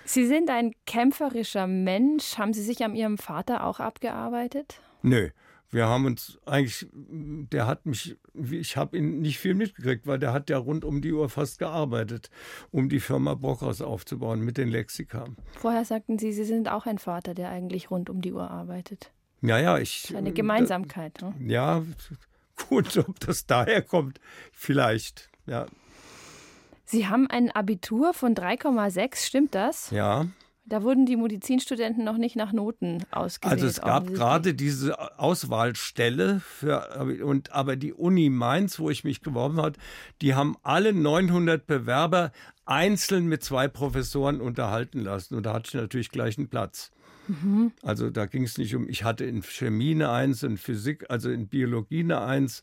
Sie 0.06 0.24
sind 0.26 0.50
ein 0.50 0.72
kämpferischer 0.86 1.66
Mensch. 1.66 2.38
Haben 2.38 2.52
Sie 2.52 2.62
sich 2.62 2.84
an 2.84 2.94
Ihrem 2.94 3.18
Vater 3.18 3.64
auch 3.64 3.80
abgearbeitet? 3.80 4.80
Nö. 5.02 5.30
wir 5.70 5.86
haben 5.88 6.06
uns 6.06 6.38
eigentlich, 6.46 6.86
der 6.92 7.66
hat 7.66 7.86
mich, 7.86 8.16
ich 8.34 8.76
habe 8.76 8.96
ihn 8.96 9.20
nicht 9.20 9.38
viel 9.38 9.54
mitgekriegt, 9.54 10.06
weil 10.06 10.18
der 10.18 10.32
hat 10.32 10.48
ja 10.48 10.58
rund 10.58 10.84
um 10.84 11.02
die 11.02 11.12
Uhr 11.12 11.28
fast 11.28 11.58
gearbeitet, 11.58 12.30
um 12.70 12.88
die 12.88 13.00
Firma 13.00 13.34
Brockhaus 13.34 13.82
aufzubauen 13.82 14.40
mit 14.40 14.58
den 14.58 14.68
Lexika. 14.68 15.26
Vorher 15.58 15.84
sagten 15.84 16.18
Sie, 16.18 16.32
Sie 16.32 16.44
sind 16.44 16.70
auch 16.70 16.86
ein 16.86 16.98
Vater, 16.98 17.34
der 17.34 17.50
eigentlich 17.50 17.90
rund 17.90 18.08
um 18.08 18.20
die 18.20 18.32
Uhr 18.32 18.48
arbeitet. 18.48 19.10
Ja, 19.42 19.58
ja, 19.58 19.78
ich. 19.78 20.14
Eine 20.16 20.32
Gemeinsamkeit. 20.32 21.20
Äh, 21.20 21.26
ne? 21.26 21.34
Ja, 21.52 21.82
gut, 22.68 22.96
ob 22.96 23.18
das 23.20 23.46
daher 23.46 23.82
kommt, 23.82 24.20
vielleicht, 24.52 25.30
ja. 25.46 25.66
Sie 26.86 27.08
haben 27.08 27.28
ein 27.28 27.50
Abitur 27.50 28.14
von 28.14 28.34
3,6, 28.34 29.26
stimmt 29.26 29.54
das? 29.54 29.90
Ja. 29.90 30.26
Da 30.68 30.82
wurden 30.82 31.06
die 31.06 31.16
Medizinstudenten 31.16 32.04
noch 32.04 32.16
nicht 32.16 32.34
nach 32.34 32.52
Noten 32.52 33.04
ausgewählt. 33.12 33.52
Also 33.52 33.66
es 33.68 33.80
gab 33.80 34.12
gerade 34.12 34.52
diese 34.52 35.18
Auswahlstelle 35.18 36.40
für 36.40 37.22
und 37.24 37.52
aber 37.52 37.76
die 37.76 37.92
Uni 37.92 38.30
Mainz, 38.30 38.80
wo 38.80 38.90
ich 38.90 39.04
mich 39.04 39.20
beworben 39.20 39.58
habe, 39.58 39.78
die 40.22 40.34
haben 40.34 40.56
alle 40.64 40.92
900 40.92 41.68
Bewerber 41.68 42.32
einzeln 42.64 43.26
mit 43.26 43.44
zwei 43.44 43.68
Professoren 43.68 44.40
unterhalten 44.40 45.00
lassen 45.00 45.36
und 45.36 45.46
da 45.46 45.52
hatte 45.52 45.68
ich 45.68 45.74
natürlich 45.74 46.10
gleich 46.10 46.36
einen 46.36 46.48
Platz. 46.48 46.90
Mhm. 47.28 47.72
Also 47.82 48.10
da 48.10 48.26
ging 48.26 48.42
es 48.42 48.58
nicht 48.58 48.74
um, 48.74 48.88
ich 48.88 49.04
hatte 49.04 49.24
in 49.24 49.42
Chemie 49.42 49.92
eine 49.92 50.10
Eins, 50.10 50.42
in 50.42 50.56
Physik, 50.56 51.06
also 51.08 51.30
in 51.30 51.46
Biologie 51.48 52.00
eine 52.00 52.22
Eins 52.22 52.62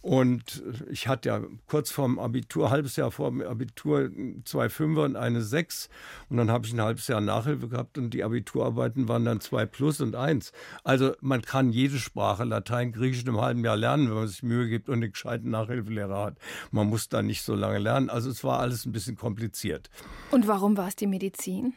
und 0.00 0.62
ich 0.90 1.08
hatte 1.08 1.28
ja 1.28 1.40
kurz 1.66 1.90
vorm 1.90 2.18
Abitur, 2.18 2.70
halbes 2.70 2.96
Jahr 2.96 3.10
vor 3.10 3.30
dem 3.30 3.42
Abitur, 3.42 4.10
zwei 4.44 4.68
Fünfer 4.68 5.02
und 5.02 5.16
eine 5.16 5.42
Sechs. 5.42 5.88
Und 6.28 6.36
dann 6.36 6.50
habe 6.50 6.66
ich 6.66 6.72
ein 6.72 6.80
halbes 6.80 7.08
Jahr 7.08 7.20
Nachhilfe 7.20 7.68
gehabt 7.68 7.98
und 7.98 8.10
die 8.10 8.22
Abiturarbeiten 8.22 9.08
waren 9.08 9.24
dann 9.24 9.40
zwei 9.40 9.66
plus 9.66 10.00
und 10.00 10.14
eins. 10.14 10.52
Also 10.84 11.14
man 11.20 11.42
kann 11.42 11.72
jede 11.72 11.98
Sprache, 11.98 12.44
Latein, 12.44 12.92
Griechisch 12.92 13.22
in 13.22 13.28
einem 13.28 13.40
halben 13.40 13.64
Jahr 13.64 13.76
lernen, 13.76 14.08
wenn 14.08 14.16
man 14.16 14.28
sich 14.28 14.42
Mühe 14.42 14.68
gibt 14.68 14.88
und 14.88 15.02
einen 15.02 15.12
gescheiten 15.12 15.50
Nachhilfelehrer 15.50 16.24
hat. 16.24 16.38
Man 16.70 16.86
muss 16.86 17.08
da 17.08 17.22
nicht 17.22 17.42
so 17.42 17.54
lange 17.54 17.78
lernen. 17.78 18.08
Also 18.08 18.30
es 18.30 18.44
war 18.44 18.60
alles 18.60 18.86
ein 18.86 18.92
bisschen 18.92 19.16
kompliziert. 19.16 19.90
Und 20.30 20.46
warum 20.46 20.76
war 20.76 20.88
es 20.88 20.96
die 20.96 21.06
Medizin? 21.06 21.74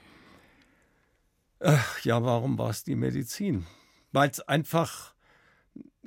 Ach, 1.59 1.99
ja, 2.03 2.23
warum 2.23 2.57
war 2.57 2.69
es 2.69 2.83
die 2.83 2.95
Medizin? 2.95 3.65
Weil 4.11 4.29
es 4.29 4.41
einfach 4.41 5.10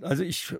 also 0.00 0.22
ich 0.22 0.54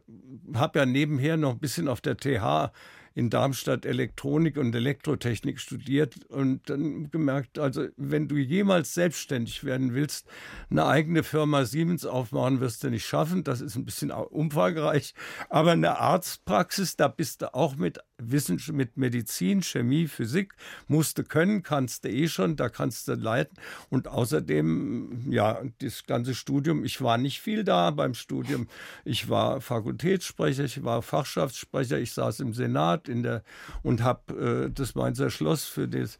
habe 0.55 0.79
ja 0.79 0.87
nebenher 0.87 1.37
noch 1.37 1.53
ein 1.53 1.59
bisschen 1.59 1.89
auf 1.89 2.01
der 2.01 2.17
TH 2.17 2.73
in 3.15 3.31
Darmstadt 3.31 3.87
Elektronik 3.87 4.57
und 4.57 4.75
Elektrotechnik 4.75 5.61
studiert 5.61 6.25
und 6.27 6.69
dann 6.69 7.11
gemerkt, 7.11 7.59
also 7.59 7.87
wenn 7.97 8.27
du 8.27 8.37
jemals 8.37 8.95
selbstständig 8.95 9.63
werden 9.63 9.95
willst, 9.95 10.27
eine 10.69 10.87
eigene 10.87 11.23
Firma 11.23 11.65
Siemens 11.65 12.05
aufmachen, 12.05 12.61
wirst 12.61 12.83
du 12.83 12.91
nicht 12.91 13.07
schaffen. 13.07 13.45
Das 13.45 13.61
ist 13.61 13.77
ein 13.77 13.85
bisschen 13.85 14.11
umfangreich. 14.11 15.15
Aber 15.49 15.73
eine 15.73 15.99
Arztpraxis, 15.99 16.97
da 16.97 17.07
bist 17.09 17.43
du 17.43 17.55
auch 17.55 17.77
mit 17.77 18.01
Wissenschaft, 18.19 18.77
mit 18.77 18.97
Medizin, 18.97 19.63
Chemie, 19.63 20.07
Physik, 20.07 20.55
musst 20.87 21.19
du 21.19 21.25
können, 21.25 21.63
kannst 21.63 22.05
du 22.05 22.09
eh 22.09 22.29
schon, 22.29 22.57
da 22.57 22.69
kannst 22.69 23.09
du 23.09 23.15
leiten. 23.15 23.57
Und 23.91 24.09
außerdem, 24.09 25.31
ja, 25.31 25.63
das 25.79 26.05
ganze 26.05 26.35
Studium, 26.35 26.85
ich 26.85 27.01
war 27.01 27.19
nicht 27.19 27.41
viel 27.41 27.65
da 27.65 27.91
beim 27.91 28.15
Studium. 28.15 28.69
Ich 29.05 29.29
war 29.29 29.61
Fakultätssprecher, 29.61 30.65
ich 30.65 30.85
war 30.85 31.03
Fachschaftssprecher, 31.03 31.99
ich 31.99 32.13
saß 32.13 32.41
im 32.41 32.55
Senat 32.55 33.04
in 33.09 33.23
der, 33.23 33.43
und 33.83 34.03
habe 34.03 34.67
äh, 34.67 34.71
das 34.71 34.95
Mainzer 34.95 35.31
Schloss 35.31 35.65
für 35.65 35.89
das 35.89 36.19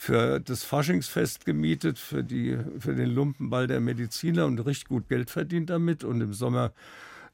für 0.00 0.40
das 0.40 0.64
Faschingsfest 0.64 1.44
gemietet, 1.44 1.98
für, 1.98 2.24
die, 2.24 2.56
für 2.78 2.94
den 2.94 3.10
Lumpenball 3.10 3.66
der 3.66 3.80
Mediziner 3.80 4.46
und 4.46 4.58
richtig 4.60 4.88
gut 4.88 5.10
Geld 5.10 5.28
verdient 5.28 5.68
damit 5.68 6.04
und 6.04 6.22
im 6.22 6.32
Sommer 6.32 6.72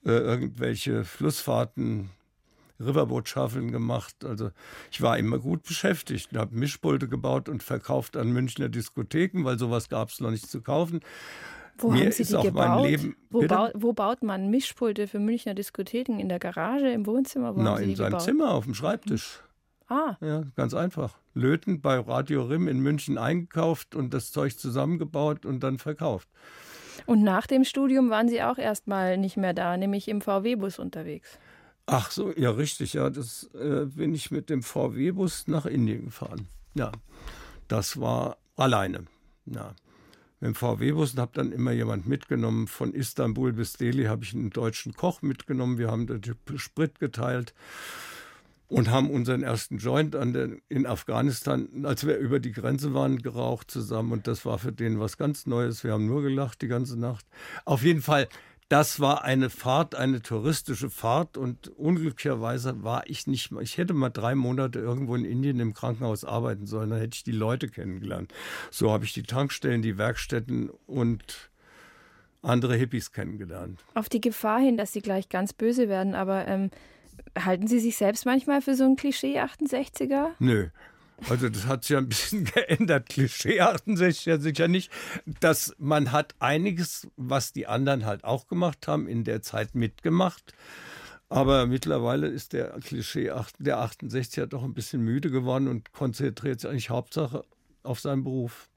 äh, 0.05 0.11
irgendwelche 0.11 1.05
Flussfahrten 1.05 2.11
Riverboot-Schaffeln 2.81 3.71
gemacht. 3.71 4.25
Also 4.25 4.51
ich 4.91 5.01
war 5.01 5.19
immer 5.19 5.39
gut 5.39 5.63
beschäftigt 5.63 6.33
und 6.33 6.39
habe 6.39 6.57
Mischpulte 6.57 7.09
gebaut 7.09 7.49
und 7.49 7.63
verkauft 7.63 8.17
an 8.17 8.33
Münchner 8.33 8.69
Diskotheken, 8.69 9.45
weil 9.45 9.59
sowas 9.59 9.89
gab 9.89 10.11
es 10.11 10.21
noch 10.21 10.31
nicht 10.31 10.51
zu 10.51 10.61
kaufen. 10.61 11.01
Wo 11.79 11.91
Mir 11.91 12.05
haben 12.05 12.13
Sie 12.13 12.25
die 12.25 12.43
gebaut? 12.43 12.89
Wo, 13.31 13.47
bau, 13.47 13.69
wo, 13.75 13.93
baut 13.93 14.23
man 14.23 14.51
Mischpulte 14.51 15.07
für 15.07 15.19
Münchner 15.19 15.55
Diskotheken? 15.55 16.19
In 16.19 16.29
der 16.29 16.39
Garage, 16.39 16.91
im 16.91 17.07
Wohnzimmer? 17.07 17.55
Wo 17.55 17.61
Nein, 17.61 17.91
in 17.91 17.97
seinem 17.97 18.11
gebaut? 18.11 18.23
Zimmer, 18.23 18.51
auf 18.53 18.65
dem 18.65 18.75
Schreibtisch. 18.75 19.41
Ah. 19.89 20.17
Ja, 20.21 20.45
ganz 20.57 20.75
einfach. 20.75 21.17
Löten 21.35 21.81
bei 21.81 21.99
Radio 21.99 22.45
Rim 22.45 22.67
in 22.67 22.81
München 22.81 23.19
eingekauft 23.19 23.95
und 23.95 24.15
das 24.15 24.33
Zeug 24.33 24.59
zusammengebaut 24.59 25.47
und 25.47 25.61
dann 25.61 25.79
verkauft. 25.79 26.29
Und 27.05 27.23
nach 27.23 27.47
dem 27.47 27.65
Studium 27.65 28.11
waren 28.11 28.29
Sie 28.29 28.43
auch 28.43 28.59
erstmal 28.59 29.19
nicht 29.19 29.37
mehr 29.37 29.53
da, 29.53 29.77
nämlich 29.77 30.09
im 30.09 30.21
VW-Bus 30.21 30.79
unterwegs. 30.79 31.39
Ach 31.87 32.11
so, 32.11 32.33
ja, 32.37 32.51
richtig. 32.51 32.95
Ja, 32.95 33.11
das 33.11 33.49
äh, 33.55 33.85
bin 33.85 34.15
ich 34.15 34.31
mit 34.31 34.51
dem 34.51 34.63
VW-Bus 34.63 35.47
nach 35.47 35.67
Indien 35.67 36.07
gefahren. 36.07 36.49
Ja, 36.75 36.91
das 37.69 38.01
war 38.01 38.39
alleine. 38.57 39.05
Ja, 39.45 39.75
mit 40.41 40.49
dem 40.49 40.55
VW-Bus 40.55 41.15
und 41.15 41.21
habe 41.21 41.33
dann 41.35 41.53
immer 41.53 41.73
jemand 41.73 42.07
mitgenommen. 42.07 42.67
Von 42.67 42.93
Istanbul 42.93 43.53
bis 43.53 43.75
Delhi 43.75 44.05
habe 44.05 44.25
ich 44.25 44.35
einen 44.35 44.51
deutschen 44.51 44.95
Koch 44.95 45.23
mitgenommen. 45.23 45.79
Wir 45.79 45.91
haben 45.91 46.07
den 46.07 46.37
Sprit 46.57 46.99
geteilt 46.99 47.55
und 48.69 48.91
haben 48.91 49.11
unseren 49.11 49.43
ersten 49.43 49.79
Joint 49.79 50.15
der, 50.15 50.51
in 50.69 50.87
Afghanistan, 50.87 51.69
als 51.85 52.07
wir 52.07 52.19
über 52.19 52.41
die 52.41 52.53
Grenze 52.53 52.95
waren, 52.95 53.23
geraucht 53.23 53.71
zusammen. 53.71 54.13
Und 54.13 54.27
das 54.27 54.45
war 54.45 54.59
für 54.59 54.73
den 54.73 54.99
was 54.99 55.17
ganz 55.17 55.47
Neues. 55.47 55.85
Wir 55.85 55.93
haben 55.93 56.07
nur 56.07 56.23
gelacht 56.23 56.63
die 56.63 56.69
ganze 56.69 56.99
Nacht. 56.99 57.25
Auf 57.65 57.83
jeden 57.83 58.03
Fall 58.03 58.29
das 58.69 58.99
war 58.99 59.23
eine 59.23 59.49
Fahrt, 59.49 59.95
eine 59.95 60.23
touristische 60.23 60.91
Fahrt 60.91 61.37
und 61.37 61.69
unglücklicherweise 61.69 62.83
war 62.83 63.05
ich 63.07 63.27
nicht 63.27 63.53
mal, 63.53 63.63
ich 63.63 63.79
hätte 63.79 63.95
mal 63.95 64.11
drei 64.11 64.35
Monate 64.35 64.81
irgendwo 64.81 65.15
in 65.15 65.25
Indien 65.25 65.61
im 65.61 65.73
Krankenhaus 65.73 66.25
arbeiten 66.25 66.67
sollen, 66.67 66.91
dann 66.91 66.99
hätte 66.99 67.15
ich 67.15 67.25
die 67.25 67.33
Leute 67.33 67.69
kennengelernt. 67.69 68.33
So 68.71 68.91
habe 68.91 69.05
ich 69.05 69.13
die 69.13 69.23
Tankstellen, 69.23 69.83
die 69.83 69.99
Werkstätten 69.99 70.71
und 70.87 71.51
andere 72.43 72.77
Hippies 72.77 73.13
kennengelernt. 73.13 73.85
Auf 73.95 74.09
die 74.09 74.21
Gefahr 74.21 74.61
hin, 74.61 74.77
dass 74.77 74.93
Sie 74.93 75.01
gleich 75.01 75.29
ganz 75.29 75.53
böse 75.53 75.89
werden, 75.89 76.15
aber 76.15 76.47
ähm, 76.49 76.71
halten 77.39 77.69
Sie 77.69 77.79
sich 77.79 77.97
selbst 77.97 78.27
manchmal 78.27 78.63
für 78.63 78.75
so 78.75 78.85
ein 78.85 78.97
Klischee-68er? 78.97 80.31
Nö. 80.39 80.69
Also 81.29 81.49
das 81.49 81.67
hat 81.67 81.85
sich 81.85 81.91
ja 81.91 81.99
ein 81.99 82.09
bisschen 82.09 82.45
geändert. 82.55 83.09
Klischee 83.09 83.61
68 83.61 84.27
ja 84.27 84.39
sicher 84.39 84.69
nicht. 84.69 84.93
Dass 85.41 85.75
man 85.79 86.13
hat 86.13 86.35
einiges, 86.39 87.09
was 87.17 87.53
die 87.53 87.67
anderen 87.67 88.05
halt 88.05 88.25
auch 88.25 88.49
gemacht 88.49 88.87
haben, 88.87 89.09
in 89.09 89.25
der 89.25 89.43
Zeit 89.43 89.75
mitgemacht. 89.75 90.53
Aber 91.29 91.67
mittlerweile 91.67 92.29
ist 92.29 92.53
der 92.53 92.79
Klischee 92.81 93.33
der 93.59 93.79
68er 93.79 94.47
doch 94.47 94.63
ein 94.63 94.75
bisschen 94.75 95.03
müde 95.03 95.31
geworden 95.31 95.67
und 95.67 95.93
konzentriert 95.93 96.61
sich 96.61 96.71
eigentlich 96.71 96.91
Hauptsache 96.91 97.45
auf 97.83 97.99
seinen 98.01 98.23
Beruf. 98.23 98.69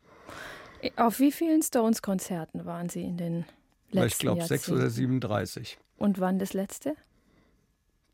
Auf 0.95 1.19
wie 1.19 1.31
vielen 1.31 1.61
Stones-Konzerten 1.61 2.65
waren 2.65 2.89
Sie 2.89 3.03
in 3.03 3.17
den 3.17 3.45
letzten 3.91 4.07
Ich 4.07 4.17
glaube 4.17 4.45
sechs 4.45 4.69
oder 4.69 4.89
37. 4.89 5.77
Und 5.97 6.19
wann 6.19 6.39
das 6.39 6.53
letzte? 6.53 6.95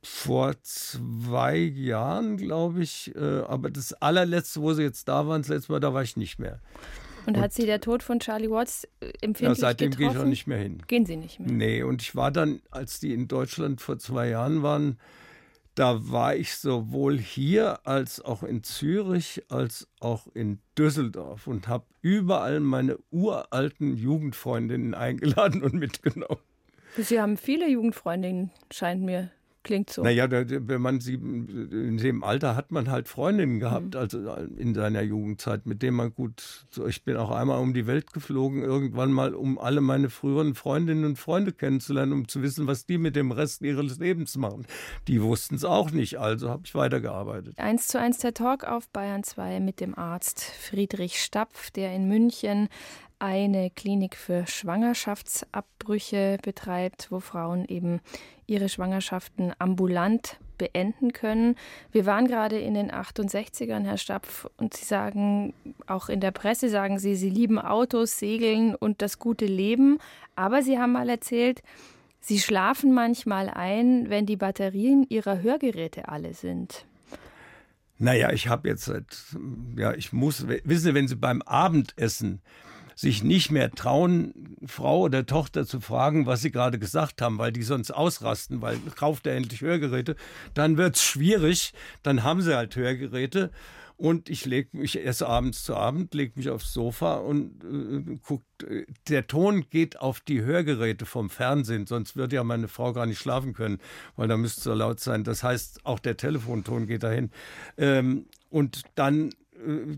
Vor 0.06 0.54
zwei 0.62 1.56
Jahren, 1.58 2.38
glaube 2.38 2.82
ich. 2.84 3.14
Äh, 3.16 3.20
aber 3.48 3.70
das 3.70 3.94
allerletzte, 3.94 4.62
wo 4.62 4.74
sie 4.74 4.84
jetzt 4.84 5.08
da 5.08 5.28
waren, 5.28 5.42
das 5.42 5.50
letzte 5.50 5.72
Mal, 5.72 5.80
da 5.80 5.94
war 5.94 6.04
ich 6.04 6.16
nicht 6.18 6.40
mehr. 6.40 6.60
Und, 7.26 7.38
und 7.38 7.42
hat 7.42 7.54
Sie 7.54 7.66
der 7.66 7.82
Tod 7.82 8.04
von 8.04 8.20
Charlie 8.20 8.50
Watts 8.52 8.88
äh, 9.00 9.08
empfindlich 9.22 9.42
Ja, 9.42 9.56
seitdem 9.56 9.90
getroffen? 9.92 10.10
gehe 10.12 10.18
ich 10.20 10.24
auch 10.24 10.30
nicht 10.30 10.46
mehr 10.48 10.60
hin. 10.60 10.84
Gehen 10.88 11.06
Sie 11.08 11.16
nicht 11.16 11.40
mehr? 11.40 11.52
Nee, 11.52 11.84
und 11.84 12.02
ich 12.04 12.16
war 12.16 12.32
dann, 12.32 12.62
als 12.70 13.00
die 13.00 13.14
in 13.14 13.28
Deutschland 13.28 13.82
vor 13.82 13.98
zwei 13.98 14.30
Jahren 14.30 14.62
waren, 14.62 15.00
da 15.74 16.10
war 16.10 16.36
ich 16.36 16.56
sowohl 16.56 17.18
hier 17.18 17.86
als 17.86 18.22
auch 18.22 18.44
in 18.44 18.64
Zürich 18.64 19.44
als 19.50 19.88
auch 20.00 20.28
in 20.34 20.60
Düsseldorf 20.78 21.48
und 21.48 21.68
habe 21.68 21.84
überall 22.02 22.60
meine 22.62 22.98
uralten 23.12 23.98
Jugendfreundinnen 23.98 24.94
eingeladen 24.94 25.64
und 25.64 25.74
mitgenommen. 25.74 26.40
Sie 26.98 27.20
haben 27.20 27.36
viele 27.36 27.68
Jugendfreundinnen, 27.68 28.52
scheint 28.72 29.02
mir 29.02 29.32
Klingt 29.66 29.90
so. 29.90 30.04
Naja, 30.04 30.28
wenn 30.30 30.80
man 30.80 31.02
sie 31.02 31.16
in 31.16 31.98
dem 31.98 32.24
Alter 32.24 32.56
hat 32.56 32.72
man 32.72 32.92
halt 32.92 33.08
Freundinnen 33.08 33.60
gehabt, 33.60 33.96
mhm. 33.96 34.00
also 34.00 34.36
in 34.58 34.76
seiner 34.76 35.02
Jugendzeit, 35.02 35.66
mit 35.66 35.82
denen 35.82 35.98
man 35.98 36.14
gut. 36.14 36.68
Ich 36.88 37.04
bin 37.04 37.18
auch 37.18 37.32
einmal 37.32 37.60
um 37.60 37.74
die 37.74 37.88
Welt 37.88 38.14
geflogen, 38.14 38.62
irgendwann 38.62 39.12
mal, 39.12 39.34
um 39.34 39.58
alle 39.58 39.82
meine 39.82 40.12
früheren 40.12 40.54
Freundinnen 40.54 41.04
und 41.04 41.18
Freunde 41.18 41.52
kennenzulernen, 41.52 42.14
um 42.14 42.28
zu 42.28 42.44
wissen, 42.44 42.68
was 42.68 42.86
die 42.86 43.00
mit 43.00 43.16
dem 43.16 43.32
Rest 43.32 43.64
ihres 43.64 43.98
Lebens 43.98 44.38
machen. 44.38 44.68
Die 45.08 45.20
wussten 45.20 45.56
es 45.56 45.66
auch 45.66 45.90
nicht, 45.90 46.20
also 46.20 46.52
habe 46.52 46.62
ich 46.66 46.76
weitergearbeitet. 46.76 47.58
Eins 47.58 47.88
zu 47.88 48.00
eins 48.00 48.20
der 48.20 48.36
Talk 48.36 48.66
auf 48.66 48.88
Bayern 48.90 49.24
2 49.24 49.62
mit 49.62 49.80
dem 49.82 49.98
Arzt 49.98 50.44
Friedrich 50.44 51.20
Stapf, 51.20 51.72
der 51.72 51.92
in 51.96 52.08
München 52.08 52.70
eine 53.20 53.70
Klinik 53.70 54.16
für 54.16 54.46
Schwangerschaftsabbrüche 54.48 56.38
betreibt, 56.42 57.08
wo 57.12 57.20
Frauen 57.20 57.66
eben 57.66 58.02
ihre 58.48 58.70
Schwangerschaften 58.70 59.54
ambulant 59.60 60.38
beenden 60.58 61.14
können. 61.14 61.56
Wir 61.92 62.06
waren 62.06 62.28
gerade 62.28 62.60
in 62.60 62.74
den 62.74 62.92
68ern, 62.92 63.84
Herr 63.84 63.98
Stapf, 63.98 64.48
und 64.58 64.74
Sie 64.74 64.86
sagen, 64.86 65.54
auch 65.88 66.10
in 66.10 66.22
der 66.22 66.32
Presse 66.32 66.70
sagen 66.70 67.00
Sie, 67.00 67.16
Sie 67.16 67.30
lieben 67.30 67.60
Autos, 67.60 68.20
Segeln 68.20 68.76
und 68.76 69.02
das 69.02 69.20
gute 69.20 69.46
Leben. 69.46 70.00
Aber 70.36 70.62
Sie 70.62 70.80
haben 70.80 70.94
mal 70.94 71.10
erzählt, 71.10 71.62
Sie 72.22 72.40
schlafen 72.40 72.94
manchmal 72.94 73.50
ein, 73.50 74.10
wenn 74.10 74.26
die 74.26 74.38
Batterien 74.38 75.06
Ihrer 75.10 75.42
Hörgeräte 75.42 76.08
alle 76.08 76.34
sind. 76.34 76.86
Naja, 77.98 78.32
ich 78.32 78.48
habe 78.48 78.68
jetzt 78.68 78.86
seit, 78.86 79.06
ja, 79.78 79.94
ich 79.94 80.12
muss, 80.12 80.48
wissen 80.48 80.84
Sie, 80.84 80.94
wenn 80.94 81.08
Sie 81.08 81.16
beim 81.16 81.42
Abendessen 81.44 82.42
sich 82.96 83.24
nicht 83.24 83.52
mehr 83.52 83.72
trauen, 83.72 84.58
Frau 84.66 85.02
oder 85.02 85.26
Tochter 85.26 85.68
zu 85.68 85.82
fragen, 85.82 86.26
was 86.26 86.42
sie 86.42 86.52
gerade 86.52 86.80
gesagt 86.80 87.22
haben, 87.22 87.38
weil 87.38 87.52
die 87.52 87.64
sonst 87.64 87.92
ausrasten, 87.92 88.62
weil 88.62 88.78
kauft 88.96 89.28
er 89.28 89.36
endlich 89.36 89.62
Hörgeräte, 89.62 90.16
dann 90.54 90.78
wird's 90.78 91.04
schwierig, 91.04 91.74
dann 92.04 92.24
haben 92.24 92.42
sie 92.42 92.56
halt 92.56 92.76
Hörgeräte 92.76 93.52
und 93.98 94.30
ich 94.30 94.46
leg 94.46 94.74
mich 94.74 94.98
erst 94.98 95.24
abends 95.24 95.64
zu 95.64 95.76
Abend, 95.76 96.14
lege 96.14 96.34
mich 96.36 96.50
aufs 96.50 96.74
Sofa 96.74 97.16
und 97.16 97.64
äh, 97.64 98.18
guckt. 98.24 98.64
Äh, 98.64 98.86
der 99.08 99.28
Ton 99.28 99.70
geht 99.70 100.00
auf 100.00 100.20
die 100.20 100.42
Hörgeräte 100.42 101.06
vom 101.06 101.30
Fernsehen, 101.30 101.88
sonst 101.88 102.18
würde 102.18 102.36
ja 102.36 102.44
meine 102.44 102.68
Frau 102.68 102.92
gar 102.92 103.06
nicht 103.06 103.20
schlafen 103.20 103.54
können, 103.54 103.80
weil 104.18 104.28
da 104.28 104.36
müsste 104.36 104.62
so 104.62 104.74
laut 104.74 105.00
sein. 105.00 105.24
Das 105.24 105.44
heißt, 105.44 105.86
auch 105.86 106.00
der 106.00 106.18
Telefonton 106.18 106.88
geht 106.88 107.04
dahin. 107.04 107.32
Ähm, 107.78 108.26
und 108.50 108.82
dann 108.96 109.32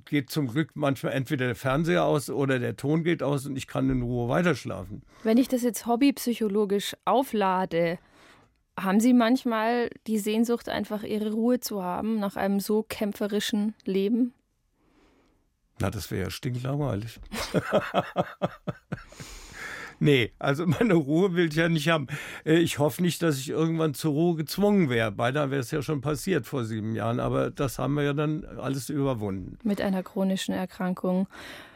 geht 0.05 0.29
zum 0.29 0.47
Glück 0.47 0.71
manchmal 0.75 1.13
entweder 1.13 1.45
der 1.47 1.55
Fernseher 1.55 2.05
aus 2.05 2.29
oder 2.29 2.59
der 2.59 2.75
Ton 2.75 3.03
geht 3.03 3.23
aus 3.23 3.45
und 3.45 3.55
ich 3.55 3.67
kann 3.67 3.89
in 3.89 4.01
Ruhe 4.01 4.29
weiterschlafen. 4.29 5.01
Wenn 5.23 5.37
ich 5.37 5.47
das 5.47 5.63
jetzt 5.63 5.85
hobbypsychologisch 5.85 6.95
auflade, 7.05 7.99
haben 8.79 8.99
Sie 8.99 9.13
manchmal 9.13 9.89
die 10.07 10.19
Sehnsucht, 10.19 10.69
einfach 10.69 11.03
Ihre 11.03 11.31
Ruhe 11.31 11.59
zu 11.59 11.83
haben 11.83 12.19
nach 12.19 12.35
einem 12.35 12.59
so 12.59 12.83
kämpferischen 12.83 13.73
Leben? 13.85 14.33
Na, 15.79 15.89
das 15.89 16.09
wäre 16.11 16.23
ja 16.23 16.29
stinklangweilig. 16.29 17.19
nee, 19.99 20.31
also 20.39 20.65
meine 20.65 20.93
Ruhe 20.93 21.33
will 21.33 21.47
ich 21.47 21.55
ja 21.55 21.69
nicht 21.69 21.89
haben. 21.89 22.07
Äh, 22.45 22.55
ich 22.55 22.79
hoffe 22.79 23.01
nicht, 23.01 23.21
dass 23.21 23.37
ich 23.37 23.49
irgendwann 23.49 23.93
zur 23.93 24.13
Ruhe 24.13 24.35
gezwungen 24.35 24.89
wäre. 24.89 25.11
Beinahe 25.11 25.51
wäre 25.51 25.61
es 25.61 25.71
ja 25.71 25.81
schon 25.81 26.01
passiert 26.01 26.45
vor 26.45 26.63
sieben 26.63 26.95
Jahren, 26.95 27.19
aber 27.19 27.51
das 27.51 27.79
haben 27.79 27.93
wir 27.95 28.03
ja 28.03 28.13
dann 28.13 28.45
alles 28.45 28.89
überwunden. 28.89 29.57
Mit 29.63 29.81
einer 29.81 30.03
chronischen 30.03 30.53
Erkrankung. 30.53 31.27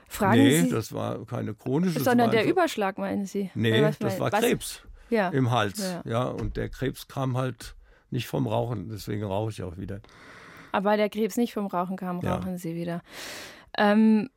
Fragen 0.07 0.43
nee, 0.43 0.61
Sie, 0.61 0.69
das 0.69 0.91
war 0.91 1.25
keine 1.25 1.53
chronische. 1.53 2.01
Sondern 2.01 2.31
der 2.31 2.45
Überschlag, 2.45 2.97
meinen 2.97 3.25
Sie? 3.25 3.49
Nee, 3.55 3.79
das 3.99 4.19
war 4.19 4.29
Krebs 4.29 4.83
ja. 5.09 5.29
im 5.29 5.51
Hals. 5.51 5.79
Ja. 5.79 6.11
ja. 6.11 6.23
Und 6.23 6.57
der 6.57 6.69
Krebs 6.69 7.07
kam 7.07 7.37
halt 7.37 7.75
nicht 8.09 8.27
vom 8.27 8.47
Rauchen, 8.47 8.89
deswegen 8.89 9.23
rauche 9.23 9.51
ich 9.51 9.63
auch 9.63 9.77
wieder. 9.77 10.01
Aber 10.73 10.89
weil 10.89 10.97
der 10.97 11.09
Krebs 11.09 11.37
nicht 11.37 11.53
vom 11.53 11.67
Rauchen 11.67 11.95
kam, 11.95 12.19
rauchen 12.19 12.51
ja. 12.51 12.57
Sie 12.57 12.75
wieder. 12.75 13.01
Ähm, 13.77 14.29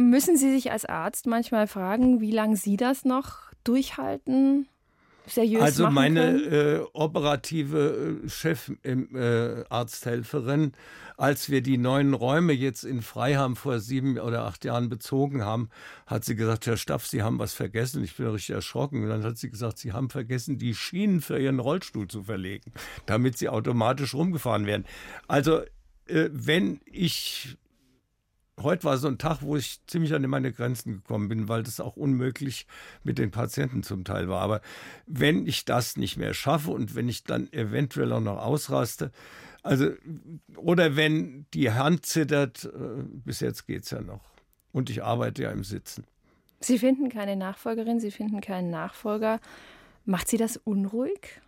müssen 0.00 0.36
Sie 0.36 0.52
sich 0.52 0.72
als 0.72 0.84
Arzt 0.84 1.26
manchmal 1.26 1.66
fragen, 1.66 2.20
wie 2.20 2.32
lange 2.32 2.56
Sie 2.56 2.76
das 2.76 3.04
noch 3.04 3.52
durchhalten? 3.64 4.66
seriös 5.30 5.62
Also 5.62 5.88
meine 5.90 6.32
äh, 6.32 6.84
operative 6.92 8.20
äh, 8.24 8.28
Chefarzthelferin, 8.28 10.64
äh, 10.64 10.70
als 11.16 11.48
wir 11.50 11.62
die 11.62 11.78
neuen 11.78 12.14
Räume 12.14 12.52
jetzt 12.52 12.84
in 12.84 13.02
Freiham 13.02 13.56
vor 13.56 13.80
sieben 13.80 14.16
oder 14.18 14.44
acht 14.44 14.64
Jahren 14.64 14.88
bezogen 14.88 15.44
haben, 15.44 15.68
hat 16.06 16.24
sie 16.24 16.36
gesagt, 16.36 16.66
Herr 16.66 16.76
Staff, 16.76 17.06
Sie 17.06 17.22
haben 17.22 17.38
was 17.38 17.54
vergessen. 17.54 18.04
Ich 18.04 18.16
bin 18.16 18.26
richtig 18.26 18.54
erschrocken. 18.54 19.02
Und 19.02 19.08
dann 19.10 19.22
hat 19.22 19.38
sie 19.38 19.50
gesagt, 19.50 19.78
Sie 19.78 19.92
haben 19.92 20.10
vergessen, 20.10 20.58
die 20.58 20.74
Schienen 20.74 21.20
für 21.20 21.38
Ihren 21.38 21.60
Rollstuhl 21.60 22.08
zu 22.08 22.24
verlegen, 22.24 22.72
damit 23.06 23.38
sie 23.38 23.48
automatisch 23.48 24.14
rumgefahren 24.14 24.66
werden. 24.66 24.84
Also 25.28 25.60
äh, 26.06 26.28
wenn 26.32 26.80
ich 26.86 27.56
heute 28.62 28.84
war 28.84 28.98
so 28.98 29.08
ein 29.08 29.18
Tag, 29.18 29.42
wo 29.42 29.56
ich 29.56 29.80
ziemlich 29.86 30.14
an 30.14 30.22
meine 30.22 30.52
Grenzen 30.52 30.94
gekommen 30.94 31.28
bin, 31.28 31.48
weil 31.48 31.62
das 31.62 31.80
auch 31.80 31.96
unmöglich 31.96 32.66
mit 33.02 33.18
den 33.18 33.30
Patienten 33.30 33.82
zum 33.82 34.04
Teil 34.04 34.28
war. 34.28 34.40
Aber 34.40 34.60
wenn 35.06 35.46
ich 35.46 35.64
das 35.64 35.96
nicht 35.96 36.16
mehr 36.16 36.34
schaffe 36.34 36.70
und 36.70 36.94
wenn 36.94 37.08
ich 37.08 37.24
dann 37.24 37.52
eventuell 37.52 38.12
auch 38.12 38.20
noch 38.20 38.38
ausraste, 38.38 39.10
also, 39.62 39.90
oder 40.56 40.96
wenn 40.96 41.46
die 41.52 41.70
Hand 41.70 42.06
zittert, 42.06 42.64
äh, 42.64 43.02
bis 43.24 43.40
jetzt 43.40 43.66
geht 43.66 43.84
es 43.84 43.90
ja 43.90 44.00
noch. 44.00 44.24
Und 44.72 44.88
ich 44.88 45.02
arbeite 45.02 45.42
ja 45.42 45.50
im 45.50 45.64
Sitzen. 45.64 46.04
Sie 46.60 46.78
finden 46.78 47.08
keine 47.08 47.36
Nachfolgerin, 47.36 48.00
Sie 48.00 48.10
finden 48.10 48.40
keinen 48.40 48.70
Nachfolger. 48.70 49.40
Macht 50.04 50.28
Sie 50.28 50.36
das 50.36 50.56
unruhig? 50.56 51.40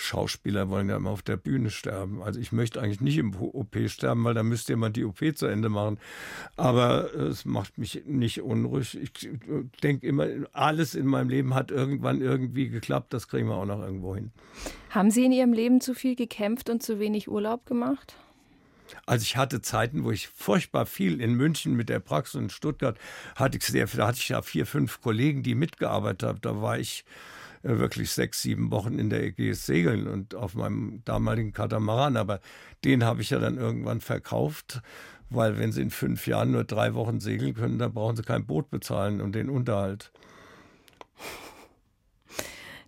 Schauspieler 0.00 0.68
wollen 0.70 0.88
ja 0.88 0.96
immer 0.96 1.10
auf 1.10 1.22
der 1.22 1.36
Bühne 1.36 1.70
sterben. 1.70 2.22
Also 2.22 2.38
ich 2.38 2.52
möchte 2.52 2.80
eigentlich 2.80 3.00
nicht 3.00 3.18
im 3.18 3.34
OP 3.34 3.76
sterben, 3.88 4.22
weil 4.22 4.32
da 4.32 4.44
müsste 4.44 4.72
jemand 4.72 4.96
die 4.96 5.04
OP 5.04 5.18
zu 5.34 5.46
Ende 5.46 5.68
machen. 5.68 5.98
Aber 6.56 7.12
es 7.14 7.44
macht 7.44 7.78
mich 7.78 8.04
nicht 8.06 8.40
unruhig. 8.40 8.96
Ich 8.96 9.28
denke 9.82 10.06
immer, 10.06 10.28
alles 10.52 10.94
in 10.94 11.06
meinem 11.06 11.28
Leben 11.28 11.52
hat 11.52 11.72
irgendwann 11.72 12.20
irgendwie 12.20 12.68
geklappt. 12.68 13.12
Das 13.12 13.26
kriegen 13.26 13.48
wir 13.48 13.56
auch 13.56 13.66
noch 13.66 13.80
irgendwo 13.80 14.14
hin. 14.14 14.30
Haben 14.90 15.10
Sie 15.10 15.24
in 15.24 15.32
Ihrem 15.32 15.52
Leben 15.52 15.80
zu 15.80 15.94
viel 15.94 16.14
gekämpft 16.14 16.70
und 16.70 16.80
zu 16.80 17.00
wenig 17.00 17.28
Urlaub 17.28 17.66
gemacht? 17.66 18.14
Also 19.04 19.24
ich 19.24 19.36
hatte 19.36 19.60
Zeiten, 19.62 20.04
wo 20.04 20.12
ich 20.12 20.28
furchtbar 20.28 20.86
viel 20.86 21.20
in 21.20 21.34
München 21.34 21.74
mit 21.74 21.88
der 21.88 21.98
Praxis 21.98 22.36
und 22.36 22.44
in 22.44 22.50
Stuttgart 22.50 22.96
hatte 23.34 23.58
ich 23.58 23.64
sehr, 23.64 23.86
da 23.86 24.06
hatte 24.06 24.18
ich 24.18 24.28
ja 24.28 24.42
vier, 24.42 24.64
fünf 24.64 25.02
Kollegen, 25.02 25.42
die 25.42 25.56
mitgearbeitet 25.56 26.22
haben. 26.22 26.40
Da 26.40 26.62
war 26.62 26.78
ich 26.78 27.04
äh, 27.04 27.37
wirklich 27.62 28.10
sechs, 28.10 28.42
sieben 28.42 28.70
Wochen 28.70 28.98
in 28.98 29.10
der 29.10 29.22
Ägäis 29.22 29.66
segeln 29.66 30.06
und 30.06 30.34
auf 30.34 30.54
meinem 30.54 31.02
damaligen 31.04 31.52
Katamaran. 31.52 32.16
Aber 32.16 32.40
den 32.84 33.04
habe 33.04 33.22
ich 33.22 33.30
ja 33.30 33.38
dann 33.38 33.56
irgendwann 33.56 34.00
verkauft, 34.00 34.80
weil 35.30 35.58
wenn 35.58 35.72
Sie 35.72 35.82
in 35.82 35.90
fünf 35.90 36.26
Jahren 36.26 36.52
nur 36.52 36.64
drei 36.64 36.94
Wochen 36.94 37.20
segeln 37.20 37.54
können, 37.54 37.78
dann 37.78 37.92
brauchen 37.92 38.16
Sie 38.16 38.22
kein 38.22 38.46
Boot 38.46 38.70
bezahlen 38.70 39.20
und 39.20 39.32
den 39.34 39.50
Unterhalt. 39.50 40.12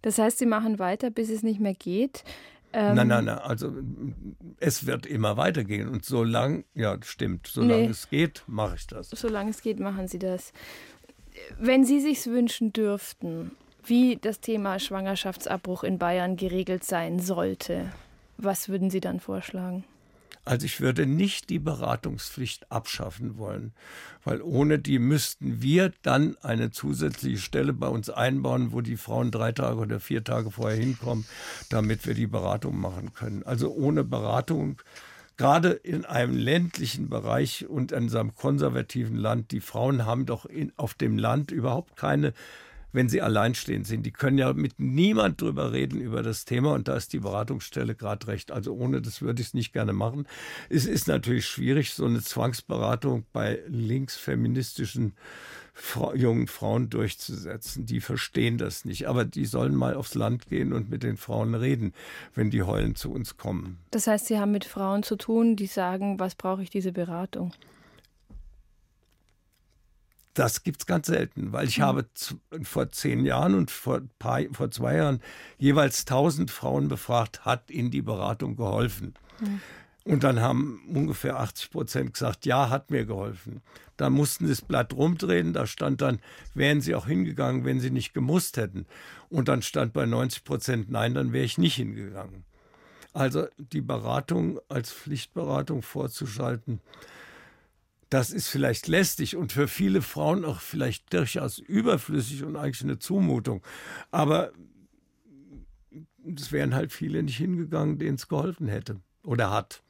Das 0.03 0.18
heißt, 0.18 0.39
Sie 0.39 0.47
machen 0.47 0.79
weiter, 0.79 1.11
bis 1.11 1.29
es 1.29 1.43
nicht 1.43 1.61
mehr 1.61 1.75
geht. 1.75 2.25
Ähm, 2.73 2.95
nein, 2.95 3.09
nein, 3.09 3.25
nein. 3.25 3.39
Also 3.39 3.73
es 4.59 4.87
wird 4.87 5.07
immer 5.07 5.37
weitergehen. 5.37 5.89
Und 5.89 6.05
solange, 6.05 6.64
ja, 6.75 6.97
stimmt, 7.03 7.49
solange 7.49 7.83
nee, 7.83 7.89
es 7.89 8.09
geht, 8.09 8.45
mache 8.47 8.77
ich 8.77 8.87
das. 8.87 9.11
Solange 9.11 9.51
es 9.51 9.62
geht, 9.62 9.81
machen 9.81 10.09
Sie 10.09 10.18
das. 10.18 10.53
Wenn 11.59 11.85
Sie 11.85 12.01
sich 12.01 12.25
wünschen 12.27 12.73
dürften, 12.73 13.53
wie 13.85 14.16
das 14.16 14.41
Thema 14.41 14.78
Schwangerschaftsabbruch 14.78 15.85
in 15.85 15.99
Bayern 15.99 16.37
geregelt 16.37 16.85
sein 16.85 17.20
sollte. 17.20 17.93
Was 18.37 18.68
würden 18.68 18.91
Sie 18.91 19.01
dann 19.01 19.20
vorschlagen? 19.20 19.85
Also 20.45 20.64
ich 20.64 20.81
würde 20.81 21.07
nicht 21.07 21.51
die 21.51 21.59
Beratungspflicht 21.59 22.72
abschaffen 22.72 23.37
wollen, 23.37 23.72
weil 24.24 24.41
ohne 24.41 24.78
die 24.78 24.99
müssten 24.99 25.61
wir 25.61 25.93
dann 26.03 26.37
eine 26.43 26.70
zusätzliche 26.70 27.39
Stelle 27.39 27.72
bei 27.74 27.89
uns 27.89 28.09
einbauen, 28.09 28.72
wo 28.72 28.81
die 28.81 28.97
Frauen 28.97 29.31
drei 29.31 29.53
Tage 29.53 29.78
oder 29.78 30.01
vier 30.01 30.24
Tage 30.24 30.51
vorher 30.51 30.78
hinkommen, 30.78 31.26
damit 31.68 32.07
wir 32.07 32.14
die 32.14 32.26
Beratung 32.26 32.81
machen 32.81 33.12
können. 33.12 33.43
Also 33.43 33.70
ohne 33.70 34.03
Beratung, 34.03 34.81
gerade 35.37 35.70
in 35.70 36.07
einem 36.07 36.37
ländlichen 36.37 37.11
Bereich 37.11 37.66
und 37.68 37.93
in 37.93 38.11
einem 38.11 38.35
konservativen 38.35 39.16
Land, 39.16 39.53
die 39.53 39.61
Frauen 39.61 40.07
haben 40.07 40.24
doch 40.24 40.47
in, 40.47 40.72
auf 40.76 40.95
dem 40.95 41.18
Land 41.18 41.51
überhaupt 41.51 41.97
keine 41.97 42.33
wenn 42.93 43.09
sie 43.09 43.22
alleinstehend 43.22 43.86
sind. 43.86 44.05
Die 44.05 44.12
können 44.12 44.38
ja 44.38 44.53
mit 44.53 44.78
niemand 44.78 45.41
drüber 45.41 45.72
reden 45.72 46.01
über 46.01 46.22
das 46.22 46.45
Thema 46.45 46.72
und 46.72 46.88
da 46.88 46.97
ist 46.97 47.12
die 47.12 47.20
Beratungsstelle 47.20 47.95
gerade 47.95 48.26
recht. 48.28 48.53
Also 48.53 48.74
ohne 48.74 49.01
das 49.01 49.22
würde 49.22 49.43
ich 49.43 49.49
es 49.49 49.55
nicht 49.55 49.72
gerne 49.72 49.93
machen. 49.93 50.26
Es 50.68 50.86
ist 50.86 51.09
natürlich 51.09 51.47
schwierig, 51.47 51.95
so 51.95 52.05
eine 52.05 52.20
Zwangsberatung 52.20 53.24
bei 53.32 53.61
linksfeministischen 53.68 55.14
jungen 56.14 56.47
Frauen 56.47 56.91
durchzusetzen. 56.91 57.86
Die 57.86 58.01
verstehen 58.01 58.59
das 58.59 58.84
nicht. 58.84 59.09
Aber 59.09 59.24
die 59.24 59.47
sollen 59.47 59.74
mal 59.74 59.95
aufs 59.95 60.14
Land 60.14 60.49
gehen 60.49 60.72
und 60.72 60.91
mit 60.91 61.03
den 61.03 61.16
Frauen 61.16 61.55
reden, 61.55 61.95
wenn 62.34 62.51
die 62.51 62.62
heulen 62.62 62.95
zu 62.97 63.11
uns 63.11 63.36
kommen. 63.36 63.78
Das 63.91 64.07
heißt, 64.07 64.26
Sie 64.26 64.38
haben 64.38 64.53
mit 64.53 64.64
Frauen 64.64 65.03
zu 65.03 65.16
tun, 65.16 65.57
die 65.57 65.66
sagen, 65.66 66.18
was 66.18 66.34
brauche 66.34 66.62
ich 66.62 66.70
diese 66.70 66.93
Beratung? 66.93 67.53
Das 70.41 70.62
gibt 70.62 70.80
es 70.80 70.86
ganz 70.86 71.09
selten, 71.09 71.53
weil 71.53 71.68
ich 71.68 71.80
mhm. 71.80 71.82
habe 71.82 72.07
vor 72.62 72.91
zehn 72.93 73.26
Jahren 73.26 73.55
und 73.55 73.70
vor, 73.70 74.01
paar, 74.18 74.41
vor 74.53 74.70
zwei 74.70 74.97
Jahren 74.97 75.20
jeweils 75.59 76.07
tausend 76.07 76.51
Frauen 76.51 76.88
befragt, 76.88 77.45
hat 77.45 77.70
Ihnen 77.70 77.91
die 77.91 78.01
Beratung 78.01 78.57
geholfen? 78.57 79.12
Mhm. 79.38 79.61
Und 80.05 80.24
dann 80.24 80.41
haben 80.41 80.80
ungefähr 80.95 81.38
80 81.38 81.70
Prozent 81.70 82.14
gesagt, 82.14 82.47
ja, 82.47 82.70
hat 82.70 82.91
mir 82.91 83.05
geholfen. 83.05 83.61
Da 83.99 84.09
mussten 84.09 84.47
sie 84.47 84.53
das 84.53 84.62
Blatt 84.62 84.95
rumdrehen, 84.95 85.53
da 85.53 85.66
stand 85.66 86.01
dann, 86.01 86.20
wären 86.55 86.80
sie 86.80 86.95
auch 86.95 87.07
hingegangen, 87.07 87.66
wenn 87.66 87.78
sie 87.78 87.91
nicht 87.91 88.14
gemusst 88.14 88.57
hätten. 88.57 88.86
Und 89.28 89.49
dann 89.49 89.61
stand 89.61 89.93
bei 89.93 90.07
90 90.07 90.45
Prozent, 90.45 90.91
nein, 90.91 91.12
dann 91.12 91.34
wäre 91.34 91.45
ich 91.45 91.59
nicht 91.59 91.74
hingegangen. 91.74 92.45
Also 93.12 93.47
die 93.59 93.82
Beratung 93.82 94.59
als 94.70 94.91
Pflichtberatung 94.91 95.82
vorzuschalten, 95.82 96.80
das 98.11 98.31
ist 98.33 98.49
vielleicht 98.49 98.89
lästig 98.89 99.37
und 99.37 99.53
für 99.53 99.69
viele 99.69 100.03
Frauen 100.03 100.45
auch 100.45 100.61
vielleicht 100.61 101.13
durchaus 101.15 101.59
überflüssig 101.59 102.45
und 102.45 102.57
eigentlich 102.57 102.83
eine 102.83 102.99
Zumutung. 102.99 103.63
Aber 104.11 104.53
es 106.37 106.53
wären 106.53 106.75
halt 106.75 106.93
viele 106.93 107.23
nicht 107.23 107.37
hingegangen, 107.37 107.99
denen 107.99 108.17
es 108.17 108.29
geholfen 108.29 108.69
hätte 108.69 109.01
oder 109.23 109.51
hat. 109.51 109.83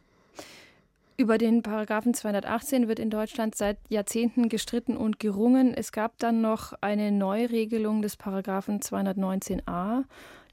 Über 1.17 1.37
den 1.37 1.63
Paragraphen 1.63 2.15
218 2.15 2.89
wird 2.89 2.99
in 2.99 3.11
Deutschland 3.11 3.55
seit 3.55 3.79
Jahrzehnten 3.91 4.49
gestritten 4.49 4.97
und 4.97 5.19
gerungen. 5.19 5.75
Es 5.75 5.93
gab 5.93 6.19
dann 6.19 6.41
noch 6.41 6.73
eine 6.81 7.13
Neuregelung 7.13 8.01
des 8.01 8.17
Paragraphen 8.17 8.81
219a. 8.81 10.05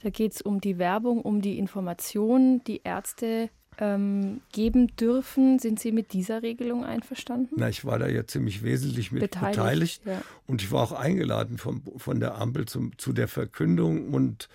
Da 0.03 0.09
geht 0.09 0.33
es 0.33 0.41
um 0.41 0.59
die 0.59 0.77
Werbung, 0.77 1.21
um 1.21 1.41
die 1.41 1.57
Information, 1.57 2.61
die 2.65 2.81
Ärzte 2.83 3.49
ähm, 3.79 4.41
geben 4.51 4.95
dürfen. 4.95 5.59
Sind 5.59 5.79
Sie 5.79 5.91
mit 5.91 6.13
dieser 6.13 6.41
Regelung 6.41 6.83
einverstanden? 6.83 7.55
Na, 7.57 7.69
ich 7.69 7.85
war 7.85 7.99
da 7.99 8.07
ja 8.07 8.25
ziemlich 8.25 8.63
wesentlich 8.63 9.11
mit 9.11 9.21
beteiligt. 9.21 9.55
beteiligt. 9.55 10.01
Ja. 10.05 10.21
Und 10.45 10.61
ich 10.61 10.71
war 10.71 10.83
auch 10.83 10.91
eingeladen 10.91 11.57
vom, 11.57 11.81
von 11.97 12.19
der 12.19 12.35
Ampel 12.35 12.65
zum, 12.65 12.97
zu 12.97 13.13
der 13.13 13.27
Verkündung 13.27 14.13
und 14.13 14.49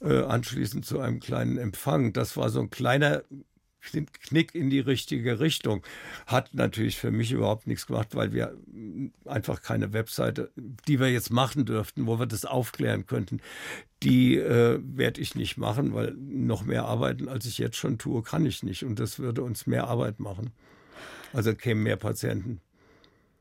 äh, 0.00 0.22
anschließend 0.22 0.84
zu 0.84 1.00
einem 1.00 1.20
kleinen 1.20 1.58
Empfang. 1.58 2.12
Das 2.12 2.36
war 2.36 2.50
so 2.50 2.60
ein 2.60 2.70
kleiner 2.70 3.22
Knick 3.84 4.54
in 4.54 4.70
die 4.70 4.80
richtige 4.80 5.40
Richtung. 5.40 5.82
Hat 6.26 6.54
natürlich 6.54 6.98
für 6.98 7.10
mich 7.10 7.32
überhaupt 7.32 7.66
nichts 7.66 7.86
gemacht, 7.86 8.14
weil 8.14 8.32
wir 8.32 8.56
einfach 9.24 9.62
keine 9.62 9.92
Webseite, 9.92 10.50
die 10.56 11.00
wir 11.00 11.10
jetzt 11.10 11.30
machen 11.30 11.64
dürften, 11.64 12.06
wo 12.06 12.18
wir 12.18 12.26
das 12.26 12.44
aufklären 12.44 13.06
könnten, 13.06 13.40
die 14.02 14.36
äh, 14.36 14.80
werde 14.82 15.20
ich 15.20 15.34
nicht 15.34 15.56
machen, 15.56 15.94
weil 15.94 16.12
noch 16.12 16.64
mehr 16.64 16.84
arbeiten, 16.84 17.28
als 17.28 17.46
ich 17.46 17.58
jetzt 17.58 17.76
schon 17.76 17.98
tue, 17.98 18.22
kann 18.22 18.44
ich 18.46 18.62
nicht. 18.62 18.84
Und 18.84 18.98
das 18.98 19.18
würde 19.18 19.42
uns 19.42 19.66
mehr 19.66 19.88
Arbeit 19.88 20.20
machen. 20.20 20.52
Also 21.32 21.54
kämen 21.54 21.82
mehr 21.82 21.96
Patienten. 21.96 22.60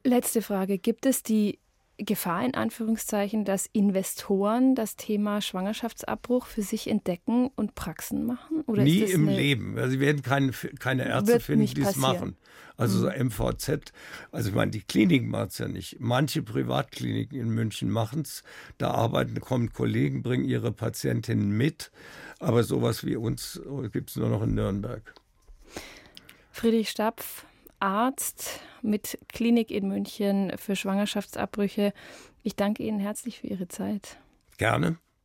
Letzte 0.04 0.42
Frage. 0.42 0.78
Gibt 0.78 1.06
es 1.06 1.24
die 1.24 1.60
Gefahr 1.98 2.44
in 2.44 2.56
Anführungszeichen, 2.56 3.46
dass 3.46 3.68
Investoren 3.68 4.74
das 4.74 4.96
Thema 4.96 5.42
Schwangerschaftsabbruch 5.42 6.48
für 6.48 6.64
sich 6.64 6.90
entdecken 6.90 7.52
und 7.56 7.76
Praxen 7.76 8.26
machen? 8.26 8.62
Oder 8.62 8.84
Nie 8.84 9.02
im 9.02 9.28
Leben. 9.28 9.78
Also 9.78 9.92
sie 9.92 10.00
werden 10.00 10.24
keine, 10.24 10.52
keine 10.80 11.08
Ärzte 11.08 11.40
finden, 11.40 11.68
die 11.68 11.82
es 11.82 11.96
machen. 11.96 12.36
Also 12.76 12.98
so 12.98 13.08
MVZ, 13.08 13.68
mhm. 13.70 13.82
also 14.32 14.50
ich 14.50 14.56
meine, 14.56 14.72
die 14.72 14.82
Kliniken 14.82 15.30
machen 15.30 15.50
es 15.50 15.60
ja 15.60 15.68
nicht. 15.68 16.00
Manche 16.00 16.42
Privatkliniken 16.42 17.40
in 17.40 17.50
München 17.50 17.92
machen 17.92 18.24
es. 18.24 18.44
Da 18.80 18.92
arbeiten, 18.92 19.40
kommen 19.40 19.72
Kollegen, 19.72 20.24
bringen 20.24 20.46
ihre 20.46 20.72
Patientinnen 20.72 21.52
mit. 21.52 21.92
Aber 22.40 22.64
sowas 22.64 23.06
wie 23.06 23.16
uns 23.16 23.62
gibt 23.92 24.10
es 24.10 24.16
nur 24.16 24.30
noch 24.30 24.42
in 24.42 24.56
Nürnberg. 24.56 25.14
Friedrich 26.52 26.90
Stapf, 26.90 27.46
Arzt 27.84 28.62
mit 28.82 29.20
Klinik 29.28 29.70
in 29.70 29.90
München 29.90 30.54
für 30.58 30.76
Schwangerschaftsabbrüche. 30.76 31.94
Ich 32.42 32.56
danke 32.56 32.84
Ihnen 32.84 33.00
herzlich 33.00 33.40
für 33.40 33.48
Ihre 33.48 33.68
Zeit. 33.68 34.18
Gerne. 34.58 34.98